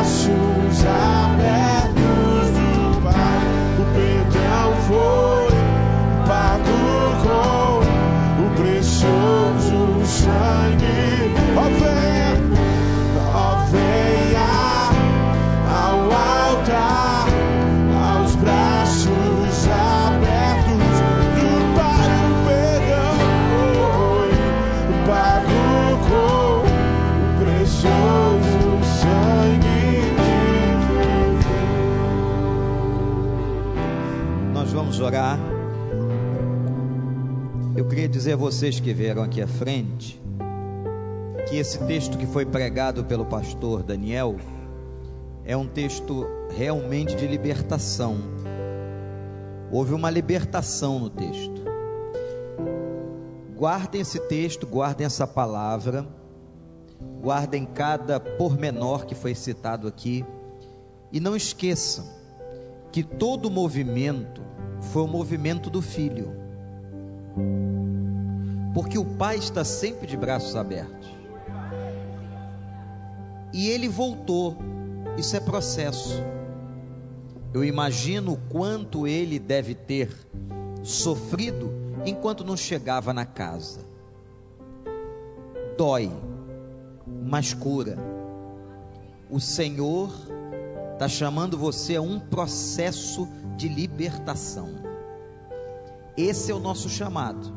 orar. 35.00 35.38
Eu 37.76 37.86
queria 37.88 38.08
dizer 38.08 38.34
a 38.34 38.36
vocês 38.36 38.78
que 38.78 38.92
vieram 38.92 39.22
aqui 39.22 39.40
à 39.40 39.46
frente 39.46 40.20
que 41.48 41.56
esse 41.56 41.78
texto 41.86 42.18
que 42.18 42.26
foi 42.26 42.44
pregado 42.44 43.04
pelo 43.04 43.24
pastor 43.24 43.82
Daniel 43.82 44.36
é 45.44 45.56
um 45.56 45.66
texto 45.66 46.26
realmente 46.54 47.16
de 47.16 47.26
libertação. 47.26 48.18
Houve 49.72 49.94
uma 49.94 50.10
libertação 50.10 50.98
no 50.98 51.10
texto. 51.10 51.60
Guardem 53.56 54.00
esse 54.00 54.20
texto, 54.20 54.66
guardem 54.66 55.06
essa 55.06 55.26
palavra, 55.26 56.06
guardem 57.20 57.64
cada 57.64 58.20
pormenor 58.20 59.06
que 59.06 59.14
foi 59.14 59.34
citado 59.34 59.88
aqui 59.88 60.24
e 61.12 61.20
não 61.20 61.34
esqueçam 61.34 62.04
que 62.92 63.02
todo 63.02 63.50
movimento 63.50 64.49
foi 64.80 65.02
o 65.02 65.08
movimento 65.08 65.70
do 65.70 65.82
filho. 65.82 66.34
Porque 68.74 68.98
o 68.98 69.04
pai 69.04 69.36
está 69.36 69.64
sempre 69.64 70.06
de 70.06 70.16
braços 70.16 70.56
abertos. 70.56 71.08
E 73.52 73.68
ele 73.68 73.88
voltou. 73.88 74.56
Isso 75.16 75.36
é 75.36 75.40
processo. 75.40 76.22
Eu 77.52 77.64
imagino 77.64 78.32
o 78.32 78.36
quanto 78.48 79.06
ele 79.06 79.38
deve 79.38 79.74
ter 79.74 80.08
sofrido 80.82 81.72
enquanto 82.06 82.44
não 82.44 82.56
chegava 82.56 83.12
na 83.12 83.26
casa. 83.26 83.80
Dói, 85.76 86.10
mas 87.24 87.52
cura. 87.52 87.98
O 89.28 89.40
Senhor 89.40 90.12
está 90.92 91.08
chamando 91.08 91.56
você 91.58 91.96
a 91.96 92.02
um 92.02 92.20
processo 92.20 93.28
de 93.60 93.68
libertação. 93.68 94.70
Esse 96.16 96.50
é 96.50 96.54
o 96.54 96.58
nosso 96.58 96.88
chamado. 96.88 97.52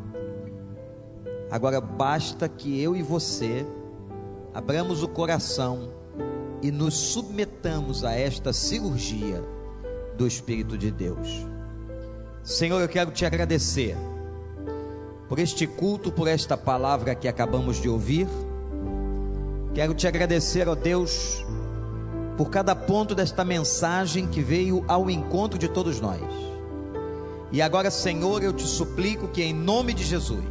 Agora 1.49 1.80
basta 1.80 2.49
que 2.49 2.82
eu 2.82 2.93
e 2.93 3.01
você 3.01 3.66
abramos 4.54 5.01
o 5.01 5.08
coração 5.08 5.93
e 6.62 6.72
nos 6.72 6.93
submetamos 6.93 8.04
a 8.04 8.14
esta 8.14 8.51
cirurgia 8.51 9.41
do 10.18 10.28
Espírito 10.28 10.78
de 10.78 10.91
Deus. 10.91 11.47
Senhor, 12.43 12.82
eu 12.82 12.89
quero 12.89 13.12
te 13.12 13.26
agradecer, 13.26 13.95
por 15.30 15.39
este 15.39 15.66
culto, 15.66 16.12
por 16.12 16.28
esta 16.28 16.58
palavra 16.58 17.16
que 17.16 17.30
acabamos 17.30 17.82
de 17.82 17.88
ouvir. 17.88 18.28
Quero 19.74 19.93
te 19.93 20.06
agradecer, 20.06 20.68
ó 20.68 20.76
Deus, 20.76 21.45
por 22.38 22.49
cada 22.49 22.75
ponto 22.75 23.13
desta 23.13 23.45
mensagem 23.45 24.27
que 24.27 24.41
veio 24.41 24.84
ao 24.88 25.09
encontro 25.09 25.57
de 25.57 25.67
todos 25.67 25.99
nós. 25.99 26.21
E 27.51 27.61
agora, 27.61 27.91
Senhor, 27.91 28.41
eu 28.41 28.51
te 28.51 28.63
suplico 28.63 29.27
que, 29.27 29.43
em 29.43 29.53
nome 29.53 29.93
de 29.93 30.03
Jesus, 30.03 30.43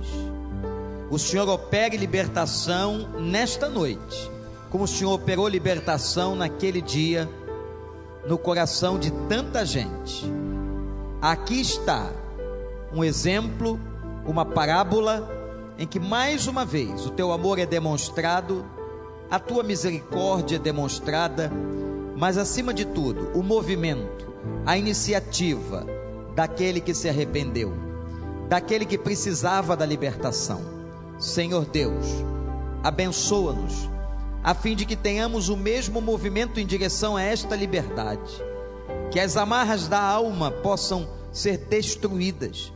o 1.11 1.19
Senhor 1.19 1.49
opere 1.49 1.97
libertação 1.97 3.09
nesta 3.19 3.69
noite, 3.69 4.31
como 4.71 4.85
o 4.85 4.89
Senhor 4.89 5.13
operou 5.13 5.49
libertação 5.49 6.37
naquele 6.37 6.81
dia 6.81 7.29
no 8.27 8.39
coração 8.39 8.99
de 8.99 9.11
tanta 9.29 9.67
gente. 9.67 10.25
Aqui 11.21 11.61
está 11.61 12.11
um 12.93 13.03
exemplo, 13.03 13.81
uma 14.25 14.45
parábola 14.45 15.29
em 15.79 15.87
que 15.87 15.99
mais 15.99 16.47
uma 16.47 16.65
vez 16.65 17.05
o 17.07 17.11
teu 17.11 17.33
amor 17.33 17.59
é 17.59 17.67
demonstrado, 17.67 18.65
a 19.33 19.39
tua 19.39 19.63
misericórdia 19.63 20.57
é 20.57 20.59
demonstrada, 20.59 21.51
mas 22.15 22.37
acima 22.37 22.75
de 22.75 22.85
tudo, 22.85 23.31
o 23.33 23.43
movimento, 23.43 24.31
a 24.67 24.77
iniciativa 24.77 25.87
daquele 26.35 26.83
que 26.83 26.93
se 26.93 27.09
arrependeu, 27.09 27.73
daquele 28.47 28.85
que 28.85 28.99
precisava 28.99 29.75
da 29.75 29.87
libertação. 29.87 30.61
Senhor 31.19 31.65
Deus, 31.65 32.05
abençoa-nos 32.85 33.89
a 34.45 34.53
fim 34.53 34.77
de 34.77 34.85
que 34.85 34.97
tenhamos 34.97 35.49
o 35.49 35.57
mesmo 35.57 36.03
movimento 36.03 36.61
em 36.61 36.67
direção 36.67 37.17
a 37.17 37.23
esta 37.23 37.57
liberdade, 37.57 38.31
que 39.11 39.19
as 39.19 39.39
amarras 39.39 39.89
da 39.89 39.99
alma 39.99 40.51
possam 40.51 41.09
ser 41.33 41.57
destruídas 41.57 42.71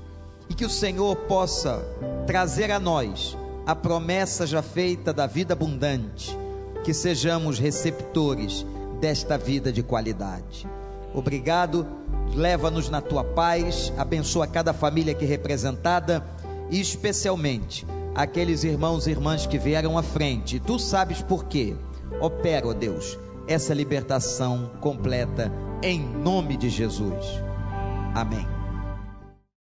e 0.48 0.54
que 0.54 0.64
o 0.64 0.70
Senhor 0.70 1.16
possa 1.16 1.84
trazer 2.26 2.70
a 2.70 2.80
nós 2.80 3.36
a 3.66 3.74
promessa 3.74 4.46
já 4.46 4.62
feita 4.62 5.12
da 5.12 5.26
vida 5.26 5.52
abundante, 5.52 6.45
que 6.86 6.94
sejamos 6.94 7.58
receptores 7.58 8.64
desta 9.00 9.36
vida 9.36 9.72
de 9.72 9.82
qualidade. 9.82 10.68
Obrigado, 11.12 11.84
leva-nos 12.32 12.88
na 12.88 13.00
tua 13.00 13.24
paz, 13.24 13.92
abençoa 13.98 14.46
cada 14.46 14.72
família 14.72 15.10
aqui 15.10 15.24
representada 15.24 16.24
e 16.70 16.80
especialmente 16.80 17.84
aqueles 18.14 18.62
irmãos 18.62 19.08
e 19.08 19.10
irmãs 19.10 19.48
que 19.48 19.58
vieram 19.58 19.98
à 19.98 20.02
frente. 20.04 20.60
Tu 20.60 20.78
sabes 20.78 21.20
por 21.20 21.46
quê. 21.46 21.74
Opera, 22.20 22.68
ó 22.68 22.72
Deus, 22.72 23.18
essa 23.48 23.74
libertação 23.74 24.70
completa 24.80 25.50
em 25.82 25.98
nome 25.98 26.56
de 26.56 26.68
Jesus. 26.70 27.26
Amém. 28.14 28.55